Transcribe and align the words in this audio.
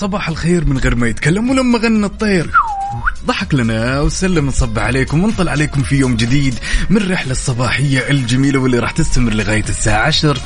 صباح 0.00 0.28
الخير 0.28 0.64
من 0.64 0.78
غير 0.78 0.94
ما 0.94 1.08
يتكلم 1.08 1.50
ولما 1.50 1.78
غنى 1.78 2.06
الطير. 2.06 2.50
ضحك 3.26 3.54
لنا 3.54 4.00
وسلم 4.00 4.46
نصب 4.46 4.78
عليكم 4.78 5.24
ونطل 5.24 5.48
عليكم 5.48 5.82
في 5.82 5.96
يوم 5.96 6.16
جديد 6.16 6.54
من 6.90 6.96
الرحلة 6.96 7.32
الصباحية 7.32 8.10
الجميلة 8.10 8.58
واللي 8.58 8.78
راح 8.78 8.90
تستمر 8.90 9.34
لغاية 9.34 9.64
الساعة 9.68 10.06
10 10.06 10.38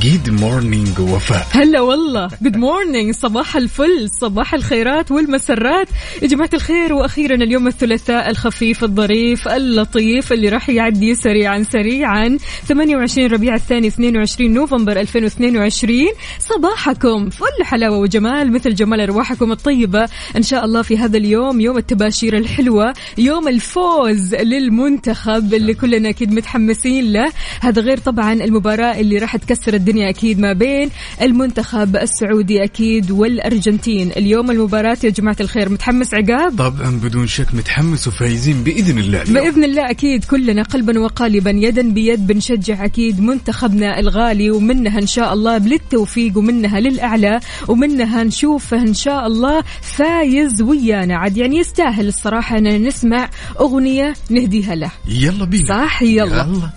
good 0.00 0.30
morning 0.30 0.98
وفاء. 1.00 1.46
هلا 1.50 1.80
والله. 1.80 2.28
good 2.42 2.56
morning 2.56 3.14
صباح 3.14 3.56
الفل. 3.56 4.10
صباح 4.20 4.54
الخيرات 4.54 5.10
والمسرات. 5.10 5.88
يا 6.22 6.28
جماعة 6.28 6.50
الخير 6.54 6.92
وأخيرا 6.92 7.34
اليوم 7.34 7.66
الثلاثاء 7.66 8.30
الخفيف 8.30 8.84
الظريف 8.84 9.48
اللطيف 9.48 10.32
اللي 10.32 10.48
راح 10.48 10.68
يعدي 10.68 11.14
سريعا 11.14 11.66
سريعا. 11.72 12.38
28 12.68 13.26
ربيع 13.26 13.54
الثاني 13.54 13.88
22 13.88 14.54
نوفمبر 14.54 15.00
2022 15.00 16.06
صباحكم. 16.38 17.30
فل 17.30 17.64
حلاوة 17.64 17.98
وجمال 17.98 18.52
مثل 18.52 18.74
جمال 18.74 19.00
أرواحكم 19.00 19.52
الطيبة. 19.52 20.08
إن 20.36 20.42
شاء 20.42 20.64
الله 20.64 20.82
في 20.82 20.98
هذا 20.98 21.16
اليوم 21.16 21.60
يوم 21.60 21.78
التباشير 22.16 22.36
الحلوة 22.36 22.94
يوم 23.18 23.48
الفوز 23.48 24.34
للمنتخب 24.34 25.54
اللي 25.54 25.74
كلنا 25.74 26.08
أكيد 26.08 26.32
متحمسين 26.32 27.12
له. 27.12 27.32
هذا 27.60 27.82
غير 27.82 27.98
طبعا 27.98 28.32
المباراة 28.32 29.00
اللي 29.00 29.18
راح 29.18 29.36
تكسر 29.36 29.74
الدنيا 29.74 30.10
أكيد 30.10 30.38
ما 30.38 30.52
بين 30.52 30.90
المنتخب 31.22 31.96
السعودي 31.96 32.64
أكيد 32.64 33.10
والأرجنتين. 33.10 34.10
اليوم 34.10 34.50
المباراة 34.50 34.96
يا 35.04 35.10
جماعة 35.10 35.36
الخير 35.40 35.68
متحمس 35.68 36.14
عقاب؟ 36.14 36.56
طبعا 36.58 37.00
بدون 37.04 37.26
شك 37.26 37.54
متحمس 37.54 38.08
وفايزين 38.08 38.62
بإذن 38.64 38.98
الله 38.98 39.22
اليوم. 39.22 39.44
بإذن 39.44 39.64
الله 39.64 39.90
أكيد 39.90 40.24
كلنا 40.24 40.62
قلبا 40.62 40.98
وقالبا 40.98 41.50
يدا 41.50 41.82
بيد 41.82 42.26
بنشجع 42.26 42.84
أكيد 42.84 43.20
منتخبنا 43.20 44.00
الغالي 44.00 44.50
ومنها 44.50 44.98
إن 44.98 45.06
شاء 45.06 45.32
الله 45.32 45.58
للتوفيق 45.58 46.38
ومنها 46.38 46.80
للأعلى 46.80 47.40
ومنها 47.68 48.24
نشوفه 48.24 48.80
إن 48.80 48.94
شاء 48.94 49.26
الله 49.26 49.62
فايز 49.82 50.62
ويانا. 50.62 51.16
عاد 51.16 51.36
يعني 51.36 51.56
يستاهل 51.56 52.05
الصراحة 52.08 52.58
أن 52.58 52.86
نسمع 52.86 53.30
أغنية 53.60 54.14
نهديها 54.30 54.74
له. 54.74 54.90
يلا 55.08 55.44
بينا. 55.44 55.68
صح؟ 55.68 56.02
يلا. 56.02 56.36
يلا. 56.36 56.70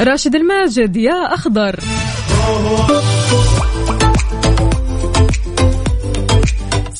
راشد 0.00 0.34
الماجد 0.34 0.96
يا 0.96 1.34
أخضر. 1.34 1.80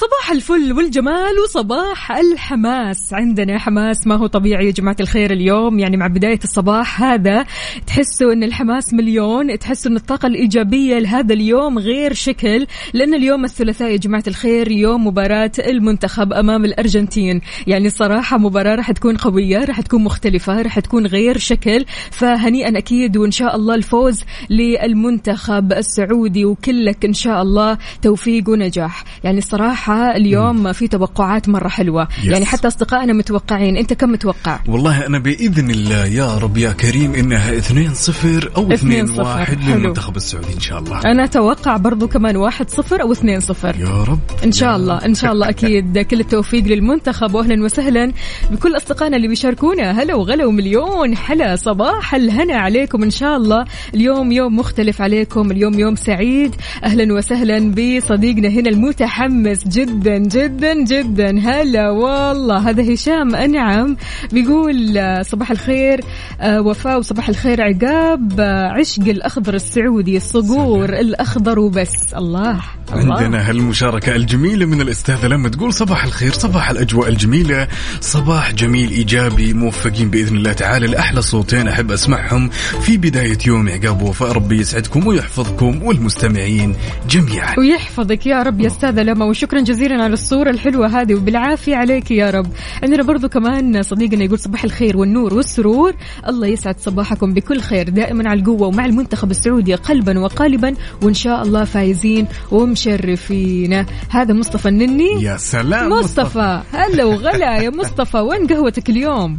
صباح 0.02 0.30
الفل 0.30 0.72
والجمال 0.72 1.38
وصباح 1.44 2.12
الحماس. 2.12 3.14
عندنا 3.14 3.58
حماس 3.58 4.06
ما 4.06 4.16
هو 4.16 4.26
طبيعي 4.26 4.66
يا 4.66 4.70
جماعة 4.70 4.96
الخير 5.00 5.32
اليوم؟ 5.32 5.78
يعني 5.78 5.96
مع 5.96 6.06
بداية 6.06 6.38
الصباح 6.44 7.02
هذا 7.02 7.46
تحسوا 7.86 8.32
أن 8.32 8.42
الحماس 8.42 8.94
مليون 8.94 9.58
تحسوا 9.58 9.90
أن 9.90 9.96
الطاقة 9.96 10.26
الإيجابية 10.26 10.98
لهذا 10.98 11.34
اليوم 11.34 11.78
غير 11.78 12.12
شكل 12.12 12.66
لأن 12.94 13.14
اليوم 13.14 13.44
الثلاثاء 13.44 13.90
يا 13.90 13.96
جماعة 13.96 14.22
الخير 14.28 14.70
يوم 14.70 15.06
مباراة 15.06 15.52
المنتخب 15.58 16.32
أمام 16.32 16.64
الأرجنتين. 16.64 17.40
يعني 17.66 17.90
صراحة 17.90 18.38
مباراة 18.38 18.74
راح 18.74 18.92
تكون 18.92 19.16
قوية 19.16 19.64
راح 19.64 19.80
تكون 19.80 20.04
مختلفة 20.04 20.62
راح 20.62 20.78
تكون 20.78 21.06
غير 21.06 21.38
شكل. 21.38 21.84
فهنيئا 22.10 22.78
أكيد 22.78 23.16
وإن 23.16 23.30
شاء 23.30 23.56
الله 23.56 23.74
الفوز 23.74 24.24
للمنتخب 24.50 25.72
السعودي 25.72 26.44
وكلك 26.44 27.04
إن 27.04 27.12
شاء 27.12 27.42
الله 27.42 27.78
توفيق 28.02 28.48
ونجاح. 28.48 29.04
يعني 29.24 29.38
الصراحة 29.38 29.91
اليوم 29.92 30.72
في 30.72 30.88
توقعات 30.88 31.48
مرة 31.48 31.68
حلوة. 31.68 32.04
Yes. 32.04 32.24
يعني 32.24 32.44
حتى 32.46 32.68
أصدقائنا 32.68 33.12
متوقعين. 33.12 33.76
أنت 33.76 33.92
كم 33.92 34.12
متوقع؟ 34.12 34.58
والله 34.68 35.06
أنا 35.06 35.18
بإذن 35.18 35.70
الله 35.70 36.06
يا 36.06 36.38
رب 36.38 36.56
يا 36.56 36.72
كريم 36.72 37.14
إنها 37.14 37.60
2-0 37.60 38.56
أو 38.56 38.68
2-1 38.68 38.74
2-0. 38.74 39.44
حلو. 39.44 39.58
للمنتخب 39.68 40.16
السعودي 40.16 40.54
إن 40.54 40.60
شاء 40.60 40.78
الله. 40.78 41.00
أنا 41.04 41.24
أتوقع 41.24 41.76
برضو 41.76 42.08
كمان 42.08 42.36
واحد 42.36 42.70
صفر 42.70 43.02
أو 43.02 43.12
اثنين 43.12 43.40
صفر. 43.40 43.76
يا 43.80 44.02
رب. 44.04 44.18
إن 44.44 44.52
شاء 44.52 44.76
الله 44.76 44.96
إن 45.04 45.14
شاء 45.14 45.32
الله 45.32 45.48
أكيد. 45.54 45.98
كل 45.98 46.20
التوفيق 46.20 46.64
للمنتخب. 46.64 47.34
واهلا 47.34 47.64
وسهلا 47.64 48.12
بكل 48.50 48.76
أصدقائنا 48.76 49.16
اللي 49.16 49.28
بيشاركونا. 49.28 50.02
هلا 50.02 50.14
وغلا 50.14 50.46
ومليون 50.46 51.16
حلا. 51.16 51.56
صباح 51.56 52.14
الهنا 52.14 52.54
عليكم 52.54 53.02
إن 53.02 53.10
شاء 53.10 53.36
الله. 53.36 53.64
اليوم 53.94 54.32
يوم 54.32 54.56
مختلف 54.56 55.02
عليكم. 55.02 55.50
اليوم 55.50 55.78
يوم 55.78 55.96
سعيد. 55.96 56.54
أهلا 56.84 57.14
وسهلا 57.14 57.58
بصديقنا 57.70 58.48
هنا 58.48 58.70
المتحمس 58.70 59.68
جدا 59.68 59.81
جدا 59.88 60.84
جدا 60.84 61.38
هلا 61.38 61.90
والله. 61.90 62.70
هذا 62.70 62.94
هشام 62.94 63.34
أنعم 63.34 63.96
بيقول 64.32 64.98
آه، 64.98 65.22
صباح 65.22 65.50
الخير 65.50 66.00
آه، 66.40 66.60
وفاء 66.60 66.98
وصباح 66.98 67.28
الخير 67.28 67.62
عقاب. 67.62 68.40
آه، 68.40 68.68
عشق 68.68 69.02
الأخضر 69.02 69.54
السعودي 69.54 70.16
الصقور 70.16 70.88
الأخضر 70.88 71.58
وبس. 71.58 71.92
الله. 72.16 72.60
الله. 72.94 73.22
عندنا 73.22 73.48
هالمشاركة 73.50 74.16
الجميلة 74.16 74.66
من 74.66 74.80
الأستاذة 74.80 75.26
لما 75.26 75.48
تقول 75.48 75.72
صباح 75.72 76.04
الخير 76.04 76.32
صباح 76.32 76.70
الأجواء 76.70 77.08
الجميلة 77.08 77.68
صباح 78.00 78.52
جميل 78.52 78.90
إيجابي 78.90 79.52
موفقين 79.52 80.10
بإذن 80.10 80.36
الله 80.36 80.52
تعالى 80.52 80.86
لأحلى 80.86 81.22
صوتين 81.22 81.68
أحب 81.68 81.90
أسمعهم 81.92 82.48
في 82.80 82.96
بداية 82.96 83.38
يوم. 83.46 83.68
عقاب 83.68 84.02
وفاء 84.02 84.32
ربي 84.32 84.60
يسعدكم 84.60 85.06
ويحفظكم 85.06 85.82
والمستمعين 85.82 86.74
جميعا. 87.10 87.58
ويحفظك 87.58 88.26
يا 88.26 88.42
رب 88.42 88.60
يا 88.60 88.66
أستاذة 88.66 89.02
لما 89.02 89.24
وشكرا 89.24 89.60
جزيلا 89.60 89.71
على 89.80 90.12
الصورة 90.12 90.50
الحلوة 90.50 90.86
هذه 90.86 91.14
وبالعافية 91.14 91.76
عليك 91.76 92.10
يا 92.10 92.30
رب. 92.30 92.46
عندنا 92.82 93.02
برضو 93.02 93.28
كمان 93.28 93.82
صديقنا 93.82 94.24
يقول 94.24 94.38
صباح 94.38 94.64
الخير 94.64 94.96
والنور 94.96 95.34
والسرور. 95.34 95.94
الله 96.28 96.46
يسعد 96.46 96.80
صباحكم 96.80 97.34
بكل 97.34 97.60
خير 97.60 97.88
دائما 97.88 98.28
على 98.28 98.40
القوة 98.40 98.66
ومع 98.66 98.84
المنتخب 98.84 99.30
السعودي 99.30 99.74
قلبا 99.74 100.18
وقالبا 100.18 100.74
وإن 101.02 101.14
شاء 101.14 101.42
الله 101.42 101.64
فايزين 101.64 102.26
ومشرفين. 102.50 103.86
هذا 104.10 104.34
مصطفى 104.34 104.68
النني. 104.68 105.22
يا 105.22 105.36
سلام 105.36 105.90
مصطفى. 105.90 106.62
هلا 106.72 107.04
وغلا 107.04 107.56
يا 107.56 107.70
مصطفى. 107.70 108.18
وين 108.18 108.46
قهوتك 108.46 108.90
اليوم؟ 108.90 109.38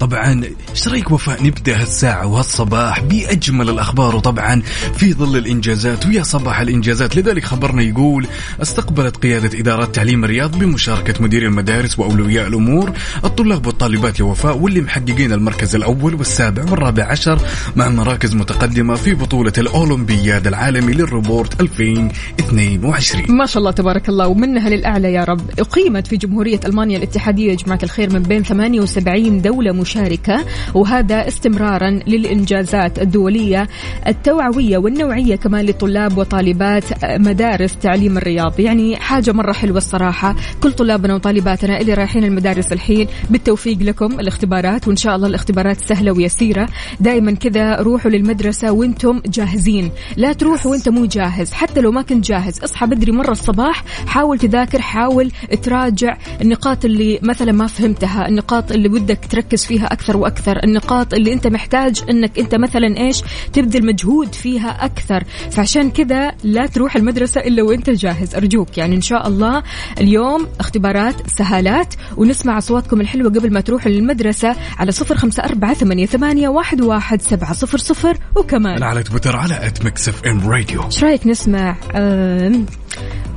طبعا 0.00 0.44
إيش 0.70 0.88
رأيك 0.88 1.10
وفاء 1.10 1.42
نبدأ 1.46 1.80
هالساعة 1.82 2.26
وهالصباح 2.26 3.00
بأجمل 3.00 3.68
الأخبار؟ 3.70 4.16
وطبعا 4.16 4.62
في 4.96 5.12
ظل 5.14 5.36
الإنجازات 5.36 6.06
ويا 6.06 6.22
صباح 6.22 6.60
الإنجازات. 6.60 7.16
لذلك 7.16 7.44
خبرنا 7.44 7.82
يقول 7.82 8.26
استقبلت 8.62 9.16
قيادة 9.16 9.58
إدارة 9.58 9.84
تعليم 9.84 10.24
الرياض 10.24 10.58
بمشاركة 10.58 11.22
مدير 11.22 11.42
المدارس 11.42 11.98
واولياء 11.98 12.48
الأمور 12.48 12.92
الطلاب 13.24 13.66
والطالبات 13.66 14.20
لوفاء 14.20 14.56
واللي 14.58 14.80
محققين 14.80 15.32
المركز 15.32 15.76
الأول 15.76 16.14
والسابع 16.14 16.62
والرابع 16.70 17.04
عشر 17.04 17.38
مع 17.76 17.88
مراكز 17.88 18.34
متقدمة 18.34 18.94
في 18.94 19.14
بطولة 19.14 19.52
الأولمبياد 19.58 20.46
العالمي 20.46 20.92
للروبورت 20.92 21.60
2022 21.60 23.36
ما 23.36 23.46
شاء 23.46 23.58
الله 23.58 23.70
تبارك 23.70 24.08
الله 24.08 24.26
ومنها 24.28 24.68
للأعلى 24.70 25.12
يا 25.12 25.24
رب. 25.24 25.50
أقيمت 25.60 26.06
في 26.06 26.16
جمهورية 26.16 26.60
ألمانيا 26.66 26.98
الاتحادية 26.98 27.50
يا 27.50 27.56
جماعة 27.56 27.80
الخير 27.82 28.12
من 28.12 28.22
بين 28.22 28.42
78 28.44 29.42
دولة 29.42 29.72
مشاركة 29.90 30.44
وهذا 30.74 31.28
استمرارا 31.28 31.90
للإنجازات 32.06 32.98
الدولية 32.98 33.68
التوعوية 34.06 34.78
والنوعية 34.78 35.36
كمان 35.36 35.66
لطلاب 35.66 36.18
وطالبات 36.18 36.84
مدارس 37.04 37.76
تعليم 37.76 38.18
الرياض. 38.18 38.60
يعني 38.60 38.96
حاجة 38.96 39.32
مرة 39.32 39.52
حلوة 39.52 39.76
الصراحة. 39.78 40.36
كل 40.62 40.72
طلابنا 40.72 41.14
وطالباتنا 41.14 41.80
اللي 41.80 41.94
رايحين 41.94 42.24
المدارس 42.24 42.72
الحين 42.72 43.06
بالتوفيق 43.30 43.78
لكم 43.78 44.20
الاختبارات 44.20 44.88
وإن 44.88 44.96
شاء 44.96 45.16
الله 45.16 45.28
الاختبارات 45.28 45.80
سهلة 45.80 46.12
ويسيرة. 46.12 46.68
دائما 47.00 47.32
كذا 47.32 47.76
روحوا 47.76 48.10
للمدرسة 48.10 48.72
وإنتم 48.72 49.20
جاهزين. 49.26 49.90
لا 50.16 50.32
تروح 50.32 50.66
وإنت 50.66 50.88
مو 50.88 51.04
جاهز. 51.04 51.52
حتى 51.52 51.80
لو 51.80 51.92
ما 51.92 52.02
كنت 52.02 52.26
جاهز 52.26 52.60
اصحى 52.60 52.86
بدري 52.86 53.12
مرة 53.12 53.30
الصباح 53.30 53.84
حاول 54.06 54.38
تذاكر 54.38 54.80
حاول 54.80 55.30
تراجع 55.62 56.16
النقاط 56.42 56.84
اللي 56.84 57.18
مثلا 57.22 57.52
ما 57.52 57.66
فهمتها 57.66 58.28
النقاط 58.28 58.72
اللي 58.72 58.88
ودك 58.88 59.18
تركز 59.30 59.64
فيها 59.64 59.79
فيها 59.80 59.92
أكثر 59.92 60.16
وأكثر. 60.16 60.64
النقاط 60.64 61.14
اللي 61.14 61.32
أنت 61.32 61.46
محتاج 61.46 62.02
إنك 62.10 62.38
أنت 62.38 62.54
مثلا 62.54 62.96
إيش 62.96 63.22
تبذل 63.52 63.86
مجهود 63.86 64.34
فيها 64.34 64.84
أكثر. 64.84 65.24
فعشان 65.50 65.90
كذا 65.90 66.32
لا 66.44 66.66
تروح 66.66 66.96
المدرسة 66.96 67.40
إلا 67.40 67.62
وأنت 67.62 67.90
جاهز. 67.90 68.34
أرجوك 68.34 68.78
يعني 68.78 68.96
إن 68.96 69.00
شاء 69.00 69.28
الله 69.28 69.62
اليوم 70.00 70.46
اختبارات 70.60 71.14
سهالات 71.38 71.94
ونسمع 72.16 72.58
أصواتكم 72.58 73.00
الحلوة 73.00 73.30
قبل 73.30 73.52
ما 73.52 73.60
تروحوا 73.60 73.90
للمدرسة 73.90 74.56
على 74.78 74.92
صفر 74.92 75.16
خمسة 75.16 75.42
أربعة 75.44 75.74
ثمانية, 75.74 76.06
ثمانية 76.06 76.48
واحد, 76.48 76.80
واحد 76.80 77.22
سبعة 77.22 77.52
صفر 77.52 77.78
صفر 77.78 78.18
وكمان. 78.36 78.82
على 78.82 79.02
تويتر 79.02 79.36
على 79.36 79.66
at 79.66 79.84
Mix 79.84 80.08
FM 80.08 80.50
Radio 80.50 80.84
إيش 80.84 81.04
رأيك 81.04 81.26
نسمع؟ 81.26 81.76
آم، 81.94 82.66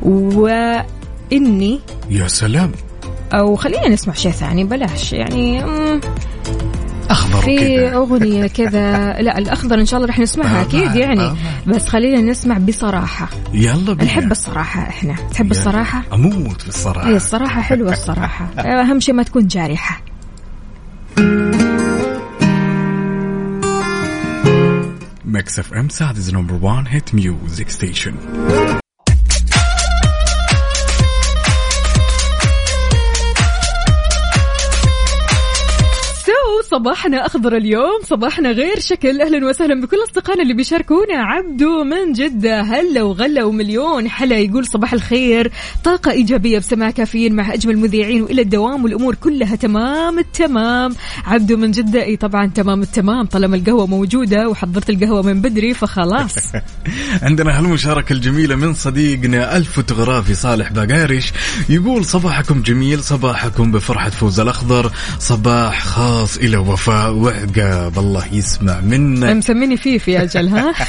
واني 0.01 1.79
يا 2.09 2.27
سلام. 2.27 2.71
أو 3.33 3.55
خلينا 3.55 3.89
نسمع 3.89 4.13
شيء 4.13 4.31
ثاني 4.31 4.63
بلاش. 4.63 5.13
يعني 5.13 5.63
أخضر 7.09 7.41
في 7.41 7.79
أغنية 7.95 8.47
كذا. 8.47 9.13
لا 9.21 9.37
الأخضر 9.37 9.79
إن 9.79 9.85
شاء 9.85 9.97
الله 9.97 10.09
رح 10.09 10.19
نسمعها 10.19 10.59
آه، 10.59 10.61
أكيد 10.61 10.95
يعني. 10.95 11.21
آه. 11.21 11.35
بس 11.67 11.87
خلينا 11.87 12.21
نسمع 12.21 12.57
بصراحة. 12.57 13.29
يلا 13.53 13.93
بينا. 13.93 14.03
نحب 14.03 14.31
الصراحة 14.31 14.81
إحنا. 14.81 15.15
تحب 15.33 15.51
الصراحة؟ 15.51 16.03
أموت 16.13 16.61
في 16.61 16.67
الصراحة. 16.67 17.07
هي 17.09 17.15
الصراحة 17.15 17.61
حلوة 17.61 17.91
الصراحة. 17.91 18.45
أهم 18.59 18.99
شيء 18.99 19.15
ما 19.15 19.23
تكون 19.23 19.47
جارحة. 19.47 20.01
Mix 25.25 25.59
FM 25.59 25.89
Saudi's 25.89 26.15
number 26.33 26.53
1 26.61 26.85
hit 26.87 27.15
music 27.15 27.69
station 27.69 28.13
صباحنا 36.73 37.25
أخضر 37.25 37.57
اليوم 37.57 38.01
صباحنا 38.03 38.51
غير 38.51 38.79
شكل. 38.79 39.21
أهلا 39.21 39.47
وسهلا 39.47 39.81
بكل 39.81 39.97
أصدقائنا 40.03 40.41
اللي 40.43 40.53
بيشاركونا. 40.53 41.15
عبدو 41.15 41.83
من 41.83 42.13
جدة 42.13 42.61
هلا 42.61 43.03
وغلا 43.03 43.43
ومليون 43.43 44.09
حلا 44.09 44.37
يقول 44.37 44.67
صباح 44.67 44.93
الخير. 44.93 45.51
طاقة 45.83 46.11
إيجابية 46.11 46.59
بسماع 46.59 46.91
كافيين 46.91 47.35
مع 47.35 47.53
أجمل 47.53 47.77
مذيعين 47.77 48.21
وإلى 48.21 48.41
الدوام 48.41 48.83
والأمور 48.83 49.15
كلها 49.15 49.55
تمام 49.55 50.19
التمام. 50.19 50.95
عبدو 51.25 51.57
من 51.57 51.71
جدة 51.71 52.03
أي 52.03 52.15
طبعا 52.15 52.51
تمام 52.55 52.81
التمام. 52.81 53.25
طالما 53.25 53.55
القهوة 53.55 53.87
موجودة 53.87 54.49
وحضرت 54.49 54.89
القهوة 54.89 55.21
من 55.21 55.41
بدري 55.41 55.73
فخلاص. 55.73 56.35
عندنا 57.21 57.59
هالمشاركة 57.59 58.13
الجميلة 58.13 58.55
من 58.55 58.73
صديقنا 58.73 59.57
الفوتوغرافي 59.57 60.33
صالح 60.33 60.71
باقارش. 60.71 61.33
يقول 61.69 62.05
صباحكم 62.05 62.61
جميل 62.61 63.03
صباحكم 63.03 63.71
بفرحة 63.71 64.09
فوز 64.09 64.39
الأخضر. 64.39 64.91
صباح 65.19 65.85
خاص 65.85 66.37
إلى 66.37 66.62
وفاء 66.69 67.11
وعقاب 67.11 67.99
الله 67.99 68.33
يسمع 68.33 68.79
منا 68.79 69.33
مسميني 69.33 69.77
فيفي 69.77 70.11
يا 70.11 70.23
أجل 70.23 70.47
ها؟ 70.47 70.73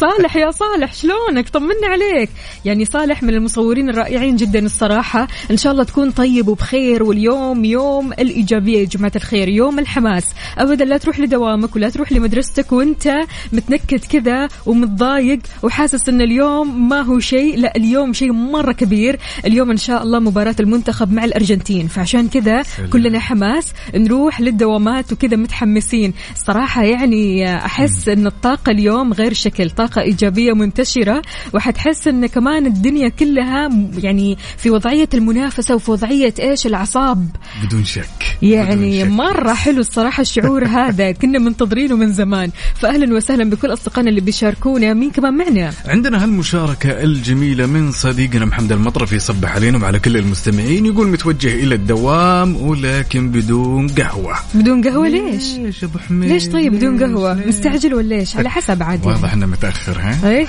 صالح 0.00 0.36
يا 0.36 0.50
صالح 0.50 0.94
شلونك؟ 0.94 1.48
طمنا 1.48 1.86
عليك. 1.88 2.30
يعني 2.64 2.84
صالح 2.84 3.22
من 3.22 3.34
المصورين 3.34 3.90
الرائعين 3.90 4.36
جدا 4.36 4.58
الصراحة. 4.58 5.28
إن 5.50 5.56
شاء 5.56 5.72
الله 5.72 5.84
تكون 5.84 6.10
طيب 6.10 6.48
وبخير 6.48 7.02
واليوم 7.02 7.64
يوم 7.64 8.12
الإيجابية 8.12 8.78
يا 8.78 8.84
جماعة 8.84 9.12
الخير 9.16 9.48
يوم 9.48 9.78
الحماس. 9.78 10.24
أبدا 10.58 10.84
لا 10.84 10.96
تروح 10.96 11.20
لدوامك 11.20 11.76
ولا 11.76 11.90
تروح 11.90 12.12
لمدرستك 12.12 12.72
وأنت 12.72 13.14
متنكد 13.52 14.04
كذا 14.04 14.48
ومتضايق 14.66 15.38
وحاسس 15.62 16.08
إن 16.08 16.20
اليوم 16.20 16.88
ما 16.88 17.00
هو 17.00 17.18
شيء 17.18 17.58
لا 17.58 17.76
اليوم 17.76 18.12
شيء 18.12 18.32
مرة 18.32 18.72
كبير. 18.72 19.18
اليوم 19.44 19.70
إن 19.70 19.76
شاء 19.76 20.02
الله 20.02 20.18
مباراة 20.18 20.56
المنتخب 20.60 21.12
مع 21.12 21.24
الأرجنتين. 21.24 21.88
فعشان 21.88 22.28
كذا 22.28 22.62
كلنا 22.92 23.18
حماس. 23.18 23.72
نروح 23.94 24.11
للدوامات 24.40 25.12
وكذا 25.12 25.36
متحمسين. 25.36 26.14
صراحة 26.46 26.82
يعني 26.82 27.56
أحس 27.56 28.08
أن 28.08 28.26
الطاقة 28.26 28.70
اليوم 28.70 29.12
غير 29.12 29.32
شكل 29.32 29.70
طاقة 29.70 30.02
إيجابية 30.02 30.52
منتشرة 30.52 31.22
وحتحس 31.54 32.08
أن 32.08 32.26
كمان 32.26 32.66
الدنيا 32.66 33.08
كلها 33.08 33.68
يعني 33.98 34.38
في 34.56 34.70
وضعية 34.70 35.08
المنافسة 35.14 35.74
وفي 35.74 35.90
وضعية 35.90 36.34
إيش؟ 36.38 36.66
الأعصاب. 36.66 37.28
بدون 37.64 37.84
شك 37.84 38.36
يعني 38.42 39.02
بدون 39.04 39.10
شك. 39.10 39.16
مرة 39.16 39.52
حلو 39.54 39.80
الصراحة 39.80 40.20
الشعور 40.20 40.64
هذا 40.78 41.12
كنا 41.12 41.38
منتظرينه 41.38 41.96
من 41.96 42.12
زمان. 42.12 42.50
فأهلا 42.74 43.14
وسهلا 43.16 43.50
بكل 43.50 43.72
أصدقائنا 43.72 44.10
اللي 44.10 44.20
بيشاركونا 44.20 44.94
مين 44.94 45.10
كمان 45.10 45.34
معنا؟ 45.34 45.72
عندنا 45.86 46.24
هالمشاركة 46.24 47.02
الجميلة 47.02 47.66
من 47.66 47.92
صديقنا 47.92 48.44
محمد 48.44 48.72
المطرفي 48.72 49.16
يصبح 49.16 49.54
علينا 49.54 49.78
وعلى 49.78 49.98
كل 49.98 50.16
المستمعين 50.16 50.86
يقول 50.86 51.08
متوجه 51.08 51.54
إلى 51.54 51.74
الدوام 51.74 52.56
ولكن 52.56 53.30
بدون 53.30 53.86
قهوة 54.02 54.36
بدون 54.54 54.88
قهوة 54.88 55.08
ليش؟ 55.08 55.54
ليش 55.54 55.84
أبو 55.84 55.98
حميد 55.98 56.30
ليش 56.30 56.48
طيب 56.48 56.72
بدون 56.74 57.02
قهوة؟ 57.04 57.34
مستعجل 57.34 57.94
ولا 57.94 58.16
إيش؟ 58.16 58.36
على 58.36 58.50
حسب 58.50 58.82
عاد 58.82 59.04
يعني. 59.04 59.12
واضح 59.16 59.32
إنه 59.32 59.46
متأخر 59.46 59.98
ها 60.00 60.30
إيه 60.30 60.46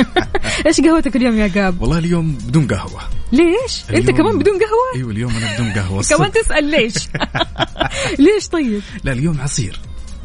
إيش 0.66 0.80
قهوتك 0.80 1.16
اليوم 1.16 1.38
يا 1.38 1.50
قاب؟ 1.54 1.82
والله 1.82 1.98
اليوم 1.98 2.32
بدون 2.48 2.66
قهوة 2.66 3.00
ليش؟ 3.32 3.84
أنت 3.94 4.10
كمان 4.10 4.38
بدون 4.38 4.54
قهوة؟ 4.54 4.96
إيوه 4.96 5.10
اليوم 5.10 5.32
أنا 5.36 5.54
بدون 5.54 5.70
قهوة 5.72 6.02
كمان. 6.16 6.32
تسأل 6.32 6.64
ليش؟ 6.64 6.94
ليش 8.34 8.48
طيب؟ 8.48 8.82
لا 9.04 9.12
اليوم 9.12 9.40
عصير 9.40 9.80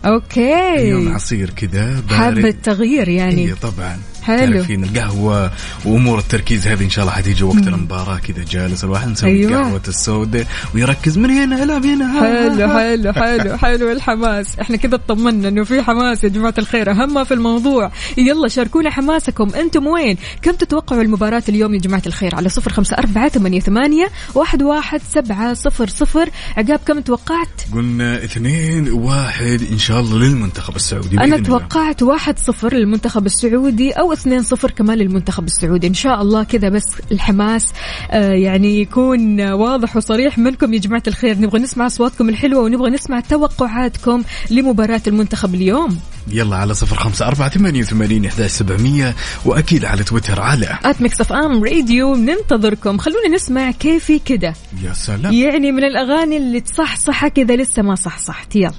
أوكي 0.05 0.75
اليوم 0.75 1.13
عصير 1.13 1.49
كذا 1.49 2.03
حابة 2.09 2.47
التغيير 2.49 3.09
يعني 3.09 3.47
اي 3.49 3.55
طبعا 3.55 3.99
حلو. 4.27 4.53
تعرفين 4.53 4.83
القهوة 4.83 5.51
وأمور 5.85 6.19
التركيز 6.19 6.67
هذه 6.67 6.83
إن 6.83 6.89
شاء 6.89 7.03
الله 7.03 7.15
حتيجي 7.15 7.43
وقت 7.43 7.67
المباراة. 7.67 8.17
كذا 8.17 8.43
جالس 8.51 8.83
الواحد 8.83 9.07
نسوي 9.09 9.29
أيوة. 9.29 9.59
القهوة 9.59 9.81
السوداء 9.87 10.45
ويركز 10.75 11.17
من 11.17 11.29
هنا 11.29 11.65
لا 11.65 11.79
من 11.79 12.01
هنا 12.01 12.21
حلو 12.21 12.67
حلو 12.67 13.13
حلو 13.13 13.57
حلو 13.63 13.91
الحماس. 13.91 14.59
إحنا 14.59 14.77
كذا 14.77 14.95
اطمنا 14.95 15.47
إنه 15.47 15.63
في 15.63 15.81
حماس 15.81 16.23
يا 16.23 16.29
جماعة 16.29 16.53
الخير. 16.57 16.91
أهم 16.91 17.23
في 17.23 17.33
الموضوع. 17.33 17.91
يلا 18.17 18.47
شاركونا 18.47 18.89
حماسكم. 18.89 19.49
أنتم 19.55 19.87
وين؟ 19.87 20.17
كم 20.41 20.51
تتوقعوا 20.51 21.01
المباراة 21.01 21.43
اليوم 21.49 21.73
يا 21.73 21.79
جماعة 21.79 22.03
الخير؟ 22.07 22.35
على 22.35 22.49
صفر 22.49 22.71
خمسة 22.71 22.97
أربعة 22.97 23.29
ثمانية 23.29 23.59
ثمانية 23.59 24.07
واحد 24.35 24.63
واحد 24.63 25.01
سبعة 25.13 25.53
صفر 25.53 25.87
صفر. 25.87 26.29
عقاب 26.57 26.79
كم 26.85 26.99
توقعت؟ 26.99 27.47
قلنا 27.73 28.23
اثنين 28.23 28.91
واحد 28.91 29.61
إن 29.71 29.77
شاء 29.77 29.99
الله 29.99 30.17
للمنتخب 30.17 30.75
السعودي 30.75 31.17
أنا 31.19 31.37
توقعت 31.37 32.03
واحد 32.03 32.39
صفر 32.39 32.73
للمنتخب 32.73 33.25
السعودي 33.25 33.91
أو 33.91 34.13
2-0 34.17 34.71
كمان 34.71 34.97
للمنتخب 34.97 35.45
السعودي. 35.45 35.87
إن 35.87 35.93
شاء 35.93 36.21
الله 36.21 36.43
كذا 36.43 36.69
بس 36.69 36.85
الحماس 37.11 37.67
آه، 38.11 38.31
يعني 38.31 38.81
يكون 38.81 39.41
واضح 39.41 39.95
وصريح 39.95 40.37
منكم 40.37 40.73
يا 40.73 40.79
جماعة 40.79 41.03
الخير. 41.07 41.39
نبغى 41.39 41.59
نسمع 41.59 41.85
أصواتكم 41.87 42.29
الحلوة 42.29 42.61
ونبغى 42.61 42.89
نسمع 42.89 43.19
توقعاتكم 43.19 44.23
لمباراة 44.49 45.01
المنتخب 45.07 45.55
اليوم. 45.55 45.99
يلا 46.31 46.55
على 46.55 46.73
صفر 46.73 46.95
خمسة 46.95 47.27
أربعة 47.27 47.49
ثمانية 47.49 47.81
وثمانين 47.81 48.25
إحداش 48.25 48.51
سبعمية 48.51 49.15
وأكيد 49.45 49.85
على 49.85 50.03
تويتر 50.03 50.41
على 50.41 50.79
at 50.85 51.01
Mix 51.01 51.21
FM 51.21 51.63
Radio. 51.63 52.15
ننتظركم 52.15 52.97
خلونا 52.97 53.27
نسمع 53.35 53.71
كيفي 53.71 54.19
كده 54.19 54.53
يا 54.83 54.93
سلام. 54.93 55.33
يعني 55.33 55.71
من 55.71 55.83
الأغاني 55.83 56.37
اللي 56.37 56.59
تصحصح 56.59 57.27
كذا 57.27 57.55
لسه 57.55 57.81
ما 57.81 57.95
صحصحت. 57.95 58.55
يلا. 58.55 58.71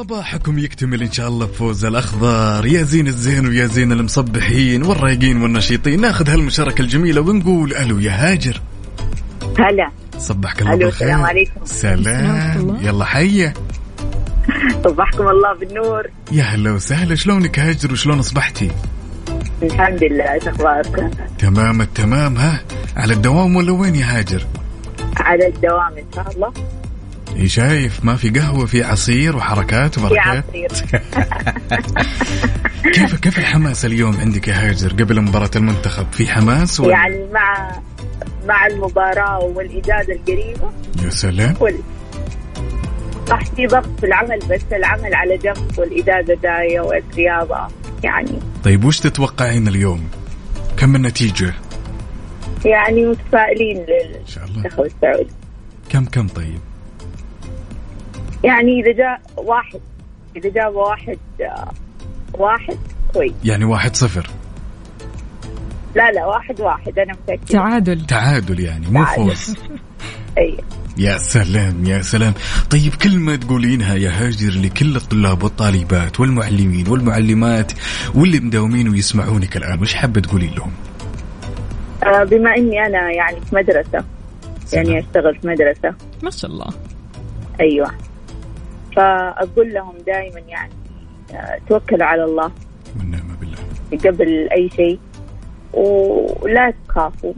وصباحكم 0.00 0.58
يكتمل 0.58 1.02
إن 1.02 1.12
شاء 1.12 1.28
الله 1.28 1.46
بفوز 1.46 1.84
الأخضر. 1.84 2.66
يا 2.66 2.82
زين 2.82 3.06
الزين 3.06 3.46
ويا 3.46 3.66
زين 3.66 3.92
المصبحين 3.92 4.82
والرايقين 4.82 5.42
والنشيطين. 5.42 6.00
ناخذ 6.00 6.30
هالمشاركة 6.30 6.82
الجميلة 6.82 7.20
ونقول 7.20 7.74
ألو 7.74 7.98
يا 7.98 8.10
هاجر. 8.10 8.60
هلا. 9.58 9.90
صبحك 10.18 10.62
الله 10.62 10.76
بالخير. 10.76 11.08
السلام 11.08 11.24
عليكم. 11.24 11.64
سلام. 11.64 12.78
يلا 12.82 13.04
حيه 13.04 13.54
صبحكم 14.84 15.28
الله 15.28 15.54
بالنور. 15.54 16.06
يا 16.32 16.42
هلا 16.42 16.72
وسهلا. 16.72 17.14
شلونك 17.14 17.58
هاجر 17.58 17.92
وشلون 17.92 18.18
أصبحتي؟ 18.18 18.70
الحمد 19.62 20.04
لله 20.04 20.32
إيش 20.32 20.48
اخباركم 20.48 21.10
تمام 21.38 21.80
التمام 21.80 22.36
ها؟ 22.36 22.60
على 22.96 23.12
الدوام 23.12 23.56
ولا 23.56 23.72
وين 23.72 23.94
يا 23.94 24.18
هاجر؟ 24.18 24.46
على 25.16 25.46
الدوام 25.46 25.98
إن 25.98 26.04
شاء 26.14 26.32
الله. 26.34 26.52
اي 27.40 27.48
شايف 27.48 28.04
ما 28.04 28.16
في 28.16 28.30
قهوة 28.30 28.66
في 28.66 28.82
عصير 28.82 29.36
وحركات 29.36 29.98
وبركات. 29.98 30.44
كيف 32.94 33.20
كيف 33.20 33.38
الحماس 33.38 33.84
اليوم 33.84 34.16
عندك 34.16 34.48
يا 34.48 34.54
هاجر 34.54 34.92
قبل 34.92 35.20
مباراة 35.20 35.50
المنتخب؟ 35.56 36.06
في 36.12 36.26
حماس 36.26 36.80
ولا؟ 36.80 36.90
يعني 36.90 37.26
مع 37.32 37.70
مع 38.46 38.66
المباراة 38.66 39.38
والإجازة 39.38 40.12
القريبة. 40.12 40.70
يا 41.04 41.10
سلام. 41.10 41.54
وال 41.60 41.78
صح 43.28 43.44
في 43.44 43.66
ضغط 43.66 44.00
في 44.00 44.06
العمل 44.06 44.38
بس 44.38 44.62
العمل 44.72 45.14
على 45.14 45.36
جنب 45.36 45.78
والإجازة 45.78 46.38
جاية 46.42 46.80
والرياضة. 46.80 47.68
يعني 48.04 48.38
طيب 48.64 48.84
وش 48.84 49.00
تتوقعين 49.00 49.68
اليوم؟ 49.68 50.08
كم 50.76 50.96
النتيجة؟ 50.96 51.54
يعني 52.64 53.06
متفائلين 53.06 53.76
إن 54.20 54.26
شاء 54.26 54.44
الله. 54.44 54.56
للمنتخب 54.56 54.84
السعودي 54.84 55.30
كم 55.88 56.04
كم 56.04 56.28
طيب؟ 56.28 56.58
يعني 58.44 58.80
إذا 58.80 58.92
جاء 58.92 59.20
واحد 59.36 59.80
إذا 60.36 60.48
جاب 60.50 60.74
واحد 60.74 61.18
آه، 61.40 61.72
واحد 62.34 62.78
كويس. 63.14 63.32
يعني 63.44 63.64
واحد 63.64 63.96
صفر. 63.96 64.30
لا 65.94 66.10
لا 66.12 66.26
واحد 66.26 66.60
واحد 66.60 66.98
أنا 66.98 67.12
متأكدة. 67.12 67.46
تعادل. 67.46 68.06
تعادل 68.06 68.60
يعني 68.60 68.86
مو 68.90 69.04
فوز. 69.04 69.56
اي 70.38 70.56
يا 70.98 71.18
سلام 71.18 71.84
يا 71.84 72.02
سلام. 72.02 72.34
طيب 72.70 72.94
كلمة 72.94 73.36
تقولينها 73.36 73.94
يا 73.94 74.10
هاجر 74.10 74.60
لكل 74.60 74.96
الطلاب 74.96 75.42
والطالبات 75.42 76.20
والمعلمين 76.20 76.88
والمعلمات 76.88 77.72
واللي 78.14 78.40
مداومين 78.40 78.88
ويسمعونك 78.88 79.56
الآن 79.56 79.80
وش 79.80 79.94
حابة 79.94 80.20
تقولين 80.20 80.54
لهم؟ 80.54 80.72
آه 82.04 82.24
بما 82.24 82.56
إني 82.56 82.86
أنا 82.86 83.10
يعني 83.10 83.40
في 83.40 83.56
مدرسة 83.56 84.04
يعني 84.72 84.98
أشتغل 84.98 85.36
في 85.36 85.48
مدرسة. 85.48 85.94
ما 86.22 86.30
شاء 86.30 86.50
الله. 86.50 86.66
أيوه. 87.60 87.90
فأقول 88.96 89.72
لهم 89.72 89.94
دائما 90.06 90.40
يعني 90.40 90.72
آه 91.32 91.58
توكلوا 91.68 92.06
على 92.06 92.24
الله. 92.24 92.50
والنعمة 92.98 93.34
بالله. 93.40 94.10
قبل 94.10 94.48
أي 94.52 94.70
شيء. 94.76 94.98
ولا 95.72 96.72
تخافوا. 96.88 97.32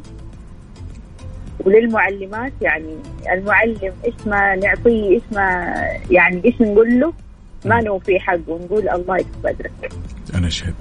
وللمعلمات 1.64 2.52
يعني 2.60 2.96
المعلم 3.32 3.92
إيش 4.04 4.14
ما 4.26 4.54
نعطيه 4.56 5.10
إيش 5.10 5.22
ما 5.32 5.74
يعني 6.10 6.42
إيش 6.44 6.60
نقول 6.60 7.00
له 7.00 7.12
ما 7.64 7.80
نوفي 7.80 8.20
حقه. 8.20 8.42
ونقول 8.48 8.88
الله 8.88 9.16
يكتب 9.16 9.46
اجرك 9.46 9.92
أنا 10.34 10.46
أشهد. 10.46 10.74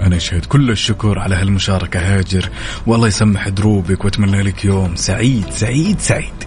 أنا 0.00 0.16
أشهد. 0.16 0.44
كل 0.44 0.70
الشكر 0.70 1.18
على 1.18 1.34
هالمشاركة 1.34 2.00
هاجر. 2.00 2.50
والله 2.86 3.06
يسمح 3.06 3.48
دروبك 3.48 4.04
وأتمنى 4.04 4.42
لك 4.42 4.64
يوم 4.64 4.96
سعيد 4.96 5.50
سعيد 5.50 5.98
سعيد. 5.98 6.44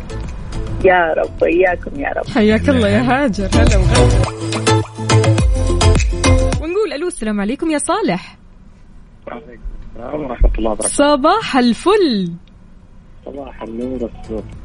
يا 0.86 1.14
رب 1.18 1.42
وإياكم 1.42 2.00
يا 2.00 2.10
رب. 2.10 2.28
حياك 2.28 2.70
الله 2.70 2.90
يا 2.90 3.02
هاجر. 3.02 3.46
هلا 3.46 3.78
وغلا. 3.78 4.22
ونقول 6.62 6.94
ألو 6.94 7.08
السلام 7.08 7.42
عليكم 7.42 7.72
يا 7.72 7.78
صالح. 7.78 8.38
السلام 9.28 10.22
ورحمة 10.22 10.52
الله 10.58 10.72
وبركاته. 10.72 10.90
صباح 10.90 11.58
الفل. 11.58 12.32
صباح 13.26 13.62
النور 13.62 14.10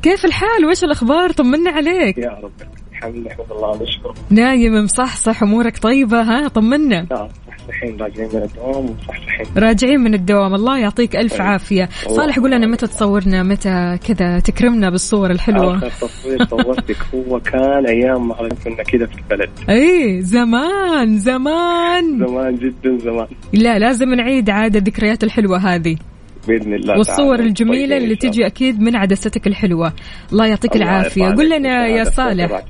كيف 0.02 0.24
الحال؟ 0.24 0.64
وإيش 0.66 0.84
الأخبار؟ 0.84 1.32
طمنا 1.32 1.70
عليك. 1.70 2.18
يا 2.18 2.30
رب. 2.42 2.52
الحمد 2.96 3.26
نحمد 3.26 3.46
الله 3.50 3.68
ونشكر 3.68 4.14
نايم 4.30 4.84
مصحصح 4.84 5.42
أمورك 5.42 5.78
طيبة 5.78 6.22
ها؟ 6.22 6.48
طمنا. 6.48 7.06
لا 7.10 7.28
صحصحين 7.48 7.96
راجعين 8.00 8.28
من 8.34 8.42
الدوام 8.42 8.86
ومصحصحين. 8.86 9.46
راجعين 9.56 10.00
من 10.00 10.14
الدوام. 10.14 10.54
الله 10.54 10.78
يعطيك 10.78 11.16
ألف 11.16 11.40
عافية. 11.40 11.88
صالح 12.08 12.38
قول 12.38 12.50
لنا 12.50 12.66
متى 12.66 12.86
تصورنا؟ 12.86 13.42
متى 13.42 13.98
كذا 14.06 14.38
تكرمنا 14.38 14.90
بالصور 14.90 15.30
الحلوة؟ 15.30 15.76
آخر 15.76 15.88
تصوير 15.88 16.44
صورتك. 16.44 16.96
هو 17.14 17.40
كان 17.40 17.86
أيام 17.86 18.28
ما 18.28 18.34
كنا 18.34 18.82
كذا 18.82 19.06
في 19.06 19.14
البلد. 19.18 19.50
إي 19.70 20.22
زمان 20.22 21.18
زمان. 21.18 22.26
زمان 22.26 22.56
جدا 22.56 22.98
زمان. 22.98 23.26
لا 23.52 23.78
لازم 23.78 24.14
نعيد 24.14 24.50
عاد 24.50 24.76
الذكريات 24.76 25.24
الحلوة 25.24 25.58
هذه. 25.58 25.96
بإذن 26.48 26.74
الله 26.74 26.98
والصور 26.98 27.36
تعالى. 27.36 27.48
الجميلة 27.48 27.80
طيبين 27.80 28.02
اللي 28.02 28.16
تجي 28.16 28.46
أكيد 28.46 28.80
من 28.80 28.96
عدستك 28.96 29.46
الحلوة. 29.46 29.92
الله 30.32 30.46
يعطيك 30.46 30.74
الله 30.74 30.84
العافية. 30.84 31.26
قل 31.26 31.58
لنا 31.58 31.86
يا 31.86 32.04
صالح. 32.04 32.62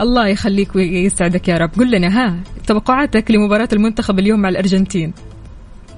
الله 0.00 0.28
يخليك 0.28 0.76
ويسعدك 0.76 1.48
يا 1.48 1.56
رب. 1.56 1.70
قل 1.78 1.90
لنا 1.90 2.08
ها 2.08 2.40
توقعاتك 2.66 3.30
لمباراة 3.30 3.68
المنتخب 3.72 4.18
اليوم 4.18 4.40
مع 4.40 4.48
الأرجنتين؟ 4.48 5.12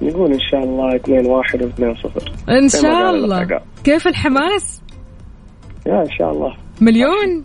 نقول 0.01 0.33
إن 0.33 0.39
شاء 0.39 0.63
الله 0.63 0.95
2 0.95 1.25
1 1.25 1.63
و 1.63 1.67
2 1.67 1.95
0 1.95 2.31
ان 2.49 2.69
شاء 2.69 3.09
الله. 3.09 3.61
كيف 3.83 4.07
الحماس؟ 4.07 4.81
يا 5.87 6.01
إن 6.01 6.11
شاء 6.19 6.31
الله. 6.31 6.55
مليون؟ 6.81 7.43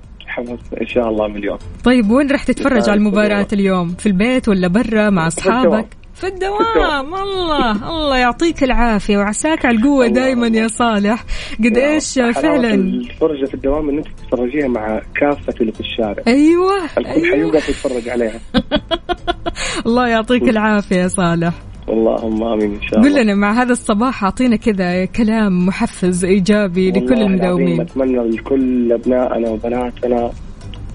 إن 0.81 0.87
شاء 0.87 1.09
الله 1.09 1.29
مليون. 1.29 1.59
طيب 1.85 2.11
وين 2.11 2.31
راح 2.31 2.45
تتفرج 2.45 2.91
على 2.91 2.99
المباراة. 2.99 3.47
اليوم؟ 3.53 3.89
في 3.89 4.07
البيت 4.07 4.49
ولا 4.49 4.69
برا 4.69 5.11
مع. 5.11 5.27
أصحابك؟ 5.27 5.87
في 6.15 6.27
الدوام. 6.27 7.15
الله 7.15 7.91
الله 7.91 8.17
يعطيك 8.17 8.65
العافية 8.65 9.17
وعساك 9.19 9.67
على 9.67 9.77
القوة 9.77 10.07
الله 10.07 10.15
دائما 10.15 10.47
يا 10.47 10.69
صالح. 10.69 11.25
قد 11.65 11.77
إيش 11.77 12.15
فعلا. 12.15 12.75
الفرجة 12.75 13.45
في 13.47 13.55
الدوام 13.55 13.89
إن 13.89 13.99
أنت 13.99 14.07
تتفرجيها 14.09 14.69
مع 14.69 15.01
كافة 15.15 15.55
اللي 15.61 15.73
في 15.73 15.81
الشارع. 15.81 16.23
أيوه 16.27 16.85
الكل 16.99 17.07
أيوه. 17.07 17.31
حيوقف 17.31 17.69
يتفرج 17.69 18.09
عليها. 18.09 18.41
الله 19.87 20.09
يعطيك 20.09 20.43
العافية 20.43 20.97
يا 20.97 21.09
صالح. 21.09 21.53
اللهم 21.89 22.43
آمين 22.43 22.75
إن 22.75 22.83
شاء 22.83 22.99
الله. 22.99 23.11
قل 23.11 23.23
لنا 23.23 23.35
مع 23.35 23.63
هذا 23.63 23.73
الصباح 23.73 24.25
أعطينا 24.25 24.57
كذا 24.57 25.05
كلام 25.05 25.67
محفز 25.67 26.25
إيجابي 26.25 26.91
لكل 26.91 27.23
المداومين. 27.23 27.81
أتمنى 27.81 28.29
لكل 28.37 28.93
أبنائنا 28.93 29.51
وبناتنا 29.51 30.31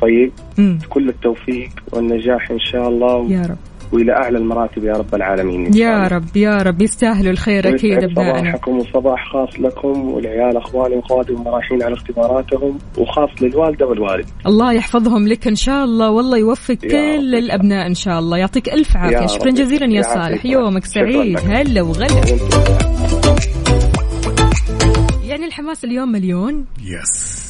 طيب 0.02 0.32
مم. 0.58 0.80
كل 0.90 1.10
التوفيق 1.10 1.70
والنجاح 1.92 2.52
إن 2.52 2.60
شاء 2.60 2.90
الله. 2.90 3.32
يا 3.32 3.42
رب. 3.42 3.67
وإلى 3.92 4.12
اعلى 4.12 4.38
المراتب 4.38 4.84
يا 4.84 4.94
رب 4.94 5.16
العالمين. 5.16 5.74
يا. 5.74 6.08
رب 6.08 6.38
يا 6.38 6.58
رب. 6.58 6.82
يستاهلوا 6.82 7.32
الخير 7.32 7.76
أكيد 7.76 8.04
أبنائنا. 8.04 8.40
صباحكم 8.40 8.78
وصباح 8.78 9.32
خاص 9.34 9.60
لكم 9.60 10.12
والعيال 10.12 10.58
أخواني 10.58 10.96
واخواتي 10.96 11.34
رايحين 11.46 11.84
على 11.84 11.94
اختباراتهم 11.94 12.78
وخاص 12.98 13.30
للوالدة 13.42 13.86
والوالد. 13.86 14.26
الله 14.46 14.74
يحفظهم 14.74 15.28
لك 15.28 15.48
إن 15.48 15.56
شاء 15.56 15.84
الله 15.84 16.12
والله 16.12 16.38
يوفق 16.38 16.78
يا 16.84 16.90
كل. 16.90 17.36
الأبناء 17.36 17.88
إن 17.88 17.94
شاء 17.94 18.20
الله. 18.20 18.38
يعطيك 18.38 18.70
ألف 18.70 18.98
عافية. 18.98 19.18
يا 19.18 19.28
شكرا. 19.28 19.52
جزيلا 19.52 19.86
يا 19.86 19.92
يعافيك. 19.92 20.14
صالح. 20.14 20.46
يومك 20.46 20.86
سعيد. 20.86 21.40
هلا 21.40 21.82
وغلا. 21.82 22.08
يعني 25.24 25.46
الحماس 25.46 25.86
اليوم 25.86 26.12
مليون؟ 26.12 26.66
يس 26.84 27.47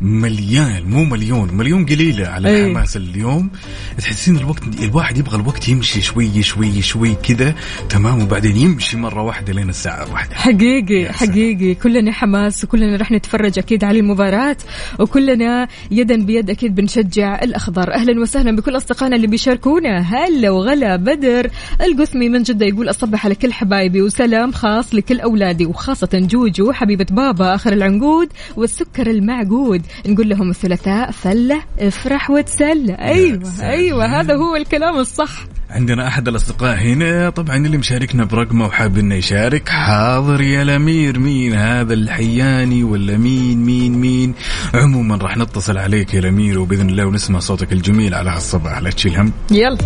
مليان 0.00 0.84
مو 0.84 1.04
مليون 1.04 1.54
مليون 1.54 1.86
قليلة 1.86 2.26
على 2.26 2.48
أي. 2.48 2.66
الحماس 2.66 2.96
اليوم. 2.96 3.50
تحسين 3.98 4.36
الوقت 4.36 4.62
الواحد 4.82 5.18
يبغى 5.18 5.36
الوقت 5.36 5.68
يمشي 5.68 6.00
شوي 6.02 6.42
شوي 6.42 6.82
شوي 6.82 7.14
كذا 7.14 7.54
تمام؟ 7.88 8.22
وبعدين 8.22 8.56
يمشي 8.56 8.96
مرة 8.96 9.22
واحدة 9.22 9.52
لين 9.52 9.68
الساعة 9.68 10.12
واحدة. 10.12 10.34
حقيقي. 10.34 11.12
حقيقي. 11.12 11.74
كلنا 11.74 12.12
حماس 12.12 12.64
وكلنا 12.64 12.96
رح 12.96 13.12
نتفرج 13.12 13.58
أكيد 13.58 13.84
على 13.84 14.00
المباراة 14.00 14.56
وكلنا 14.98 15.68
يدا 15.90 16.24
بيد 16.24 16.50
أكيد 16.50 16.74
بنشجع 16.74 17.38
الأخضر. 17.42 17.94
أهلا 17.94 18.20
وسهلا 18.20 18.56
بكل 18.56 18.76
أصدقائنا 18.76 19.16
اللي 19.16 19.26
بيشاركونا. 19.26 19.98
هلا 19.98 20.50
وغلا 20.50 20.96
بدر. 20.96 21.50
القثمي 21.80 22.28
من 22.28 22.42
جدة 22.42 22.66
يقول 22.66 22.90
أصبح 22.90 23.24
على 23.26 23.34
كل 23.34 23.52
حبايبي 23.52 24.02
وسلام 24.02 24.52
خاص 24.52 24.94
لكل 24.94 25.20
أولادي 25.20 25.66
وخاصة 25.66 26.08
جوجو 26.14 26.72
حبيبة 26.72 27.06
بابا 27.10 27.54
آخر 27.54 27.72
العنقود 27.72 28.28
والسكر 28.56 29.10
المعقود. 29.10 29.82
نقول 30.06 30.28
لهم 30.28 30.50
الثلاثاء 30.50 31.10
فلة 31.10 31.62
افرح 31.78 32.30
وتسلى 32.30 32.94
أيوه. 32.94 33.40
أيوه 33.60 34.20
هذا 34.20 34.34
هو 34.34 34.56
الكلام 34.56 34.98
الصح. 34.98 35.46
عندنا 35.70 36.08
أحد 36.08 36.28
الأصدقاء 36.28 36.76
هنا 36.78 37.30
طبعا 37.30 37.56
اللي 37.56 37.78
مشاركنا 37.78 38.24
برقمه 38.24 38.66
وحاب 38.66 38.98
إنه 38.98 39.14
يشارك. 39.14 39.68
حاضر 39.68 40.40
يا 40.40 40.62
الأمير 40.62 41.18
مين 41.18 41.54
هذا 41.54 41.94
الحياني 41.94 42.84
ولا 42.84 43.16
مين 43.16 43.64
مين 43.64 43.92
مين؟ 43.92 44.34
عموما 44.74 45.16
راح 45.16 45.36
نتصل 45.36 45.78
عليك 45.78 46.14
يا 46.14 46.18
الأمير 46.18 46.58
وبإذن 46.58 46.88
الله 46.90 47.06
ونسمع 47.06 47.38
صوتك 47.38 47.72
الجميل 47.72 48.14
على 48.14 48.30
هالصباح. 48.30 48.78
لا 48.78 48.90
تشيل 48.90 49.16
هم. 49.16 49.32
يلا. 49.50 49.78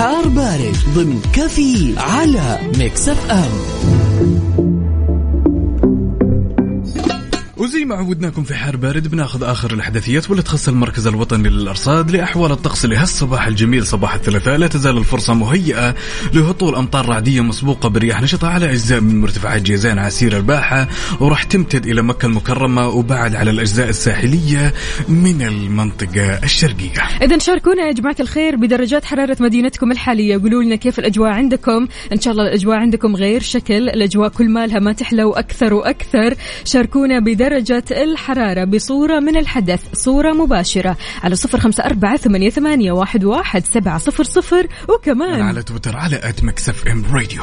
حار 0.00 0.28
بارد 0.28 0.76
ضمن 0.94 1.20
كافيين 1.32 1.94
على 1.98 2.58
Mix 2.78 3.08
FM. 3.08 3.99
وزي 7.70 7.84
ما 7.84 7.94
عودناكم 7.94 8.44
في 8.44 8.54
حار 8.54 8.76
بارد 8.76 9.08
بناخذ 9.08 9.42
آخر 9.42 9.72
الأحداثيات 9.72 10.30
واللي 10.30 10.42
تخص 10.42 10.68
المركز 10.68 11.06
الوطني 11.06 11.48
للأرصاد 11.48 12.10
لأحوال 12.10 12.52
الطقس 12.52 12.84
لهالصباح 12.84 13.46
الجميل 13.46 13.86
صباح 13.86 14.14
الثلاثاء 14.14 14.56
لا 14.56 14.66
تزال 14.66 14.98
الفرصة 14.98 15.34
مهيئة 15.34 15.94
لهطول 16.34 16.74
أمطار 16.74 17.08
رعدية 17.08 17.40
مسبوقة 17.40 17.88
برياح 17.88 18.22
نشطة 18.22 18.48
على 18.48 18.70
أجزاء 18.70 19.00
من 19.00 19.20
مرتفعات 19.20 19.62
جيزان 19.62 19.98
عسير 19.98 20.36
الباحة 20.36 20.88
وراح 21.20 21.42
تمتد 21.42 21.86
إلى 21.86 22.02
مكة 22.02 22.26
المكرمة 22.26 22.88
وبعد 22.88 23.34
على 23.34 23.50
الأجزاء 23.50 23.88
الساحلية 23.88 24.74
من 25.08 25.42
المنطقة 25.42 26.44
الشرقية. 26.44 27.02
إذا 27.22 27.38
شاركونا 27.38 27.86
يا 27.86 27.92
جماعة 27.92 28.16
الخير 28.20 28.56
بدرجات 28.56 29.04
حرارة 29.04 29.36
مدينتكم 29.40 29.92
الحالية. 29.92 30.38
قولوا 30.38 30.62
لنا 30.62 30.76
كيف 30.76 30.98
الأجواء 30.98 31.30
عندكم. 31.30 31.88
إن 32.12 32.20
شاء 32.20 32.32
الله 32.32 32.44
الأجواء 32.44 32.76
عندكم 32.76 33.16
غير 33.16 33.40
شكل 33.40 33.88
الأجواء 33.88 34.28
كل 34.28 34.48
مالها 34.48 34.78
ما 34.78 34.92
تحلو 34.92 35.32
أكثر 35.32 35.74
وأكثر. 35.74 36.34
شاركونا 36.64 37.18
بدرجة 37.18 37.59
الحرارة 37.90 38.64
بصورة 38.64 39.20
من 39.20 39.36
الحدث 39.36 39.80
صورة 39.92 40.32
مباشرة 40.32 40.96
على 41.22 41.36
صفر 41.36 41.60
خمسة 41.60 41.84
أربعة 41.84 42.16
ثمانية, 42.16 42.50
ثمانية 42.50 42.92
واحد, 42.92 43.24
واحد 43.24 43.64
سبعة 43.64 43.98
صفر 43.98 44.24
صفر. 44.24 44.66
وكمان 44.88 45.42
على 45.42 45.62
تويتر 45.62 45.96
على 45.96 46.20
ات 46.22 46.44
مكسف 46.44 46.88
إم 46.88 47.04
راديو. 47.12 47.42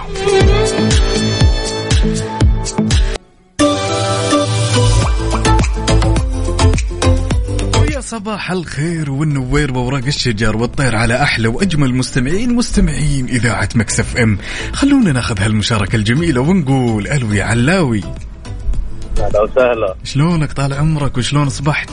صباح 8.08 8.52
الخير 8.52 9.12
والنوير 9.12 9.78
وورق 9.78 10.06
الشجر 10.06 10.58
والطير 10.58 10.96
على 10.96 11.24
أحلى 11.24 11.48
وأجمل 11.48 11.96
مستمعين 11.96 12.56
مستمعين 12.56 13.28
إذاعة 13.28 13.70
Mix 13.76 14.18
FM. 14.18 14.38
خلونا 14.74 15.12
ناخذ 15.12 15.42
هالمشاركة 15.42 15.96
الجميلة 15.96 16.42
ونقول 16.42 17.08
ألو 17.08 17.34
يا 17.34 17.44
علاوي. 17.44 18.04
أهلا 19.20 19.42
وسهلا. 19.42 19.96
شلونك؟ 20.04 20.54
طال 20.54 20.74
عمرك 20.74 21.18
وشلون 21.18 21.48
اصبحت 21.48 21.90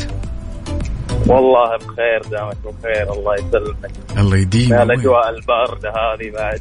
والله 1.26 1.76
بخير 1.76 2.30
دامك 2.30 2.56
بخير 2.64 3.12
الله 3.12 3.34
يسلمك. 3.34 3.90
الله 4.18 4.36
يديم. 4.36 4.70
من 4.70 4.76
وين. 4.76 4.82
الأجواء 4.82 5.30
الباردة 5.30 5.88
هذه 5.88 6.30
بعد؟ 6.34 6.60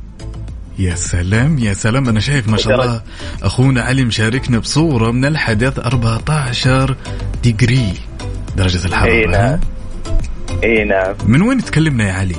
يا 0.80 0.96
سلام 0.96 1.60
يا 1.60 1.74
سلام. 1.74 2.10
أنا 2.10 2.20
شايف 2.20 2.48
ما 2.48 2.58
شاء 2.58 2.74
الله 2.74 3.02
أخونا 3.44 3.82
علي 3.82 4.06
مشاركنا 4.06 4.60
بصورة 4.60 5.12
من 5.12 5.26
الحدث 5.26 5.80
14 5.80 6.96
degree 7.44 7.94
درجة 8.58 8.88
الحرارة. 8.88 9.12
إي 9.12 9.26
نعم؟ 9.26 9.60
إي 10.64 10.84
نعم. 10.84 11.16
من 11.26 11.42
وين 11.42 11.64
تكلمنا 11.64 12.08
يا 12.08 12.14
علي؟ 12.14 12.36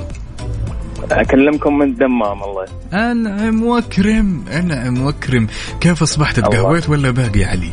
أكلمكم 1.11 1.77
من 1.77 1.85
الدمام 1.85 2.43
الله 2.43 2.65
أنعم 2.93 3.63
وأكرم 3.63 4.45
أنعم 4.47 5.01
وأكرم. 5.01 5.47
كيف 5.81 6.01
أصبحت. 6.01 6.39
تقهويت 6.39 6.89
ولا 6.89 7.11
باقي 7.11 7.39
يا 7.39 7.47
علي؟ 7.47 7.69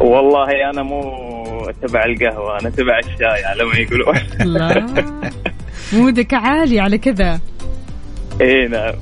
والله 0.00 0.70
أنا 0.70 0.82
مو 0.82 1.70
تبع 1.82 2.04
القهوة 2.04 2.60
أنا 2.60 2.70
تبع 2.70 2.98
الشاي 2.98 3.44
على 3.44 3.64
ما 3.64 3.76
يقولون 3.76 4.16
لا 4.40 4.86
مودك 5.92 6.34
عالي 6.34 6.80
على 6.80 6.98
كذا 6.98 7.40
إي 8.40 8.68
نعم 8.68 8.94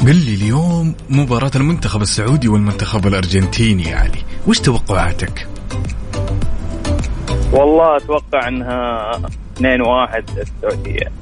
قل 0.00 0.16
لي 0.16 0.34
اليوم 0.34 0.94
مباراة 1.10 1.50
المنتخب 1.56 2.02
السعودي 2.02 2.48
والمنتخب 2.48 3.06
الأرجنتيني 3.06 3.82
يا 3.82 3.96
علي، 3.96 4.22
وش 4.46 4.60
توقعاتك؟ 4.60 5.48
والله 7.52 7.96
أتوقع 7.96 8.48
إنها 8.48 9.20
2 9.56 9.80
1 9.80 10.24
السعودية 10.38 11.12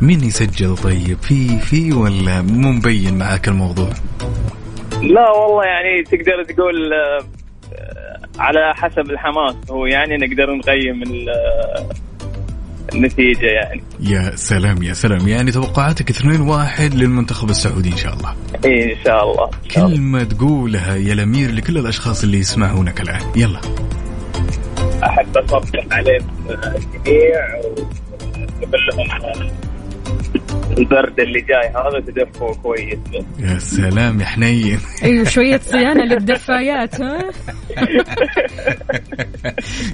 مين 0.00 0.24
يسجل 0.24 0.76
طيب؟ 0.76 1.18
في 1.22 1.58
في 1.58 1.92
ولا 1.92 2.42
مو 2.42 2.72
مبين 2.72 3.18
معاك 3.18 3.48
الموضوع؟ 3.48 3.90
لا 5.02 5.30
والله 5.30 5.64
يعني 5.64 6.02
تقدر 6.02 6.44
تقول 6.54 6.92
آه، 6.92 7.24
على 8.38 8.74
حسب 8.74 9.10
الحماس. 9.10 9.70
هو 9.70 9.86
يعني 9.86 10.16
نقدر 10.16 10.54
نقيم 10.54 11.02
آه، 11.28 11.88
النتيجة 12.94 13.46
يعني. 13.46 13.82
يا 14.00 14.36
سلام 14.36 14.82
يا 14.82 14.92
سلام. 14.92 15.28
يعني 15.28 15.50
توقعاتك 15.52 16.10
2-1 16.10 16.94
للمنتخب 16.94 17.50
السعودي 17.50 17.92
إن 17.92 17.96
شاء 17.96 18.12
الله. 18.14 18.34
اي 18.64 18.92
إن 18.92 19.04
شاء 19.04 19.22
الله. 19.30 19.50
إن 19.64 19.70
شاء 19.70 19.84
الله. 19.86 19.96
كلمة 19.96 20.24
تقولها 20.24 20.96
يا 20.96 21.12
الأمير 21.12 21.50
لكل 21.50 21.78
الأشخاص 21.78 22.22
اللي 22.24 22.38
يسمعونك 22.38 23.00
الآن. 23.00 23.20
يلا. 23.36 23.60
أحب 25.04 25.36
أصبح 25.36 25.86
عليهم 25.92 26.26
الجميع 26.48 27.56
وأقول 28.62 28.80
لهم 28.92 29.10
آه، 29.10 29.61
البرد 30.78 31.20
اللي 31.20 31.40
جاي 31.40 31.68
هذا 31.68 32.00
تدفوا 32.06 32.54
كويس. 32.54 32.98
يا 33.38 33.58
سلام 33.58 34.20
يا 34.20 34.24
حنين. 34.24 34.78
أيوه 35.02 35.24
شوية 35.24 35.60
صيانة 35.72 36.04
للدفايات 36.04 37.00
ها؟ 37.00 37.18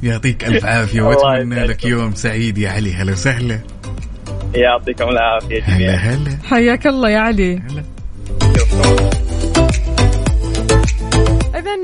يعطيك 0.03 0.45
ألف 0.45 0.65
عافية 0.65 0.99
الله 0.99 1.09
وأتمنى 1.09 1.55
يسعدك. 1.55 1.71
لك 1.71 1.85
يوم 1.85 2.15
سعيد 2.15 2.59
يا 2.59 2.71
علي. 2.71 2.95
هلا 2.95 3.13
وسهلا. 3.13 3.59
يعطيكم 4.55 5.09
العافية 5.09 5.63
هلا 5.63 5.95
هلا. 5.97 6.39
حياك 6.45 6.87
الله 6.87 7.11
يا 7.11 7.19
علي. 7.19 7.57
هلا. 7.57 7.83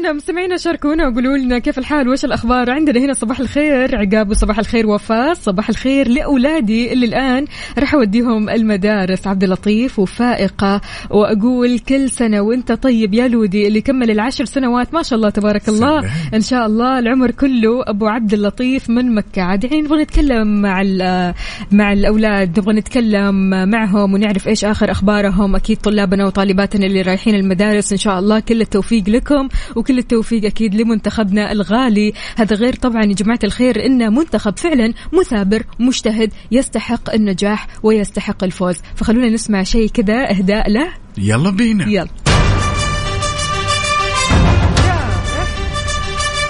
إذا 0.00 0.12
مستمعينا 0.12 0.56
شاركونا 0.56 1.08
وقولوا 1.08 1.36
لنا 1.36 1.58
كيف 1.58 1.78
الحال؟ 1.78 2.08
وش 2.08 2.24
الأخبار؟ 2.24 2.70
عندنا 2.70 3.00
هنا 3.00 3.12
صباح 3.12 3.40
الخير 3.40 3.96
عقاب 3.96 4.30
وصباح 4.30 4.58
الخير 4.58 4.86
وفاء 4.86 5.34
صباح 5.34 5.68
الخير 5.68 6.08
لأولادي 6.08 6.92
اللي 6.92 7.06
الآن 7.06 7.44
راح 7.78 7.94
أوديهم 7.94 8.48
المدارس. 8.48 9.26
عبد 9.26 9.44
اللطيف 9.44 9.98
وفائقة 9.98 10.80
وأقول 11.10 11.78
كل 11.78 12.10
سنة 12.10 12.40
وأنت 12.40 12.72
طيب 12.72 13.14
يا 13.14 13.28
لودي 13.28 13.68
اللي 13.68 13.80
كمل 13.80 14.10
العشر 14.10 14.44
سنوات. 14.44 14.94
ما 14.94 15.02
شاء 15.02 15.16
الله 15.16 15.30
تبارك 15.30 15.68
الله. 15.68 16.00
سلام. 16.00 16.12
إن 16.34 16.40
شاء 16.40 16.66
الله 16.66 16.98
العمر 16.98 17.30
كله 17.30 17.82
أبو 17.86 18.06
عبد 18.06 18.32
اللطيف 18.34 18.90
من 18.90 19.14
مكة. 19.14 19.42
عاد 19.42 19.64
الحين 19.64 19.84
نبغى 19.84 20.02
نتكلم 20.02 20.62
مع 20.62 20.82
ال- 20.82 21.34
مع 21.72 21.92
الأولاد 21.92 22.58
نبغى 22.60 22.74
نتكلم 22.74 23.50
معهم 23.70 24.14
ونعرف 24.14 24.48
إيش 24.48 24.64
آخر 24.64 24.90
أخبارهم. 24.90 25.56
أكيد 25.56 25.76
طلابنا 25.76 26.26
وطالباتنا 26.26 26.86
اللي 26.86 27.02
رايحين 27.02 27.34
المدارس 27.34 27.92
إن 27.92 27.98
شاء 27.98 28.18
الله 28.18 28.40
كل 28.40 28.60
التوفيق 28.60 29.08
لكم. 29.08 29.48
وكل 29.76 29.98
التوفيق 29.98 30.44
أكيد 30.44 30.74
لمنتخبنا 30.74 31.52
الغالي. 31.52 32.12
هذا 32.36 32.56
غير 32.56 32.74
طبعا 32.74 33.04
يا 33.04 33.14
جماعة 33.14 33.38
الخير 33.44 33.86
إنه 33.86 34.08
منتخب 34.08 34.58
فعلا 34.58 34.94
مثابر 35.12 35.62
مجتهد 35.78 36.32
يستحق 36.50 37.14
النجاح 37.14 37.66
ويستحق 37.82 38.44
الفوز. 38.44 38.76
فخلونا 38.96 39.28
نسمع 39.28 39.62
شيء 39.62 39.88
كذا 39.88 40.30
إهداء 40.30 40.70
له. 40.70 40.88
يلا 41.18 41.50
بينا. 41.50 41.88
يلا. 41.88 42.08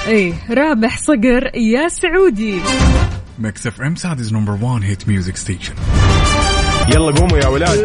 إيه 0.06 0.34
رابح 0.50 0.98
صقر 0.98 1.50
يا 1.54 1.88
سعودي. 1.88 2.60
Mix 3.38 3.66
FM 3.66 3.96
Saudi's 3.96 4.32
number 4.32 4.52
1 4.52 4.82
hit 4.82 5.08
music 5.08 5.36
station 5.36 5.74
يلا 6.88 7.12
قوموا 7.12 7.38
يا 7.38 7.46
ولاد. 7.46 7.78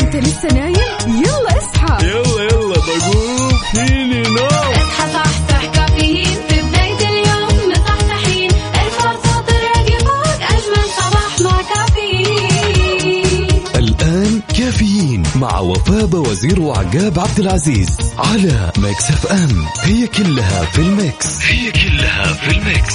أنت 0.00 0.16
لسه 0.16 0.48
نايم؟ 0.54 0.76
يلا 1.06 1.58
اصحى. 1.58 2.06
يلا 2.06 2.42
يلا 2.42 2.74
بقوم 2.74 3.31
فيني 3.72 4.22
نو 4.22 4.46
اصحى 4.46 5.12
صحصح 5.12 5.64
كافيين 5.74 6.24
في 6.48 6.62
بداية 6.62 7.08
اليوم 7.08 7.70
مصحصحين 7.72 8.50
الفرصة 8.74 9.40
تراقي 9.46 9.98
فوق 9.98 10.42
أجمل 10.50 10.86
صباح 10.98 11.40
مع 11.40 11.62
كافيين. 11.74 13.48
الآن 13.74 14.40
كافيين 14.58 15.22
مع 15.36 15.58
وفاء 15.58 16.16
وزير 16.16 16.60
وعقاب 16.60 17.18
عبد 17.18 17.38
العزيز 17.40 17.88
على 18.18 18.72
Mix 18.78 19.10
FM. 19.10 19.66
هي 19.82 20.06
كلها 20.06 20.64
في 20.64 20.78
ال 20.78 20.91
Mix. 20.91 21.42
هي 21.46 21.70
كلها 21.70 22.32
في 22.32 22.50
ال 22.50 22.59
Mix. 22.59 22.94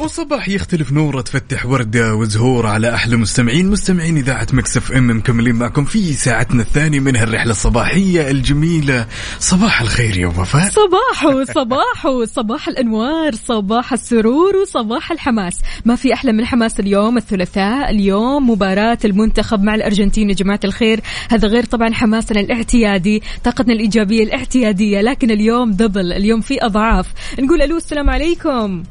وصباح 0.00 0.48
يختلف 0.48 0.92
نوره 0.92 1.20
تفتح 1.20 1.66
ورده 1.66 2.14
وزهور 2.14 2.66
على 2.66 2.94
أحلى 2.94 3.16
مستمعين. 3.16 3.70
مستمعين 3.70 4.16
إذاعة 4.16 4.46
Mix 4.52 4.92
FM 4.92 5.16
مكملين 5.16 5.54
معكم 5.54 5.84
في 5.84 6.12
ساعتنا 6.12 6.62
الثانية 6.62 7.00
من 7.00 7.16
هالرحلة 7.16 7.50
الصباحية 7.50 8.30
الجميلة. 8.30 9.06
صباح 9.38 9.80
الخير 9.80 10.16
يا 10.16 10.26
وفاء. 10.26 10.70
صباحو 10.70 11.44
صباحو 11.44 12.24
صباح 12.24 12.68
الأنوار 12.68 13.34
صباح 13.34 13.92
السرور 13.92 14.56
وصباح 14.56 15.12
الحماس. 15.12 15.60
ما 15.84 15.96
في 15.96 16.14
أحلى 16.14 16.32
من 16.32 16.46
حماس 16.46 16.80
اليوم 16.80 17.16
الثلاثاء. 17.16 17.90
اليوم 17.90 18.50
مباراة 18.50 18.98
المنتخب 19.04 19.62
مع 19.62 19.74
الأرجنتين 19.74 20.30
يا 20.30 20.34
جماعة 20.34 20.60
الخير. 20.64 21.00
هذا 21.30 21.48
غير 21.48 21.64
طبعا 21.64 21.94
حماسنا 21.94 22.40
الاعتيادي 22.40 23.22
طاقتنا 23.44 23.72
الإيجابية 23.72 24.24
الاعتيادية 24.24 25.00
لكن 25.00 25.30
اليوم 25.30 25.72
دبل 25.72 26.12
اليوم 26.12 26.40
في 26.40 26.64
أضعاف. 26.64 27.06
نقول 27.38 27.62
ألو 27.62 27.76
السلام 27.76 28.10
عليكم. 28.10 28.82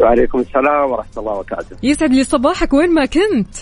وعليكم 0.00 0.38
السلام 0.38 0.90
ورحمة 0.90 1.12
الله 1.18 1.32
وبركاته. 1.32 1.76
يسعد 1.82 2.12
لي 2.12 2.24
صباحك. 2.24 2.72
وين 2.72 2.94
ما 2.94 3.06
كنت. 3.06 3.54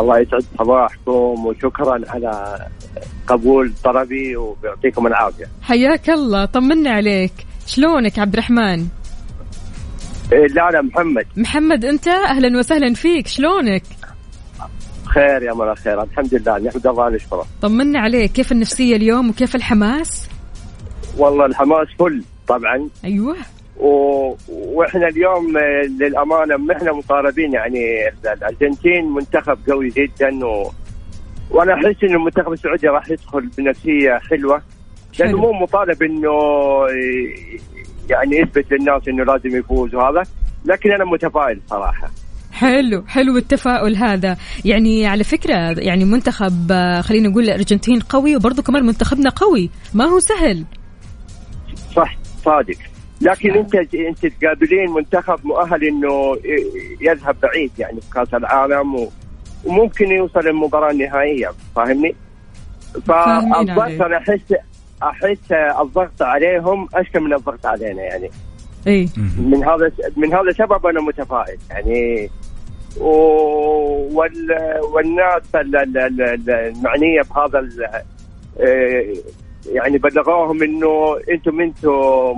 الله 0.00 0.18
يسعد 0.18 0.44
صباحكم 0.58 1.46
وشكرا 1.46 2.00
على 2.08 2.66
قبول 3.26 3.72
طلبي 3.84 4.36
ويعطيكم 4.36 5.06
العافية. 5.06 5.46
حياك 5.62 6.10
الله. 6.10 6.44
طمنا 6.44 6.90
عليك. 6.90 7.32
شلونك 7.66 8.18
عبد 8.18 8.32
الرحمن؟ 8.32 8.86
إيه 10.32 10.46
لا 10.46 10.70
لا 10.70 10.82
محمد. 10.82 11.26
محمد 11.36 11.84
أنت؟ 11.84 12.08
أهلا 12.08 12.58
وسهلا 12.58 12.94
فيك. 12.94 13.26
شلونك؟ 13.26 13.82
خير 15.04 15.42
يا 15.42 15.54
ملا 15.54 15.74
خير. 15.74 16.02
الحمد 16.02 16.34
لله. 16.34 16.58
نحمد 16.58 16.86
الله 16.86 17.10
نشكره 17.10 17.46
طمنا 17.62 18.00
عليك. 18.00 18.32
كيف 18.32 18.52
النفسية 18.52 18.96
اليوم 18.96 19.30
وكيف 19.30 19.56
الحماس؟ 19.56 20.28
والله 21.18 21.46
الحماس 21.46 21.88
فل 21.98 22.22
طبعا. 22.48 22.88
أيوه. 23.04 23.36
و... 23.80 24.34
وإحنا 24.48 25.08
اليوم 25.08 25.56
آه، 25.56 25.82
للأمانة 26.00 26.56
ما 26.56 26.76
إحنا 26.76 26.92
مطالبين 26.92 27.52
يعني 27.52 28.08
الأرجنتين 28.36 29.12
منتخب 29.14 29.58
قوي 29.70 29.88
جدا 29.88 30.46
و... 30.46 30.70
وأنا 31.50 31.74
أحس 31.74 32.04
انه 32.04 32.14
المنتخب 32.14 32.52
السعودي 32.52 32.88
راح 32.88 33.10
يدخل 33.10 33.46
بنفسية 33.58 34.18
حلوة. 34.30 34.62
لأنه. 35.18 35.38
مو 35.38 35.52
مطالب 35.52 36.02
إنه 36.02 36.30
ي- 36.90 37.60
يعني 38.10 38.36
يثبت 38.38 38.72
للناس 38.72 39.08
إنه 39.08 39.24
لازم 39.24 39.56
يفوز 39.58 39.94
وهذا 39.94 40.22
لكن 40.64 40.92
أنا 40.92 41.04
متفائل 41.04 41.60
صراحة. 41.70 42.10
حلو 42.52 43.04
حلو 43.06 43.36
التفاؤل 43.36 43.96
هذا. 43.96 44.36
يعني 44.64 45.06
على 45.06 45.24
فكرة 45.24 45.54
يعني 45.78 46.04
منتخب 46.04 46.66
آه، 46.72 47.00
خلينا 47.00 47.28
نقول 47.28 47.44
الأرجنتين 47.44 48.00
قوي 48.00 48.36
وبرضه 48.36 48.62
كمان 48.62 48.86
منتخبنا 48.86 49.30
قوي. 49.30 49.70
ما 49.94 50.04
هو 50.04 50.18
سهل. 50.18 50.64
صح 51.96 52.16
صادق. 52.44 52.76
لكن 53.20 53.50
انت 53.50 53.74
انت 53.94 54.26
تقابلين 54.26 54.90
منتخب 54.90 55.46
مؤهل 55.46 55.84
انه 55.84 56.36
يذهب 57.00 57.36
بعيد 57.42 57.70
يعني 57.78 58.00
في 58.00 58.10
كأس 58.14 58.34
العالم 58.34 58.94
و... 58.94 59.08
وممكن 59.64 60.10
يوصل 60.10 60.48
المباراه 60.48 60.90
النهائية 60.90 61.50
فاهمني؟ 61.76 62.14
فالضغط. 63.06 64.02
أنا 64.02 64.16
احس 64.16 64.54
أحس 65.02 65.52
الضغط 65.80 66.22
عليهم 66.22 66.88
اشكل 66.94 67.20
من 67.20 67.32
الضغط 67.34 67.66
علينا 67.66 68.02
يعني 68.02 68.30
اي 68.86 69.08
من 69.38 69.64
هذا 69.64 69.90
من 70.16 70.34
هذا 70.34 70.48
السبب 70.48 70.86
أنا 70.86 71.00
متفائل 71.00 71.58
يعني 71.70 72.30
و... 73.00 73.08
وال... 74.12 74.56
والناس 74.94 75.42
ال- 75.54 75.76
ال- 75.76 75.98
ال- 75.98 76.22
ال- 76.22 76.50
المعنية 76.50 77.22
بهذا 77.30 77.58
ال... 77.58 77.88
يعني 79.72 79.98
بلغوهم 79.98 80.62
إنه 80.62 81.16
أنتم 81.34 81.60
أنتم 81.60 81.90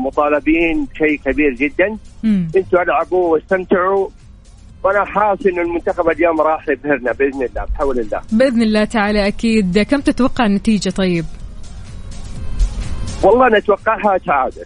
مطالبين 0.07 0.87
بشيء 0.95 1.21
كبير 1.25 1.55
جدا. 1.55 1.97
أنتم 2.57 2.79
ألعبوا 2.79 3.33
واستمتعوا. 3.33 4.09
وأنا 4.85 5.05
حاسس 5.05 5.47
إنه 5.47 5.63
المنتخب 5.63 6.09
اليوم 6.09 6.41
راح 6.41 6.69
يبهرنا 6.69 7.13
بإذن 7.13 7.43
الله 7.43 7.65
بحول 7.65 7.99
الله. 7.99 8.21
بإذن 8.33 8.63
الله 8.63 8.85
تعالى 8.85 9.27
أكيد. 9.27 9.79
كم 9.79 10.01
تتوقع 10.01 10.47
النتيجة 10.47 10.91
طيب؟ 10.91 11.25
والله 13.23 13.59
نتوقعها 13.59 14.19
تعادل. 14.27 14.65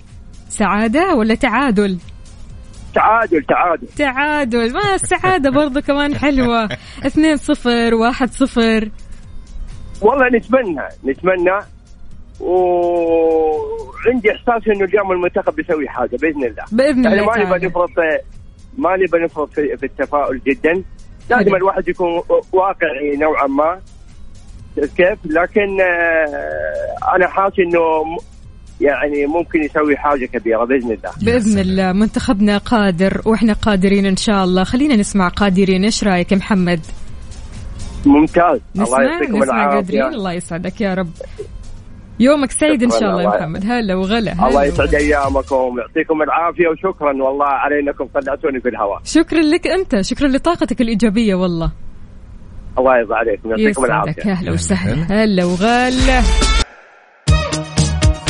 سعادة 0.49 1.15
ولا 1.15 1.35
تعادل؟ 1.35 1.99
تعادل 2.95 3.43
تعادل. 3.43 3.89
تعادل. 3.97 4.73
ما 4.73 4.95
السعادة 4.95 5.51
برضو 5.51 5.81
كمان 5.81 6.15
حلوة. 6.15 6.69
اثنين 7.07 7.37
صفر 7.37 7.95
واحد 7.95 8.31
صفر. 8.31 8.89
والله 10.03 10.27
نتمنى 10.29 10.89
نتمنى 11.05 11.74
وعندي 12.41 14.33
إحساس 14.33 14.69
إنه 14.69 14.85
اليوم 14.85 15.13
المنتخب 15.13 15.55
بيسوي 15.55 15.89
حاجة 15.89 16.17
بإذن 16.17 16.45
الله. 16.45 16.65
بإذن 16.73 17.05
يعني 17.05 17.21
الله 17.21 17.33
ما 17.37 17.45
نبغى 17.45 17.67
نفرط 17.67 17.91
ما 18.79 18.97
نبغى 18.97 19.25
نفرط 19.25 19.53
في, 19.53 19.77
في 19.77 19.87
التفاؤل 19.87 20.41
جدا. 20.47 20.83
لازم. 21.31 21.55
الواحد 21.55 21.89
يكون 21.89 22.23
واقعي 22.53 23.17
نوعا 23.17 23.47
ما. 23.47 23.81
كيف؟ 24.75 25.19
لكن 25.25 25.81
آه، 25.81 27.17
أنا 27.17 27.29
حاسس 27.29 27.59
إنه 27.59 27.81
يعني 28.81 29.27
ممكن 29.27 29.63
يسوي 29.63 29.97
حاجة 29.97 30.27
كبيرة 30.27 30.65
بإذن 30.65 30.93
الله. 30.93 31.11
بإذن 31.23 31.59
الله. 31.59 31.93
منتخبنا 31.93 32.59
قادر 32.59 33.23
وإحنا 33.27 33.53
قادرين 33.53 34.07
إن 34.07 34.17
شاء 34.17 34.45
الله. 34.45 34.65
خلينا 34.65 34.97
نسمع 34.97 35.29
قادرين. 35.29 35.85
إيش 35.85 36.05
رأيك 36.05 36.33
يا 36.33 36.37
محمد؟ 36.37 36.81
ممتاز. 38.07 38.61
الله 38.77 38.83
نسمع 38.83 39.03
يعطيكم 39.03 39.37
نسمع 39.37 39.75
قادرين. 39.75 40.01
العافيه 40.01 40.17
الله 40.17 40.33
يسعدك 40.33 40.81
يا 40.81 40.95
رب. 40.95 41.11
يومك 42.25 42.51
سعيد 42.51 42.83
إن 42.83 42.91
شكراً، 42.91 43.01
شاء 43.01 43.11
الله 43.11 43.23
يا 43.23 43.29
محمد. 43.29 43.65
هلا 43.67 43.95
وغلا 43.95 44.33
هلا 44.33 44.49
الله 44.49 44.65
يسعد. 44.65 44.95
أيامكم 44.95 45.79
يعطيكم 45.79 46.23
العافية 46.23 46.69
وشكرا 46.69 47.13
والله 47.23 47.47
على 47.47 47.81
انكم 47.81 48.07
طلعتوني 48.21 48.61
في 48.61 48.69
الهواء. 48.69 49.01
شكرا 49.05 49.41
لك 49.41 49.67
أنت 49.67 50.01
شكرا 50.01 50.29
لطاقتك 50.29 50.81
الإيجابية 50.81 51.35
والله. 51.35 51.73
الله 52.79 52.99
يرضى 52.99 53.15
عليكم 53.15 53.51
يعطيكم 53.51 53.85
العافية. 53.85 54.23
يا 54.27 54.33
أهلا 54.33 54.53
وسهلا. 54.53 55.25
هلا 55.25 55.45
وغلا. 55.45 56.21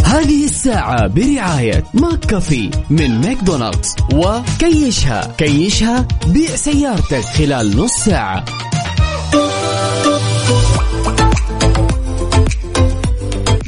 هذه 0.04 0.44
الساعة 0.44 1.06
برعاية 1.06 1.84
McCafé 1.94 2.70
من 2.90 3.20
ماكدونالدز 3.20 3.96
وكيشها. 4.14 5.34
كيشها 5.38 6.08
بيع 6.34 6.48
سيارتك 6.48 7.24
خلال 7.38 7.76
نص 7.76 7.92
ساعة. 7.92 8.44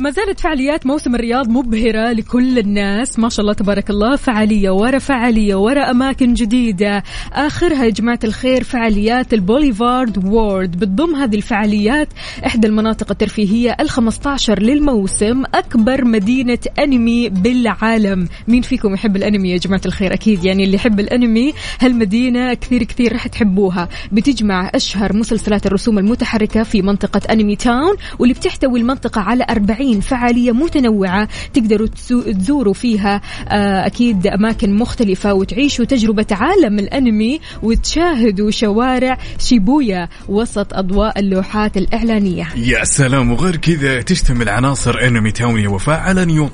ما 0.06 0.12
زالت 0.12 0.40
فعاليات 0.40 0.86
موسم 0.86 1.14
الرياض 1.14 1.48
مبهرة 1.48 2.12
لكل 2.12 2.58
الناس. 2.58 3.18
ما 3.18 3.28
شاء 3.28 3.40
الله 3.40 3.52
تبارك 3.52 3.90
الله 3.90 4.16
فعالية 4.16 4.70
ورا 4.70 4.98
فعالية 4.98 5.54
ورا 5.54 5.90
أماكن 5.90 6.34
جديدة. 6.34 7.02
آخرها 7.32 7.84
يا 7.84 7.90
جماعة 7.90 8.18
الخير 8.24 8.64
فعاليات 8.64 9.34
ال 9.35 9.43
Boulevard 9.43 10.24
World. 10.24 10.76
بتضم 10.76 11.14
هذه 11.14 11.36
الفعاليات 11.36 12.08
إحدى 12.46 12.66
المناطق 12.66 13.10
الترفيهية 13.10 13.76
ال15 13.82 14.50
للموسم 14.50 15.42
أكبر 15.54 16.04
مدينة 16.04 16.58
أنمي 16.78 17.28
بالعالم. 17.28 18.28
مين 18.48 18.62
فيكم 18.62 18.94
يحب 18.94 19.16
الأنمي 19.16 19.50
يا 19.50 19.56
جماعة 19.56 19.82
الخير؟ 19.86 20.14
أكيد 20.14 20.44
يعني 20.44 20.64
اللي 20.64 20.76
يحب 20.76 21.00
الأنمي 21.00 21.52
هالمدينة 21.80 22.54
كثير 22.54 22.82
كثير 22.82 23.12
راح 23.12 23.26
تحبوها. 23.26 23.88
بتجمع 24.12 24.70
أشهر 24.74 25.16
مسلسلات 25.16 25.66
الرسوم 25.66 25.98
المتحركة 25.98 26.62
في 26.62 26.82
منطقة 26.82 27.20
Anime 27.32 27.56
Town 27.56 27.96
واللي 28.18 28.34
بتحتوي 28.34 28.80
المنطقة 28.80 29.20
على 29.20 29.46
40 29.50 29.95
فعالية 30.00 30.52
متنوعة 30.52 31.28
تقدروا 31.54 31.87
تزوروا 31.87 32.74
فيها 32.74 33.20
آه، 33.48 33.87
أكيد 33.87 34.26
أماكن 34.26 34.74
مختلفة 34.74 35.35
وتعيشوا 35.35 35.85
تجربة 35.85 36.26
عالم 36.30 36.78
الأنمي 36.78 37.40
وتشاهدوا 37.62 38.50
شوارع 38.50 39.18
شيبويا 39.38 40.09
وسط 40.28 40.74
أضواء 40.74 41.18
اللوحات 41.18 41.76
الإعلانية. 41.76 42.48
يا 42.56 42.85
سلام 42.85 43.32
وغير 43.32 43.56
كذا 43.56 44.02
تشتمل 44.02 44.48
عناصر 44.48 45.06
أنمي 45.06 45.30
تاون 45.30 45.61
يا 45.61 45.68
وفاء 45.68 46.00
على 46.00 46.24
نيو 46.24 46.46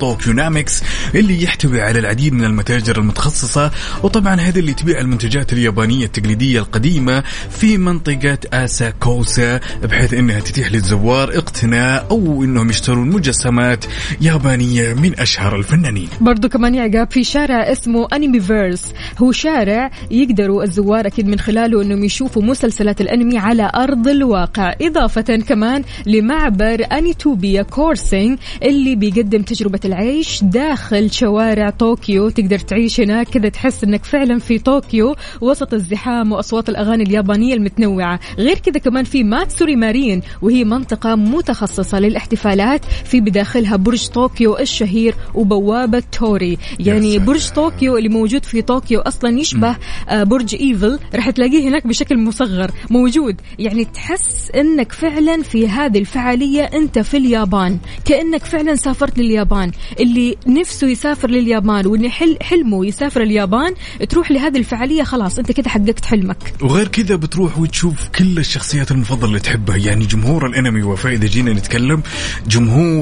اللي 1.14 1.42
يحتوي 1.42 1.80
على 1.82 1.98
العديد 1.98 2.32
من 2.32 2.44
المتاجر 2.44 2.98
المتخصصة 2.98 3.70
وطبعا 4.02 4.40
هذا 4.40 4.58
اللي 4.58 4.74
تبيع 4.74 5.00
المنتجات 5.00 5.52
اليابانية 5.52 6.04
التقليدية 6.04 6.60
القديمة 6.60 7.22
في 7.50 7.78
منطقة 7.78 8.38
آسا 8.52 8.90
كوسا 8.90 9.60
بحيث 9.82 10.14
إنها 10.14 10.40
تتيح 10.40 10.72
للزوار 10.72 11.38
اقتناء 11.38 12.06
أو 12.10 12.44
إنهم 12.44 12.70
يشترون 12.70 13.10
مجسمات 13.32 13.84
يابانية 14.20 14.94
من 14.94 15.20
أشهر 15.20 15.56
الفنانين. 15.56 16.08
برضو 16.20 16.48
كمان 16.48 16.74
يا 16.74 16.82
عقاب 16.82 17.10
في 17.10 17.24
شارع 17.24 17.72
اسمه 17.72 18.08
انمي 18.12 18.40
فيرس 18.40 18.92
هو 19.18 19.32
شارع 19.32 19.90
يقدروا 20.10 20.62
الزوار 20.62 21.06
أكيد 21.06 21.28
من 21.28 21.38
خلاله 21.38 21.82
إنهم 21.82 22.04
يشوفوا 22.04 22.42
مسلسلات 22.42 23.00
الأنمي 23.00 23.38
على 23.38 23.70
أرض 23.74 24.08
الواقع. 24.08 24.74
إضافة 24.82 25.36
كمان 25.48 25.82
لمعبر 26.06 26.86
انيتوبيا 26.92 27.62
كروسينج 27.62 28.38
اللي 28.62 28.96
بيقدم 28.96 29.42
تجربة 29.42 29.80
العيش 29.84 30.44
داخل 30.44 31.12
شوارع 31.12 31.70
طوكيو. 31.70 32.28
تقدر 32.28 32.58
تعيش 32.58 33.00
هناك 33.00 33.28
كذا 33.28 33.48
تحس 33.48 33.84
إنك 33.84 34.04
فعلا 34.04 34.38
في 34.38 34.58
طوكيو 34.58 35.16
وسط 35.40 35.74
الزحام 35.74 36.32
وأصوات 36.32 36.68
الأغاني 36.68 37.02
اليابانية 37.02 37.54
المتنوعة. 37.54 38.20
غير 38.38 38.58
كذا 38.58 38.78
كمان 38.78 39.04
في 39.04 39.24
ماتسوري 39.24 39.76
مارين 39.76 40.22
وهي 40.42 40.64
منطقة 40.64 41.14
متخصصة 41.14 42.00
للاحتفالات 42.00 42.84
في 42.84 43.21
بداخلها 43.22 43.76
برج 43.76 44.06
طوكيو 44.06 44.58
الشهير 44.58 45.14
وبوابة 45.34 46.02
توري. 46.12 46.58
يعني. 46.78 47.18
برج 47.18 47.48
طوكيو 47.50 47.96
اللي 47.96 48.08
موجود 48.08 48.44
في 48.44 48.62
طوكيو 48.62 49.00
أصلا 49.00 49.38
يشبه 49.38 49.76
آه، 50.08 50.22
برج 50.22 50.54
إيفل. 50.54 50.98
راح 51.14 51.30
تلاقيه 51.30 51.68
هناك 51.68 51.86
بشكل 51.86 52.18
مصغر. 52.18 52.70
موجود. 52.90 53.40
يعني 53.58 53.84
تحس 53.84 54.50
إنك 54.50 54.92
فعلا 54.92 55.42
في 55.42 55.68
هذه 55.68 55.98
الفعالية 55.98 56.62
أنت 56.62 56.98
في 56.98 57.16
اليابان. 57.16 57.78
كأنك 58.04 58.44
فعلا 58.44 58.76
سافرت 58.76 59.18
لليابان. 59.18 59.70
اللي 60.00 60.36
نفسه 60.46 60.86
يسافر 60.86 61.30
لليابان 61.30 61.86
واللي 61.86 62.10
حل 62.10 62.36
حلمه 62.42 62.86
يسافر 62.86 63.22
اليابان 63.22 63.74
تروح 64.08 64.30
لهذه 64.30 64.58
الفعالية 64.58 65.02
خلاص 65.02 65.38
أنت 65.38 65.52
كده 65.52 65.70
حققت 65.70 66.04
حلمك. 66.04 66.54
وغير 66.62 66.88
كذا 66.88 67.16
بتروح 67.16 67.58
وتشوف 67.58 68.08
كل 68.08 68.38
الشخصيات 68.38 68.90
المفضلة 68.90 69.28
اللي 69.28 69.40
تحبها. 69.40 69.76
يعني 69.76 70.04
جمهور 70.06 70.46
الأنمي 70.46 70.82
وفاء 70.82 71.12
إذا 71.12 71.26
جينا 71.26 71.52
نتكلم 71.52 72.02
جمهور 72.48 73.01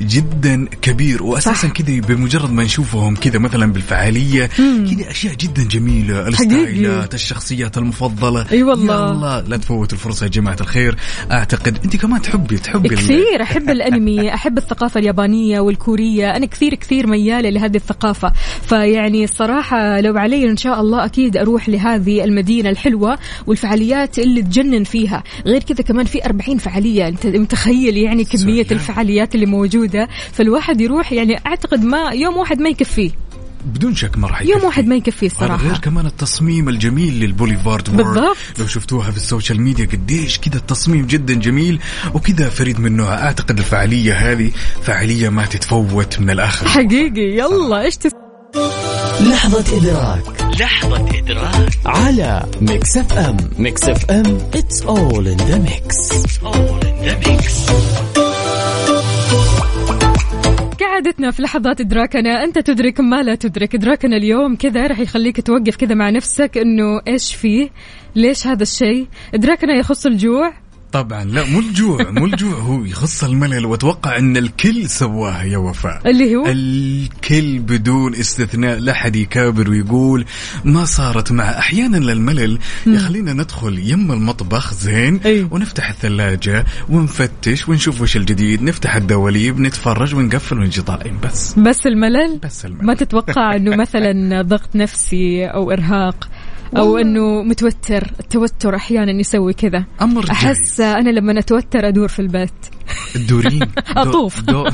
جدا 0.00 0.66
كبير. 0.82 1.22
واساسا. 1.22 1.68
كذا 1.68 2.00
بمجرد 2.00 2.52
ما 2.52 2.64
نشوفهم 2.64 3.16
كذا 3.16 3.38
مثلا 3.38 3.72
بالفعالية 3.72 4.46
كذا 4.56 5.10
أشياء 5.10 5.34
جدا 5.34 5.64
جميلة. 5.64 6.28
الستايلات 6.28 7.14
الشخصيات 7.14 7.78
المفضلة. 7.78 8.46
أي 8.52 8.62
والله. 8.62 9.10
الله 9.10 9.40
لا 9.40 9.56
تفوت 9.56 9.92
الفرصة 9.92 10.24
يا 10.24 10.30
جماعة 10.30 10.56
الخير. 10.60 10.96
أعتقد 11.32 11.78
أنت 11.84 11.96
كمان 11.96 12.22
تحبي 12.22 12.58
تحبي 12.58 12.88
كثير 12.88 13.42
أحب 13.42 13.70
الأنمي 13.70 14.34
أحب 14.34 14.58
الثقافة 14.58 15.00
اليابانية 15.00 15.60
والكورية. 15.60 16.36
أنا 16.36 16.46
كثير 16.46 16.74
كثير 16.74 17.06
ميالة 17.06 17.50
لهذه 17.50 17.76
الثقافة. 17.76 18.32
فيعني 18.62 19.24
الصراحة 19.24 20.00
لو 20.00 20.18
علي 20.18 20.50
إن 20.50 20.56
شاء 20.56 20.80
الله 20.80 21.04
أكيد 21.04 21.36
أروح 21.36 21.68
لهذه 21.68 22.24
المدينة 22.24 22.70
الحلوة 22.70 23.18
والفعاليات 23.46 24.18
اللي 24.18 24.42
تجنن 24.42 24.84
فيها. 24.84 25.22
غير 25.46 25.62
كذا 25.62 25.82
كمان 25.82 26.06
في 26.06 26.24
40 26.24 26.58
فعالية. 26.58 27.08
أنت 27.08 27.26
متخيل 27.26 27.96
يعني 27.96 28.24
كمية. 28.24 28.66
الفعاليات 28.70 29.34
اللي 29.42 29.56
موجودة 29.56 30.08
فالواحد 30.32 30.80
يروح 30.80 31.12
يعني 31.12 31.40
أعتقد 31.46 31.84
ما 31.84 32.10
يوم 32.10 32.36
واحد 32.36 32.60
ما 32.60 32.68
يكفيه. 32.68 33.10
بدون 33.64 33.94
شك 33.94 34.18
ما 34.18 34.28
راح 34.28 34.42
يوم 34.42 34.50
يكفي. 34.50 34.66
واحد 34.66 34.86
ما 34.86 34.94
يكفيه 34.96 35.26
هذا 35.26 35.34
الصراحة. 35.34 35.64
غير 35.64 35.78
كمان 35.78 36.06
التصميم 36.06 36.68
الجميل 36.68 37.20
للبوليفارد 37.20 37.88
وورلد. 37.88 38.06
بالضبط. 38.06 38.36
لو 38.58 38.66
شفتوها 38.66 39.10
في 39.10 39.16
السوشيال 39.16 39.60
ميديا 39.60 39.84
قديش 39.86 40.38
كذا 40.38 40.56
التصميم 40.56 41.06
جدا 41.06 41.34
جميل 41.34 41.80
وكذا 42.14 42.48
فريد 42.48 42.80
من 42.80 42.96
نوعه 42.96 43.14
أعتقد 43.14 43.58
الفعالية 43.58 44.14
هذه 44.14 44.50
فعالية 44.82 45.28
ما 45.28 45.46
تتفوت 45.46 46.20
من 46.20 46.30
الآخر. 46.30 46.68
حقيقي. 46.68 47.38
يلا 47.38 47.82
إيش 47.82 47.96
تس... 47.96 48.12
لحظة 49.20 49.76
إدراك. 49.76 50.60
لحظة 50.60 51.18
إدراك. 51.18 51.78
على 51.86 52.46
ميكس 52.60 52.96
أف 52.96 53.12
أم. 53.12 53.36
ميكس 53.58 53.84
أف 53.84 54.10
أم 54.10 54.38
it's 54.56 54.80
all 54.80 55.26
in 55.26 55.38
the 55.38 55.58
mix. 55.68 55.96
كعادتنا 61.20 61.30
في 61.30 61.42
لحظات 61.42 61.80
إدراكنا. 61.80 62.44
أنت 62.44 62.58
تدرك 62.58 63.00
ما 63.00 63.22
لا 63.22 63.34
تدرك. 63.34 63.74
إدراكنا 63.74 64.16
اليوم 64.16 64.56
كذا 64.56 64.86
رح 64.86 64.98
يخليك 65.00 65.40
توقف 65.40 65.76
كذا 65.76 65.94
مع 65.94 66.10
نفسك 66.10 66.58
أنه 66.58 67.00
إيش 67.08 67.34
فيه؟ 67.34 67.68
ليش 68.16 68.46
هذا 68.46 68.62
الشيء؟ 68.62 69.06
إدراكنا 69.34 69.74
يخص 69.74 70.06
الجوع. 70.06 70.52
طبعا. 70.92 71.24
لا 71.24 71.44
مو 71.44 71.58
الجوع 71.58 72.10
مو 72.10 72.26
الجوع. 72.26 72.58
هو 72.58 72.84
يخص 72.84 73.24
الملل 73.24 73.66
وأتوقع 73.66 74.18
إن 74.18 74.36
الكل 74.36 74.88
سواها 74.88 75.42
يا 75.42 75.58
وفاء. 75.58 76.10
اللي 76.10 76.36
هو؟ 76.36 76.46
الكل 76.46 77.58
بدون 77.58 78.14
استثناء 78.14 78.78
لا 78.78 78.94
حد 78.94 79.16
يكابر 79.16 79.70
ويقول 79.70 80.24
ما 80.64 80.84
صارت 80.84 81.32
مع. 81.32 81.44
أحيانا 81.44 81.98
الملل 81.98 82.58
يخلينا 82.86 83.32
ندخل 83.32 83.78
يم 83.78 84.12
المطبخ 84.12 84.74
زين 84.74 85.20
أي. 85.24 85.48
ونفتح 85.50 85.90
الثلاجة 85.90 86.64
ونفتش 86.88 87.68
ونشوف 87.68 88.00
وش 88.00 88.16
الجديد. 88.16 88.62
نفتح 88.62 88.96
الدواليب 88.96 89.60
نتفرج 89.60 90.14
ونقفل 90.14 90.58
ونجي 90.58 90.82
طالعين 90.82 91.18
بس. 91.24 91.58
بس 91.58 91.86
الملل؟ 91.86 92.38
بس 92.42 92.64
الملل. 92.64 92.86
ما 92.86 92.94
تتوقع 92.94 93.56
إنه 93.56 93.76
مثلا 93.76 94.42
ضغط 94.42 94.76
نفسي 94.76 95.46
أو 95.46 95.70
إرهاق 95.70 96.28
أو 96.76 96.98
إنه 96.98 97.42
متوتر. 97.42 98.10
التوتر 98.20 98.76
أحيانا 98.76 99.20
يسوي 99.20 99.52
كذا. 99.52 99.84
أمر 100.02 100.30
أحس 100.30 100.80
أنا 100.80 101.10
لما 101.10 101.38
أتوتر 101.38 101.88
أدور 101.88 102.08
في 102.08 102.18
البيت. 102.18 102.50
دو 103.28 103.40
دو 104.46 104.64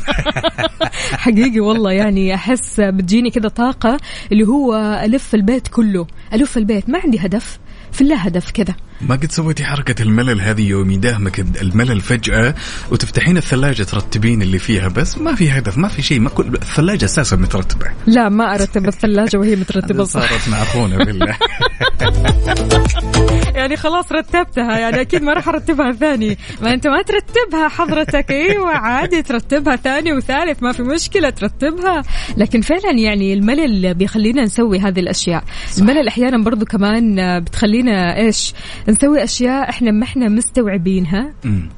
حقيقي 1.24 1.60
والله 1.60 1.92
يعني 1.92 2.34
أحس 2.34 2.80
بتجيني 2.80 3.30
كذا 3.30 3.48
طاقة 3.48 3.96
اللي 4.32 4.46
هو 4.46 4.74
ألف 5.04 5.34
البيت 5.34 5.68
كله. 5.68 6.06
ألف 6.32 6.56
البيت. 6.58 6.90
ما 6.90 6.98
عندي 7.04 7.18
هدف. 7.18 7.58
في 7.92 8.00
الله 8.00 8.16
هدف 8.16 8.50
كذا. 8.50 8.74
ما 9.00 9.14
قد 9.14 9.30
سويتي 9.30 9.64
حركة 9.64 10.02
الملل 10.02 10.40
هذه 10.40 10.68
يوم 10.68 10.90
يداهمك 10.90 11.40
الملل 11.62 12.00
فجأة 12.00 12.54
وتفتحين 12.90 13.36
الثلاجة 13.36 13.82
ترتبين 13.82 14.42
اللي 14.42 14.58
فيها 14.58 14.88
بس 14.88 15.18
ما 15.18 15.34
في 15.34 15.50
هدف 15.50 15.78
ما 15.78 15.88
في 15.88 16.02
شيء 16.02 16.20
ما 16.20 16.30
كل 16.30 16.46
الثلاجة 16.46 17.04
أساسا 17.04 17.36
مترتبة. 17.36 17.86
لا 18.06 18.28
ما 18.28 18.54
أرتب 18.54 18.88
الثلاجة 18.88 19.36
وهي 19.38 19.56
مترتبة. 19.56 20.04
صح 20.04 20.20
صارت 20.20 20.48
مع 20.48 20.62
أخونا 20.62 20.96
بالله. 20.96 21.36
يعني 23.56 23.76
خلاص 23.76 24.12
رتبتها 24.12 24.78
يعني 24.78 25.00
أكيد 25.00 25.22
ما 25.22 25.32
راح 25.32 25.48
أرتبها 25.48 25.92
ثاني. 25.92 26.38
ما 26.62 26.74
أنت 26.74 26.86
ما 26.86 27.02
ترتبها 27.02 27.68
حضرتك. 27.68 28.30
أيوه 28.30 28.70
عادي 28.70 29.22
ترتبها 29.22 29.76
ثاني 29.76 30.12
وثالث 30.12 30.62
ما 30.62 30.72
في 30.72 30.82
مشكلة 30.82 31.30
ترتبها. 31.30 32.02
لكن 32.36 32.60
فعلا 32.60 32.98
يعني 32.98 33.34
الملل 33.34 33.94
بيخلينا 33.94 34.42
نسوي 34.42 34.78
هذه 34.78 35.00
الأشياء. 35.00 35.44
صح. 35.70 35.78
الملل 35.78 36.08
أحيانا 36.08 36.44
برضو 36.44 36.64
كمان 36.64 37.40
بتخلينا 37.40 38.16
إيش؟ 38.16 38.54
نسوي 38.88 39.24
أشياء 39.24 39.70
إحنا 39.70 39.90
ما 39.90 40.04
إحنا 40.04 40.28
مستوعبينها 40.28 41.32
مم. 41.44 41.68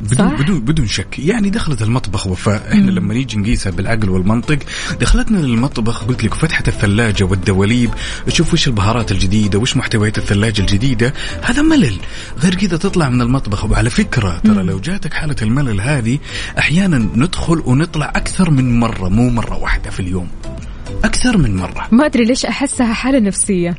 بدون 0.00 0.30
صح؟ 0.30 0.42
بدون 0.42 0.60
بدون 0.60 0.86
شك. 0.86 1.18
يعني 1.18 1.50
دخلت 1.50 1.82
المطبخ 1.82 2.26
وفاء. 2.26 2.72
إحنا 2.72 2.90
لما 2.90 3.14
نيجي 3.14 3.36
نقيسها 3.38 3.72
بالعقل 3.72 4.10
والمنطق 4.10 4.58
دخلتنا 5.00 5.38
للمطبخ 5.38 6.04
قلت 6.04 6.24
لك 6.24 6.34
فتحت 6.34 6.68
الثلاجة 6.68 7.24
والدواليب. 7.24 7.90
تشوف 8.26 8.52
وش 8.52 8.66
البهارات 8.68 9.12
الجديدة 9.12 9.58
وش 9.58 9.76
محتويات 9.76 10.18
الثلاجة 10.18 10.60
الجديدة. 10.60 11.14
هذا 11.42 11.62
ملل. 11.62 11.96
غير 12.38 12.54
كذا 12.54 12.76
تطلع 12.76 13.08
من 13.08 13.22
المطبخ. 13.22 13.64
وعلى 13.64 13.90
فكرة 13.90 14.38
ترى 14.38 14.62
لو 14.62 14.78
جاتك 14.78 15.14
حالة 15.14 15.36
الملل 15.42 15.80
هذه 15.80 16.18
أحيانا 16.58 16.98
ندخل 16.98 17.62
ونطلع 17.66 18.08
أكثر 18.16 18.50
من 18.50 18.80
مرة 18.80 19.08
مو 19.08 19.30
مرة 19.30 19.56
واحدة 19.58 19.90
في 19.90 20.00
اليوم. 20.00 20.28
أكثر 21.04 21.36
من 21.36 21.56
مرة. 21.56 21.88
ما 21.92 22.06
أدري 22.06 22.24
ليش 22.24 22.46
أحسها 22.46 22.92
حالة 22.92 23.18
نفسية. 23.18 23.74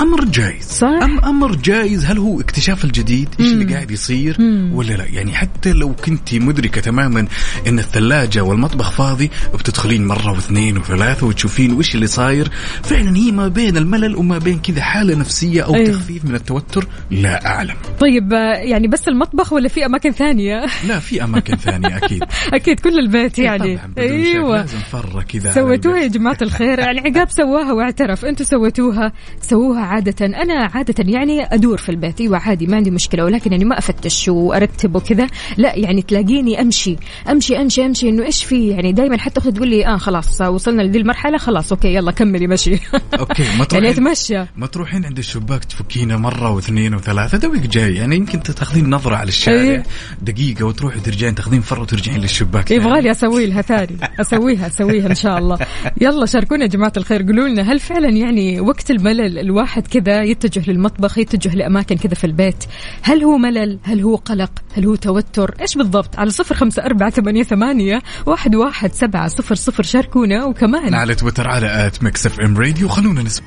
أمر 0.00 0.24
جايز. 0.24 0.64
صح. 0.64 0.88
أم 1.02 1.18
أمر 1.18 1.54
جايز؟ 1.54 2.04
هل 2.04 2.18
هو 2.18 2.40
اكتشاف 2.40 2.84
الجديد؟ 2.84 3.28
إيش 3.40 3.52
اللي 3.52 3.74
قاعد 3.74 3.90
يصير؟ 3.90 4.36
ولا 4.72 4.92
لا؟ 4.94 5.04
يعني 5.04 5.32
حتى 5.32 5.72
لو 5.72 5.94
كنت 5.94 6.34
مدركة 6.34 6.80
تماما 6.80 7.26
إن 7.66 7.78
الثلاجة 7.78 8.40
والمطبخ 8.40 8.90
فاضي 8.90 9.30
بتدخلين 9.54 10.06
مرة 10.06 10.30
واثنين 10.32 10.78
وثلاثة 10.78 11.26
وتشوفين 11.26 11.72
وش 11.72 11.94
اللي 11.94 12.06
صاير 12.06 12.48
فعلا 12.82 13.16
هي 13.16 13.32
ما 13.32 13.48
بين 13.48 13.76
الملل 13.76 14.16
وما 14.16 14.38
بين 14.38 14.58
كذا 14.58 14.82
حالة 14.82 15.14
نفسية 15.14 15.62
أو 15.62 15.74
أيوه. 15.74 15.88
تخفيف 15.92 16.24
من 16.24 16.34
التوتر 16.34 16.86
لا 17.10 17.46
أعلم. 17.46 17.74
طيب 18.00 18.32
يعني 18.62 18.88
بس 18.88 19.08
المطبخ 19.08 19.52
ولا 19.52 19.68
في 19.68 19.86
أماكن 19.86 20.10
ثانية؟ 20.10 20.66
لا 20.88 20.98
في 20.98 21.24
أماكن 21.24 21.56
ثانية 21.56 21.96
أكيد. 21.96 22.24
أكيد 22.54 22.80
كل 22.80 22.98
البيت 22.98 23.38
يعني. 23.38 23.76
طبعا 23.76 23.86
بدون 23.86 24.24
شك. 24.24 24.34
أيوه. 24.34 24.56
لازم 24.56 24.78
فرة 24.78 25.22
كذا. 25.22 25.52
سويتوها 25.54 25.98
يا. 25.98 26.06
جماعة 26.06 26.38
الخير. 26.42 26.78
يعني 26.78 27.00
عقاب 27.00 27.30
سواها 27.30 27.72
واعترف. 27.72 28.24
أنتم 28.24 28.44
سويتوها 28.44 29.12
سووها 29.40 29.83
عادة 29.84 30.26
أنا 30.26 30.70
عادة 30.74 30.94
يعني 30.98 31.44
أدور 31.44 31.78
في 31.78 31.88
البيت. 31.88 32.20
أيوه 32.20 32.38
عادي 32.38 32.66
ما 32.66 32.76
عندي 32.76 32.90
مشكلة 32.90 33.24
ولكن 33.24 33.52
يعني 33.52 33.64
ما 33.64 33.78
أفتش 33.78 34.28
وأرتب 34.28 34.96
وكذا. 34.96 35.26
لا 35.56 35.78
يعني 35.78 36.02
تلاقيني 36.02 36.60
أمشي 36.60 36.96
أمشي 37.30 37.56
أمشي 37.56 37.86
أمشي 37.86 38.08
إنه 38.08 38.24
إيش 38.24 38.44
في؟ 38.44 38.68
يعني 38.68 38.92
دائما 38.92 39.18
حتى 39.18 39.40
أختي 39.40 39.52
تقول 39.52 39.68
لي 39.68 39.86
آه 39.86 39.96
خلاص 39.96 40.40
وصلنا 40.40 40.82
لدي 40.82 40.98
المرحلة 40.98 41.38
خلاص 41.38 41.72
okay 41.72 41.94
يلا 41.94 42.10
كملي 42.10 42.46
مشي. 42.46 42.74
okay 43.20 43.42
ما 43.42 43.48
يعني 43.48 43.64
تروحين 43.64 43.86
أتمشى. 43.86 44.44
ما 44.56 44.66
تروحين 44.66 45.04
عند 45.04 45.18
الشباك 45.18 45.64
تفكينه 45.64 46.16
مرة 46.16 46.50
واثنين 46.50 46.94
وثلاثة 46.94 47.38
دويك 47.38 47.66
جاي. 47.66 47.94
يعني 47.94 48.16
يمكن 48.16 48.42
تاخذين 48.42 48.90
نظرة 48.90 49.16
على 49.16 49.28
الشارع 49.28 49.60
إيه. 49.60 49.82
دقيقة 50.22 50.64
وتروحي 50.64 51.00
ترجعين 51.00 51.34
تاخذين 51.34 51.60
فرة 51.60 51.80
وترجعين 51.80 52.20
للشباك. 52.20 52.70
يبغى 52.70 52.88
ثاني. 52.88 53.00
لي 53.02 53.10
أسوي 53.10 53.46
لها 53.46 53.62
ثاني. 53.62 53.96
أسويها 54.20 54.66
أسويها 54.66 55.06
إن 55.06 55.14
شاء 55.14 55.38
الله. 55.38 55.58
يلا 56.00 56.26
شاركونا 56.26 56.62
يا 56.62 56.68
جماعة 56.68 56.92
الخير. 56.96 57.22
قولوا 57.22 57.48
لنا 57.48 57.72
هل 57.72 57.80
فعلا 57.80 58.08
يعني 58.08 58.60
وقت 58.60 58.90
الملل 58.90 59.38
الواحد 59.38 59.73
كذا 59.82 60.22
يتجه 60.22 60.70
للمطبخ 60.70 61.18
يتجه 61.18 61.54
لأماكن 61.54 61.96
كذا 61.96 62.14
في 62.14 62.24
البيت. 62.24 62.64
هل 63.02 63.24
هو 63.24 63.38
ملل؟ 63.38 63.78
هل 63.82 64.00
هو 64.00 64.16
قلق؟ 64.16 64.50
هل 64.76 64.86
هو 64.86 64.94
توتر؟ 64.94 65.54
إيش 65.60 65.74
بالضبط؟ 65.74 66.18
على 66.18 66.30
صفر 66.30 66.54
خمسة 66.54 66.84
أربعة 66.84 67.10
ثمانية 67.10 67.42
ثمانية 67.42 68.02
واحد 68.26 68.54
واحد 68.54 68.92
سبعة 68.92 69.28
صفر 69.28 69.54
صفر 69.54 69.82
شاركونا. 69.82 70.44
وكمان 70.44 70.94
على 70.94 71.14
تويتر 71.14 71.48
على 71.48 71.86
at 71.86 72.02
ميكس 72.02 72.26
إف 72.26 72.40
إم 72.40 72.58
راديو. 72.58 72.88
خلونا 72.88 73.22
نسمع. 73.22 73.46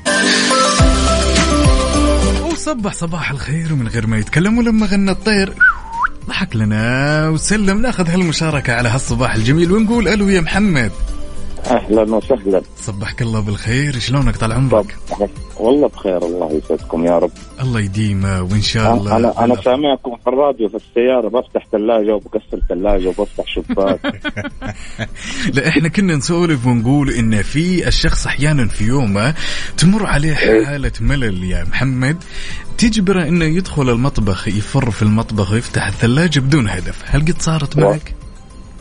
وصبح 2.51 2.93
صباح 2.93 3.31
الخير 3.31 3.73
ومن 3.73 3.87
غير 3.87 4.07
ما 4.07 4.17
يتكلم 4.17 4.57
ولما 4.57 4.85
غنى 4.85 5.11
الطير 5.11 5.53
ضحك 6.27 6.55
لنا 6.55 7.29
وسلم. 7.29 7.81
ناخذ 7.81 8.09
هالمشاركة 8.09 8.73
على 8.73 8.89
هالصباح 8.89 9.35
الجميل 9.35 9.71
ونقول 9.71 10.07
ألو 10.07 10.29
يا 10.29 10.41
محمد. 10.41 10.91
أهلا 11.65 12.15
وسهلا. 12.15 12.61
صبحك 12.75 13.21
الله 13.21 13.39
بالخير. 13.39 13.99
شلونك 13.99 14.35
طال 14.35 14.51
عمرك؟ 14.51 14.97
والله 15.59 15.87
بخير 15.87 16.17
الله 16.17 16.51
يسعدكم 16.51 17.05
يا 17.05 17.19
رب. 17.19 17.31
الله 17.61 17.79
يديمه 17.79 18.41
وإن 18.41 18.61
شاء 18.61 18.93
الله. 18.93 19.17
أنا 19.17 19.43
أنا 19.43 19.61
سامعكم 19.61 20.15
في 20.15 20.27
الراديو 20.27 20.69
في 20.69 20.75
السيارة 20.75 21.29
بفتح 21.29 21.67
ثلاجة 21.71 22.15
وبكسر 22.15 22.59
ثلاجة 22.69 23.07
وبفتح 23.07 23.43
شباك. 23.47 23.99
لا 25.55 25.67
إحنا 25.67 25.89
كنا 25.89 26.15
نسولف 26.15 26.67
ونقول 26.67 27.09
إن 27.09 27.41
في 27.41 27.87
الشخص 27.87 28.27
أحيانا 28.27 28.67
في 28.67 28.83
يومه 28.83 29.33
تمر 29.77 30.05
عليه 30.05 30.33
حالة 30.33 30.91
ملل 31.01 31.43
يا 31.43 31.63
محمد. 31.63 32.17
تجبره 32.77 33.27
إنه 33.27 33.45
يدخل 33.45 33.89
المطبخ 33.89 34.47
يفر 34.47 34.91
في 34.91 35.01
المطبخ 35.01 35.51
ويفتح 35.51 35.87
الثلاجة 35.87 36.39
بدون 36.39 36.69
هدف. 36.69 37.03
هل 37.05 37.21
قد 37.21 37.41
صارت 37.41 37.77
معك؟ 37.77 38.15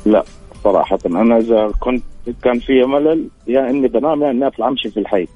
لا 0.07 0.25
صراحة 0.65 0.99
أنا 1.07 1.39
إذا 1.39 1.71
كنت 1.81 2.03
كان 2.45 2.59
في 2.59 2.73
ملل 2.73 3.29
يا 3.47 3.71
إني 3.71 3.89
بنام 3.89 4.23
يا 4.23 4.31
إني 4.31 4.47
أطلع 4.47 4.69
أمشي 4.69 4.91
في 4.91 5.01
الحي. 5.01 5.27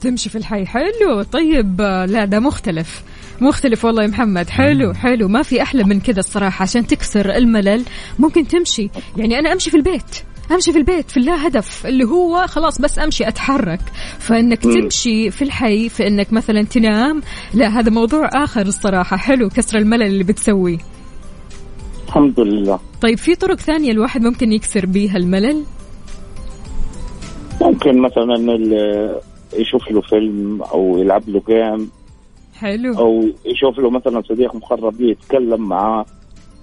تمشي 0.00 0.30
في 0.30 0.38
الحي. 0.38 0.66
حلو. 0.66 1.22
طيب 1.32 1.80
آه، 1.80 2.04
لا 2.06 2.24
ده 2.24 2.40
مختلف. 2.40 3.02
مختلف 3.40 3.84
والله 3.84 4.02
يا 4.02 4.08
محمد. 4.08 4.50
حلو 4.50 4.94
حلو. 4.94 5.28
ما 5.28 5.42
في 5.42 5.62
أحلى 5.62 5.84
من 5.84 6.00
كذا 6.00 6.18
الصراحة. 6.18 6.62
عشان 6.62 6.86
تكسر 6.86 7.36
الملل 7.36 7.84
ممكن 8.18 8.46
تمشي. 8.46 8.90
يعني 9.16 9.38
أنا 9.38 9.52
أمشي 9.52 9.70
في 9.70 9.76
البيت. 9.76 10.22
أمشي 10.52 10.72
في 10.72 10.78
البيت 10.78 11.10
في 11.10 11.16
الله 11.16 11.46
هدف 11.46 11.86
اللي 11.86 12.04
هو 12.04 12.46
خلاص 12.46 12.80
بس 12.80 12.98
أمشي 12.98 13.28
أتحرك. 13.28 13.80
فإنك 14.18 14.66
مم. 14.66 14.72
تمشي 14.72 15.30
في 15.30 15.42
الحي 15.42 15.88
في 15.88 16.06
انك 16.06 16.32
مثلا 16.32 16.62
تنام. 16.62 17.22
لا 17.54 17.68
هذا 17.68 17.90
موضوع 17.90 18.28
آخر 18.34 18.66
الصراحة. 18.66 19.16
حلو 19.16 19.48
كسر 19.48 19.78
الملل 19.78 20.02
اللي 20.02 20.24
بتسويه. 20.24 20.78
الحمد 22.06 22.40
لله. 22.40 22.80
طيب 23.00 23.18
في 23.18 23.34
طرق 23.34 23.60
ثانية 23.60 23.90
الواحد 23.90 24.22
ممكن 24.22 24.52
يكسر 24.52 24.86
بيها 24.86 25.16
الملل؟ 25.16 25.64
ممكن 27.60 28.02
مثلا 28.02 28.58
يشوف 29.56 29.90
له 29.90 30.00
فيلم 30.00 30.62
أو 30.62 30.98
يلعب 30.98 31.28
له 31.28 31.42
جيم 31.48 31.90
حلو. 32.54 32.98
أو 32.98 33.22
يشوف 33.44 33.78
له 33.78 33.90
مثلا 33.90 34.22
صديق 34.28 34.54
مقرب 34.54 35.00
ليه 35.00 35.10
يتكلم 35.10 35.68
معاه. 35.68 36.06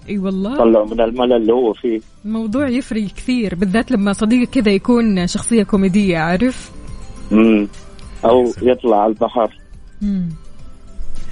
إي 0.10 0.18
والله. 0.18 0.54
يطلعه 0.54 0.86
من 0.86 1.02
الملل 1.02 1.34
اللي 1.34 1.54
هو 1.54 1.74
فيه. 1.74 2.00
الموضوع 2.26 2.70
يفرق 2.70 3.04
كثير 3.04 3.56
بالذات 3.56 3.92
لما 3.92 4.14
صديقك 4.14 4.50
كذا 4.50 4.72
يكون 4.72 5.28
شخصية 5.28 5.64
كوميدية 5.64 6.18
عارف؟ 6.18 6.72
مم. 7.32 7.68
أو 8.26 8.52
يطلع 8.62 8.98
على 8.98 9.10
البحر. 9.14 9.58
مم. 10.02 10.30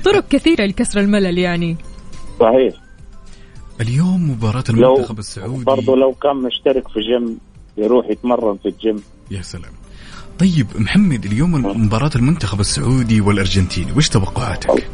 طرق 0.06 0.28
كثيرة 0.28 0.66
لكسر 0.66 1.00
الملل 1.00 1.38
يعني. 1.38 1.78
صحيح. 2.40 2.74
اليوم 3.82 4.32
مباراة 4.32 4.64
لو 4.70 4.94
المنتخب 4.94 5.20
السعودي. 5.20 5.64
برضه 5.64 5.96
لو 5.96 6.12
كان 6.12 6.36
مشترك 6.36 6.88
في 6.88 7.00
جيم 7.00 7.38
يروح 7.78 8.10
يتمرن 8.10 8.58
في 8.58 8.70
الجيم 8.70 9.04
يا 9.32 9.42
سلام. 9.42 9.72
طيب 10.40 10.68
محمد 10.76 11.26
اليوم 11.26 11.52
مباراة 11.86 12.12
المنتخب 12.16 12.60
السعودي 12.60 13.22
والأرجنتيني 13.22 13.92
وش 13.92 14.10
توقعاتك؟ 14.10 14.90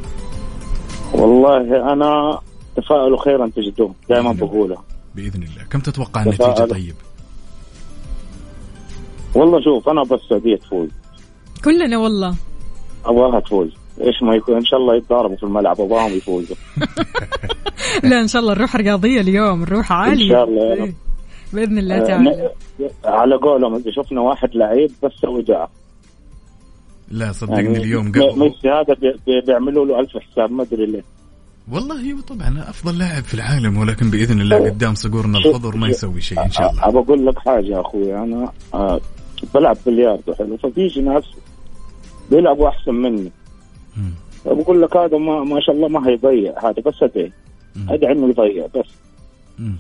والله 1.14 1.94
أنا 1.94 2.40
تفاؤلوا 2.78 3.24
خيرا 3.24 3.52
تجدوه 3.56 3.94
دائما 4.10 4.32
بقولها 4.32 4.84
بإذن 5.16 5.44
الله. 5.44 5.64
كم 5.70 5.80
تتوقع 5.80 6.24
تفاؤل. 6.24 6.50
النتيجة 6.50 6.66
طيب؟ 6.66 6.96
والله 9.36 9.62
شوف 9.62 9.90
أنا 9.90 10.04
بس 10.04 10.20
السعوديه 10.24 10.56
تفوز 10.56 10.90
كلنا 11.66 11.98
والله. 11.98 12.36
أبغاها 13.06 13.40
تفوز. 13.40 13.70
إيش 14.02 14.24
ما 14.24 14.36
يكون 14.36 14.56
إن 14.56 14.66
شاء 14.66 14.80
الله 14.80 14.96
يتضاربوا 14.96 15.36
في 15.36 15.44
الملعب 15.44 15.82
أبغاهم 15.82 16.14
يفوزوا. 16.14 16.56
لا 18.10 18.22
إن 18.22 18.28
شاء 18.28 18.42
الله 18.42 18.54
الروح 18.54 18.76
رياضيه 18.76 19.22
اليوم 19.22 19.64
الروح 19.64 19.92
عالية. 19.92 20.24
إن 20.24 20.30
شاء 20.30 20.44
الله 20.44 20.76
يا 20.76 20.84
رب. 20.84 20.94
بإذن 21.54 21.78
الله 21.78 21.96
آه، 21.96 22.06
تعالى. 22.08 22.50
على 23.06 23.36
قولهم 23.36 23.76
إذا 23.76 23.92
شفنا 23.92 24.22
واحد 24.22 24.50
لعيب 24.56 24.92
بس 25.04 25.12
سوي 25.22 25.42
دعاء 25.42 25.70
لا 27.12 27.32
صدقني 27.32 27.78
اليوم 27.78 28.08
م- 28.08 28.12
قبل. 28.12 28.40
ميسي 28.40 28.70
هذا 28.70 28.94
بي- 29.02 29.16
بي- 29.28 29.42
بيعملوا 29.48 29.86
له 29.86 30.00
ألف 30.00 30.18
حساب 30.18 30.52
ما 30.52 30.64
أدري 30.64 30.86
ليه. 30.86 31.04
والله 31.72 32.14
هو 32.14 32.20
طبعا 32.20 32.64
أفضل 32.70 32.98
لاعب 32.98 33.24
في 33.24 33.34
العالم 33.34 33.78
ولكن 33.78 34.10
بإذن 34.10 34.42
الله 34.42 34.58
قدام 34.70 34.96
صقورنا 34.96 35.38
الخضر 35.38 35.76
ما 35.76 35.88
يسوي 35.88 36.22
شيء 36.22 36.44
إن 36.46 36.52
شاء 36.52 36.72
الله. 36.72 36.88
أبى 36.88 37.00
أقول 37.00 37.26
لك 37.26 37.40
حاجة 37.40 37.66
يا 37.66 37.82
أخوي 37.82 38.16
أنا 38.18 38.52
آه 38.74 39.02
بلعب 39.54 39.78
بلياردو 39.86 40.34
حلو 40.34 40.58
ففيجي 40.58 41.02
ناس 41.02 41.24
بيلعبوا 42.32 42.70
أحسن 42.70 42.94
مني. 42.94 43.32
بقول 44.46 44.82
لك 44.82 44.98
هذا 44.98 45.18
ما, 45.18 45.44
ما 45.44 45.62
شاء 45.62 45.76
الله 45.76 45.88
ما 45.88 46.08
هيضيع 46.10 46.54
هذا 46.70 46.82
بس 46.86 47.04
أدعي. 47.04 47.32
أدعي 47.90 48.12
إنه 48.12 48.30
يضيع 48.30 48.66
بس. 48.76 48.90
مم. 49.60 49.78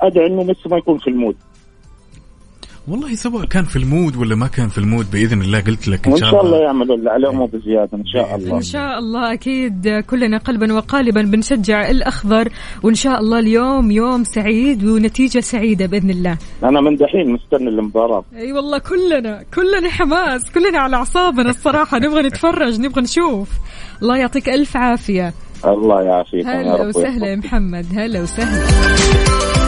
فادعي 0.00 0.26
إنه 0.26 0.42
ميسي 0.42 0.68
ما 0.70 0.76
يكون 0.76 0.98
في 0.98 1.10
المود. 1.10 1.36
والله 2.88 3.14
سواء 3.14 3.44
كان 3.44 3.64
في 3.64 3.76
ال 3.76 3.84
mood 3.84 4.16
ولا 4.16 4.34
ما 4.34 4.46
كان 4.46 4.68
في 4.68 4.78
ال 4.78 4.84
mood 4.84 5.10
بإذن 5.10 5.42
الله 5.42 5.60
قلت 5.60 5.88
لك 5.88 6.06
إن 6.06 6.12
وإن 6.12 6.20
شاء 6.20 6.30
شاء 6.30 6.40
الله 6.40 6.56
الله. 6.56 6.66
يعملوا 6.66 6.96
اللي 6.96 7.10
عليهم 7.10 7.40
وبزياده 7.40 7.98
إن 7.98 8.06
شاء 8.06 8.36
الله. 8.36 8.56
إن 8.56 8.62
شاء 8.62 8.98
الله 8.98 9.32
أكيد 9.32 9.88
كلنا 10.10 10.38
قلبا 10.38 10.72
وقالبا 10.72 11.22
بنشجع 11.22 11.90
الأخضر 11.90 12.48
وإن 12.82 12.94
شاء 12.94 13.20
الله 13.20 13.38
اليوم 13.38 13.90
يوم 13.90 14.24
سعيد 14.24 14.84
ونتيجة 14.84 15.40
سعيدة 15.40 15.86
بإذن 15.86 16.10
الله. 16.10 16.38
أنا 16.64 16.80
من 16.80 16.96
دحين 16.96 17.32
مستني 17.32 17.68
المباراة. 17.68 18.24
أي 18.36 18.52
والله 18.52 18.78
كلنا 18.78 19.44
كلنا 19.54 19.90
حماس 19.90 20.50
كلنا 20.50 20.78
على 20.78 20.96
أعصابنا 20.96 21.50
الصراحة. 21.50 21.98
نبغى 21.98 22.22
نتفرج 22.22 22.80
نبغى 22.80 23.02
نشوف. 23.02 23.48
الله 24.02 24.16
يعطيك 24.16 24.48
ألف 24.48 24.76
عافية. 24.76 25.34
الله 25.64 26.02
يعافيكم 26.02 26.48
يا 26.48 26.62
هلا 26.62 26.76
رب 26.76 26.86
وسهلا 26.86 27.26
يا 27.26 27.36
محمد 27.36 27.86
هلا 27.94 28.22
وسهلا. 28.22 29.61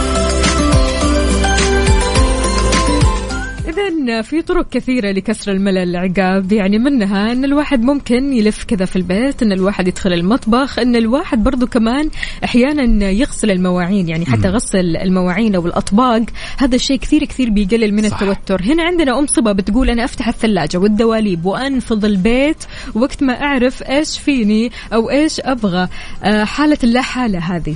إذا 3.78 4.22
في 4.22 4.42
طرق 4.42 4.68
كثيرة 4.68 5.12
لكسر 5.12 5.52
الملل 5.52 5.96
عقاب 5.96 6.52
يعني 6.52 6.78
منها 6.78 7.32
أن 7.32 7.44
الواحد 7.44 7.82
ممكن 7.82 8.32
يلف 8.32 8.64
كذا 8.64 8.84
في 8.84 8.96
البيت 8.96 9.42
أن 9.42 9.52
الواحد 9.52 9.88
يدخل 9.88 10.12
المطبخ 10.12 10.78
أن 10.78 10.96
الواحد 10.96 11.44
برضو 11.44 11.66
كمان 11.66 12.10
أحيانا 12.44 13.10
يغسل 13.10 13.50
المواعين 13.50 14.08
يعني 14.08 14.26
حتى 14.26 14.48
غسل 14.48 14.96
المواعين 14.96 15.54
أو 15.54 15.66
الأطباق. 15.66 16.22
هذا 16.58 16.74
الشيء 16.74 16.98
كثير 16.98 17.24
كثير 17.24 17.50
بيقلل 17.50 17.94
من 17.94 18.08
صح. 18.08 18.22
التوتر. 18.22 18.62
هنا 18.62 18.82
عندنا 18.82 19.18
أم 19.18 19.26
صبا 19.26 19.52
بتقول 19.52 19.90
أنا 19.90 20.04
أفتح 20.04 20.28
الثلاجة 20.28 20.78
والدواليب 20.78 21.46
وأنفض 21.46 22.04
البيت 22.04 22.64
وقت 22.94 23.22
ما 23.22 23.42
أعرف 23.42 23.82
إيش 23.82 24.18
فيني 24.18 24.72
أو 24.92 25.10
إيش 25.10 25.40
أبغى. 25.40 25.88
آه، 26.22 26.44
حالة 26.44 26.78
اللا 26.84 27.02
حالة 27.02 27.38
هذه. 27.38 27.74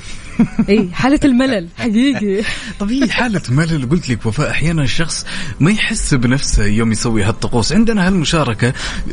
اي 0.69 0.89
حالة 0.93 1.21
الملل 1.25 1.69
حقيقي. 1.79 2.45
طب 2.81 2.91
هي 2.91 3.11
حالة 3.11 3.43
ملل. 3.49 3.89
قلت 3.89 4.11
لك 4.11 4.27
وفاء 4.27 4.51
أحيانا 4.51 4.83
الشخص 4.83 5.27
ما 5.61 5.71
يحس 5.71 6.15
بنفسه 6.15 6.65
يوم 6.65 6.93
يسوي 6.93 7.23
هالطقوس. 7.23 7.73
عندنا 7.73 8.07
هالمشاركة 8.07 8.73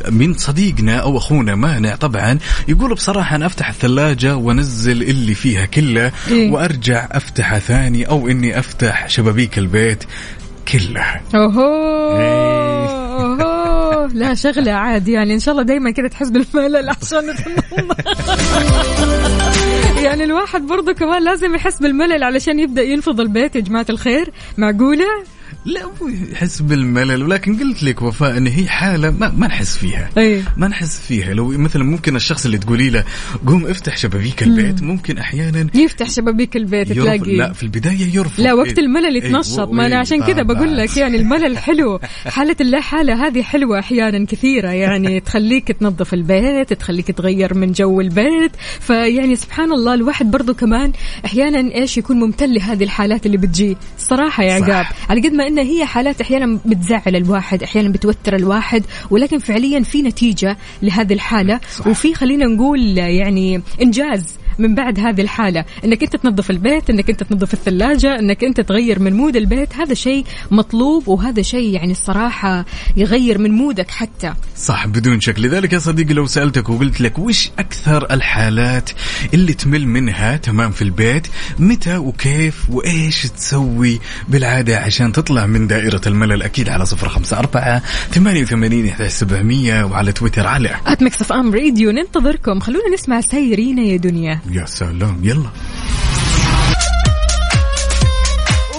من 0.09 0.33
صديقنا 0.33 0.97
أو 0.97 1.17
أخونا 1.17 1.55
مانع 1.55 1.95
طبعا. 1.95 2.39
يقول 2.67 2.93
بصراحة 2.93 3.35
أنا 3.35 3.45
أفتح 3.45 3.69
الثلاجة 3.69 4.37
وأنزل 4.37 5.03
اللي 5.03 5.33
فيها 5.33 5.65
كله 5.65 6.11
إيه. 6.31 6.51
وأرجع 6.51 7.07
افتحها 7.11 7.59
ثاني 7.59 8.09
أو 8.09 8.27
إني 8.27 8.59
أفتح 8.59 9.09
شبابيك 9.09 9.57
البيت 9.57 10.03
كلها 10.67 11.21
أوهو 11.35 12.17
إيه. 12.19 13.05
لا 14.13 14.33
شغلة 14.33 14.71
عادي 14.71 15.11
يعني. 15.11 15.33
إن 15.33 15.39
شاء 15.39 15.51
الله 15.51 15.63
دايما 15.63 15.91
كذا 15.91 16.07
تحس 16.07 16.29
بالملل 16.29 16.89
عشان. 16.89 17.35
يعني 20.05 20.23
الواحد 20.23 20.61
برضه 20.67 20.93
كمان 20.93 21.23
لازم 21.23 21.55
يحس 21.55 21.79
بالملل 21.79 22.23
علشان 22.23 22.59
يبدأ 22.59 22.81
ينفض 22.83 23.19
البيت 23.19 23.55
يا 23.55 23.61
جماعة 23.61 23.85
الخير 23.89 24.31
معقولة؟ 24.57 25.05
لا 25.65 25.85
مو 26.01 26.07
يحس 26.31 26.61
بالملل 26.61 27.23
ولكن 27.23 27.59
قلت 27.59 27.83
لك 27.83 28.01
وفاء 28.01 28.37
إن 28.37 28.47
هي 28.47 28.67
حالة 28.67 29.11
ما, 29.11 29.29
ما 29.29 29.47
نحس 29.47 29.77
فيها. 29.77 30.09
إي. 30.17 30.43
ما 30.57 30.67
نحس 30.67 30.99
فيها. 30.99 31.33
لو 31.33 31.47
مثلا 31.47 31.83
ممكن 31.83 32.15
الشخص 32.15 32.45
اللي 32.45 32.57
تقولي 32.57 32.89
له 32.89 33.03
قوم 33.47 33.67
افتح 33.67 33.97
شبابيك 33.97 34.43
البيت. 34.43 34.83
ممكن 34.83 35.17
أحيانا 35.17 35.67
يفتح 35.73 36.09
شبابيك 36.09 36.55
البيت 36.55 36.91
تلاقي. 36.91 37.37
لا 37.37 37.53
في 37.53 37.63
البداية 37.63 38.15
يرفض. 38.15 38.41
لا 38.43 38.53
وقت. 38.53 38.79
الملل 38.79 39.15
يتنشط. 39.15 39.69
ما 39.69 39.85
أنا 39.85 39.99
عشان 39.99 40.23
كذا. 40.23 40.41
بقول 40.43 40.77
لك 40.77 40.97
يعني 40.97 41.17
الملل 41.17 41.57
حلو. 41.57 41.99
حالة 42.25 42.55
اللا 42.61 42.81
حالة 42.81 43.27
هذه 43.27 43.41
حلوة 43.41 43.79
أحيانا 43.79 44.25
كثيرة. 44.25 44.69
يعني 44.69 45.19
تخليك 45.25 45.71
تنظف 45.71 46.13
البيت 46.13 46.73
تخليك 46.73 47.11
تغير 47.11 47.53
من 47.53 47.71
جو 47.71 48.01
البيت. 48.01 48.51
فيعني 48.79 49.35
سبحان 49.35 49.71
الله 49.71 49.93
الواحد 49.93 50.31
برضو 50.31 50.53
كمان 50.53 50.91
أحيانا 51.25 51.75
إيش 51.75 51.97
يكون 51.97 52.19
ممتن 52.19 52.53
لهذه 52.53 52.83
الحالات 52.83 53.25
اللي 53.25 53.37
بتجي. 53.37 53.77
الصراحة 53.97 54.43
يا. 54.43 54.53
عقاب 54.53 54.85
على 55.09 55.21
قد 55.21 55.33
ما 55.33 55.54
انها 55.59 55.71
هي 55.71 55.85
حالات 55.85 56.21
أحيانا 56.21 56.59
بتزعل 56.65 57.15
الواحد 57.15 57.63
أحيانا 57.63 57.89
بتوتر 57.89 58.35
الواحد 58.35 58.83
ولكن 59.09 59.39
فعليا 59.39 59.83
في 59.83 60.01
نتيجة 60.01 60.57
لهذه 60.81 61.13
الحالة 61.13 61.59
صح. 61.77 61.87
وفي 61.87 62.13
خلينا 62.13 62.45
نقول 62.45 62.97
يعني 62.97 63.61
إنجاز 63.81 64.37
من 64.59 64.75
بعد 64.75 64.99
هذه 64.99 65.21
الحالة. 65.21 65.65
إنك 65.85 66.03
أنت 66.03 66.15
تنظف 66.15 66.51
البيت 66.51 66.89
إنك 66.89 67.09
أنت 67.09 67.23
تنظف 67.23 67.53
الثلاجة 67.53 68.19
إنك 68.19 68.43
أنت 68.43 68.61
تغير 68.61 68.99
من 68.99 69.13
مود 69.13 69.35
البيت 69.35 69.75
هذا 69.75 69.93
شيء 69.93 70.25
مطلوب 70.51 71.07
وهذا 71.07 71.41
شيء 71.41 71.73
يعني 71.73 71.91
الصراحة 71.91 72.65
يغير 72.97 73.37
من 73.37 73.51
مودك 73.51 73.91
حتى. 73.91 74.33
صح 74.57 74.87
بدون 74.87 75.19
شك. 75.21 75.39
لذلك 75.39 75.73
يا 75.73 75.79
صديقي 75.79 76.13
لو 76.13 76.25
سألتك 76.25 76.69
وقلت 76.69 77.01
لك 77.01 77.19
وش 77.19 77.49
أكثر 77.59 78.13
الحالات 78.13 78.89
اللي 79.33 79.53
تمل 79.53 79.87
منها 79.87 80.37
تمام 80.37 80.71
في 80.71 80.81
البيت؟ 80.81 81.27
متى 81.59 81.97
وكيف 81.97 82.69
وإيش 82.69 83.21
تسوي؟ 83.21 83.99
بالعادة 84.27 84.79
عشان 84.79 85.11
تطلع 85.11 85.45
من 85.45 85.67
دائرة 85.67 86.01
الملل 86.07 86.43
أكيد 86.43 86.69
على 86.69 86.85
صفر 86.85 87.09
خمسة 87.09 87.39
أربعة 87.39 87.81
ثمانية 88.11 88.41
وثمانين 88.41 88.93
سبعمية 89.07 89.83
وعلى 89.83 90.11
تويتر 90.11 90.47
على 90.47 90.69
at 90.87 91.03
ميكس 91.03 91.31
ام 91.31 91.53
راديو 91.53 91.91
ننتظركم. 91.91 92.59
خلونا 92.59 92.93
نسمع 92.93 93.21
سيرينا 93.21 93.81
يا 93.81 93.97
دنيا. 93.97 94.39
يا 94.51 94.65
سلام 94.65 95.19
يلا. 95.23 95.49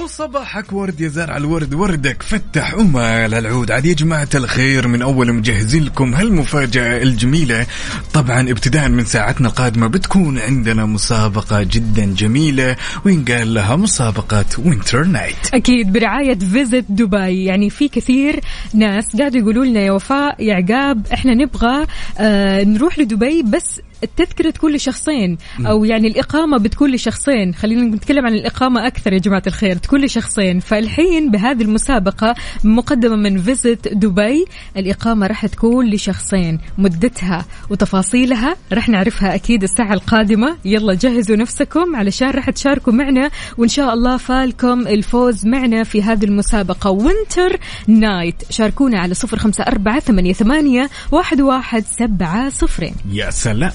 وصباحك 0.02 0.72
ورد 0.72 1.00
يا 1.00 1.09
زارع 1.09 1.37
الورد 1.37 1.74
وردك 1.74 2.22
فتح 2.22 2.74
وما 2.74 3.26
العود 3.26 3.70
عاد 3.70 3.85
يا 3.85 3.92
جماعة 3.94 4.29
الخير 4.35 4.88
من 4.88 5.02
أول 5.02 5.33
مجهزين 5.33 5.85
لكم 5.85 6.14
هالمفاجأة 6.14 7.02
الجميلة. 7.02 7.66
طبعا 8.14 8.40
ابتداء 8.50 8.88
من 8.88 9.05
ساعتنا 9.05 9.48
القادمة 9.48 9.87
بتكون 9.87 10.38
عندنا 10.38 10.85
مسابقة 10.87 11.62
جدا 11.62 12.05
جميلة 12.14 12.76
وينقال 13.05 13.55
لها 13.55 13.76
مسابقة 13.76 14.44
وينتر 14.59 15.05
نايت 15.05 15.37
أكيد 15.55 15.92
برعاية 15.92 16.38
فيزيت 16.38 16.85
دبي 16.88 17.44
يعني 17.44 17.70
في 17.70 17.88
كثير 17.88 18.40
ناس 18.74 19.16
قاعدوا 19.16 19.40
يقولوا 19.40 19.64
لنا 19.64 19.81
يا 19.81 19.92
وفاء 19.92 20.42
يا 20.44 20.55
عقاب 20.55 21.07
إحنا 21.12 21.35
نبغى 21.35 21.87
آه 22.18 22.64
نروح 22.64 22.98
لدبي 22.98 23.42
بس 23.42 23.81
التذكرة 24.02 24.50
تكون 24.50 24.72
لشخصين 24.72 25.38
أو 25.66 25.85
يعني 25.85 26.09
الإقامة 26.09 26.59
بتكون 26.59 26.90
لشخصين. 26.90 27.54
خلينا 27.54 27.82
نتكلم 27.82 28.26
عن 28.26 28.35
الإقامة 28.35 28.87
أكثر 28.87 29.12
يا 29.12 29.18
جماعة 29.18 29.42
الخير 29.46 29.76
تكون 29.76 30.04
لشخصين. 30.04 30.61
فالحين 30.61 31.30
بهذه 31.30 31.62
المسابقة 31.62 32.35
مقدمة 32.64 33.16
من 33.16 33.38
فيزيت 33.38 33.88
دبي 33.88 34.44
الإقامة 34.76 35.26
راح 35.26 35.46
تكون 35.46 35.90
لشخصين. 35.90 36.61
مدتها 36.78 37.44
وتفاصيلها 37.70 38.56
راح 38.72 38.88
نعرفها 38.88 39.35
أكيد 39.35 39.62
الساعة 39.62 39.92
القادمة. 39.92 40.56
يلا 40.64 40.94
جهزوا 40.94 41.37
نفسكم 41.37 41.96
علشان 41.96 42.30
راح 42.30 42.50
تشاركوا 42.50 42.92
معنا 42.92 43.30
وإن 43.59 43.68
شاء 43.68 43.94
الله 43.94 44.16
فالكم 44.16 44.87
الفوز 44.87 45.46
معنا 45.46 45.85
في 45.85 46.02
هذه 46.02 46.24
المسابقة. 46.24 46.90
وينتر 46.90 47.61
نايت 47.87 48.42
شاركونا 48.50 48.98
على 48.98 49.14
صفر 49.14 49.38
خمسة 49.38 49.64
أربعة 49.64 50.00
ثمانية, 50.00 50.32
ثمانية 50.32 50.90
واحد, 51.12 51.40
واحد 51.40 51.85
سبعة 51.98 52.48
صفرين. 52.48 52.94
يا 53.12 53.30
سلام. 53.30 53.72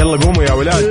يلا 0.00 0.16
قوموا 0.16 0.42
يا 0.42 0.52
ولاد. 0.52 0.84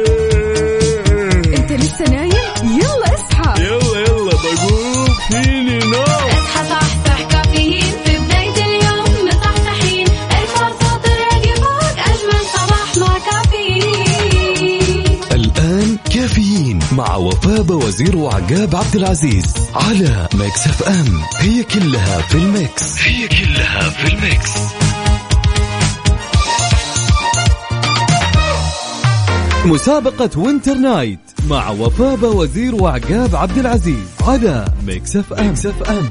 انت 1.58 1.72
لسه 1.72 2.06
نايم؟ 2.06 2.32
يلا 2.64 3.14
اصحى. 3.16 3.64
يلا 3.64 4.00
يلا 4.00 4.32
بقوم. 4.32 5.08
فيني 5.32 5.80
نوم. 5.80 6.04
اصحى 6.04 6.70
صحصح 6.70 7.22
كافيين 7.32 7.94
في 8.06 8.18
بداية 8.18 8.66
اليوم. 8.66 9.28
مصحصحين 9.28 10.08
الفرصة 10.08 10.98
تراقي 11.04 11.56
فوق 11.56 11.98
أجمل 12.10 12.42
صباح 12.54 12.98
مع 12.98 13.18
كافيين. 13.32 15.06
الآن 15.32 15.98
كافيين 16.14 16.80
مع 16.92 17.16
وفاء 17.16 17.72
وزير 17.72 18.16
وعقاب 18.16 18.76
عبد 18.76 18.96
العزيز 18.96 19.54
على 19.76 20.28
Mix 20.34 20.68
FM. 20.68 21.22
هي 21.38 21.64
كلها 21.64 22.22
في 22.22 22.36
ال 22.36 22.49
mix. 22.49 23.02
هي 23.02 23.28
كلها 23.28 23.90
في 23.90 24.14
ال 24.14 24.22
mix. 24.22 24.52
مسابقة 29.70 30.40
Winter 30.40 30.74
Night 30.74 31.20
مع 31.50 31.70
وفاء 31.70 32.36
وزير 32.36 32.76
وعقاب 32.76 33.36
عبد 33.36 33.58
العزيز 33.58 34.08
على 34.22 34.66
Mix 34.88 35.16
FM, 35.16 35.48
Mix 35.48 35.66
FM. 35.66 36.10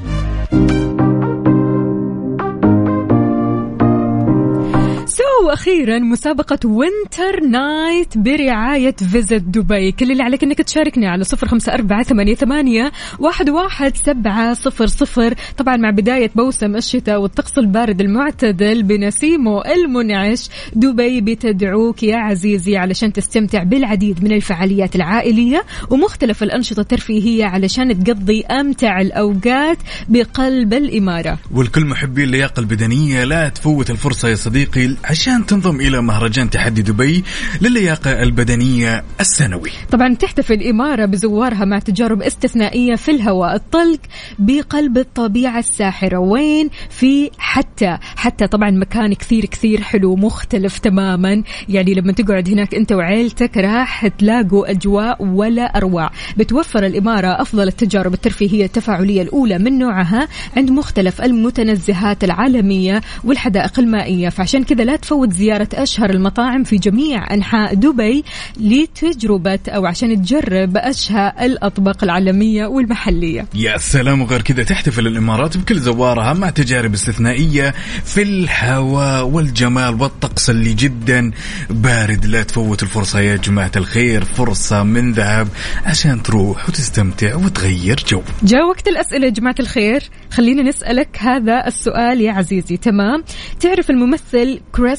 so 5.05 5.28
وأخيرا 5.45 5.99
مسابقة 5.99 6.59
Winter 6.65 7.43
Night 7.49 8.17
برعاية 8.17 8.95
Visit 9.11 9.41
دبي 9.41 9.91
كل 9.91 10.11
اللي 10.11 10.23
عليك 10.23 10.43
إنك 10.43 10.57
تشاركني 10.57 11.07
على 11.07 11.23
صفر 11.23 11.47
خمسة 11.47 11.73
أربعة 11.73 12.03
ثمانية, 12.03 12.35
ثمانية 12.35 12.91
واحد, 13.19 13.49
واحد 13.49 13.95
سبعة 13.97 14.53
صفر 14.53 14.87
صفر. 14.87 15.33
طبعا 15.57 15.77
مع 15.77 15.89
بداية 15.89 16.31
موسم 16.35 16.75
الشتاء 16.75 17.21
والطقس 17.21 17.57
البارد 17.57 18.01
المعتدل 18.01 18.83
بنسيمه 18.83 19.61
المنعش 19.65 20.49
دبي 20.73 21.21
بتدعوك 21.21 22.03
يا 22.03 22.17
عزيزي 22.17 22.77
علشان 22.77 23.13
تستمتع 23.13 23.63
بالعديد 23.63 24.23
من 24.23 24.31
الفعاليات 24.31 24.95
العائلية 24.95 25.63
ومختلف 25.89 26.43
الأنشطة 26.43 26.79
الترفيهية 26.79 27.45
علشان 27.45 28.03
تقضي 28.03 28.41
أمتع 28.41 29.01
الأوقات 29.01 29.77
بقلب 30.09 30.73
الإمارة. 30.73 31.39
والكل 31.51 31.85
محبي 31.85 32.23
اللياقة 32.23 32.59
البدنية 32.59 33.23
لا 33.23 33.49
تفوت 33.49 33.89
الفرصة 33.89 34.29
يا 34.29 34.35
صديقي. 34.35 34.95
عشان 35.03 35.28
تنضم 35.37 35.75
إلى 35.75 36.01
مهرجان 36.01 36.49
تحدي 36.49 36.81
دبي 36.81 37.23
للياقة 37.61 38.23
البدنية 38.23 39.03
السنوي. 39.19 39.69
طبعا 39.91 40.15
تحتفل 40.15 40.53
الإمارة 40.53 41.05
بزوارها 41.05 41.65
مع 41.65 41.79
تجارب 41.79 42.21
استثنائية 42.21 42.95
في 42.95 43.11
الهواء 43.11 43.55
الطلق 43.55 43.99
بقلب 44.39 44.97
الطبيعة 44.97 45.59
الساحرة. 45.59 46.17
وين؟ 46.17 46.69
في 46.89 47.31
حتى 47.37 47.97
حتى 48.15 48.47
طبعا 48.47 48.71
مكان 48.71 49.13
كثير 49.13 49.45
كثير 49.45 49.81
حلو 49.81 50.15
مختلف 50.15 50.79
تماما. 50.79 51.43
يعني 51.69 51.93
لما 51.93 52.11
تقعد 52.11 52.49
هناك 52.49 52.75
أنت 52.75 52.91
وعيلتك 52.91 53.57
راح 53.57 54.07
تلاقوا 54.07 54.71
أجواء 54.71 55.25
ولا 55.25 55.63
أروع. 55.63 56.09
بتوفر 56.37 56.85
الإمارة 56.85 57.41
أفضل 57.41 57.67
التجارب 57.67 58.13
الترفيهية 58.13 58.65
التفاعلية 58.65 59.21
الأولى 59.21 59.57
من 59.57 59.79
نوعها 59.79 60.27
عند 60.57 60.71
مختلف 60.71 61.21
المتنزهات 61.21 62.23
العالمية 62.23 63.01
والحدائق 63.23 63.79
المائية. 63.79 64.29
فعشان 64.29 64.63
كذا 64.63 64.83
لا 64.83 64.95
تفوت 64.95 65.18
زيارة 65.27 65.69
أشهر 65.73 66.09
المطاعم 66.09 66.63
في 66.63 66.77
جميع 66.77 67.33
أنحاء 67.33 67.73
دبي 67.73 68.23
لتجربة 68.59 69.59
أو 69.67 69.85
عشان 69.85 70.21
تجرب 70.21 70.77
أشهى 70.77 71.33
الأطباق 71.41 72.03
العالمية 72.03 72.65
والمحلية. 72.65 73.45
يا 73.55 73.77
سلام 73.77 74.21
وغير 74.21 74.41
كذا 74.41 74.63
تحتفل 74.63 75.07
الإمارات 75.07 75.57
بكل 75.57 75.79
زوارها 75.79 76.33
مع 76.33 76.49
تجارب 76.49 76.93
استثنائية 76.93 77.73
في 78.05 78.21
الهواء 78.21 79.27
والجمال 79.27 80.01
والطقس 80.01 80.49
اللي 80.49 80.73
جدا 80.73 81.31
بارد. 81.69 82.25
لا 82.25 82.43
تفوت 82.43 82.83
الفرصة 82.83 83.19
يا 83.19 83.35
جماعة 83.35 83.71
الخير 83.75 84.23
فرصة 84.23 84.83
من 84.83 85.11
ذهب 85.11 85.47
عشان 85.85 86.23
تروح 86.23 86.69
وتستمتع 86.69 87.35
وتغير 87.35 88.03
جو. 88.07 88.21
جاء 88.43 88.67
وقت 88.67 88.87
الأسئلة 88.87 89.25
يا 89.25 89.31
جماعة 89.31 89.55
الخير. 89.59 90.03
خلينا 90.31 90.63
نسألك 90.63 91.17
هذا 91.17 91.67
السؤال 91.67 92.21
يا 92.21 92.31
عزيزي. 92.31 92.77
تمام. 92.77 93.23
تعرف 93.59 93.89
الممثل 93.89 94.59
كريس 94.71 94.98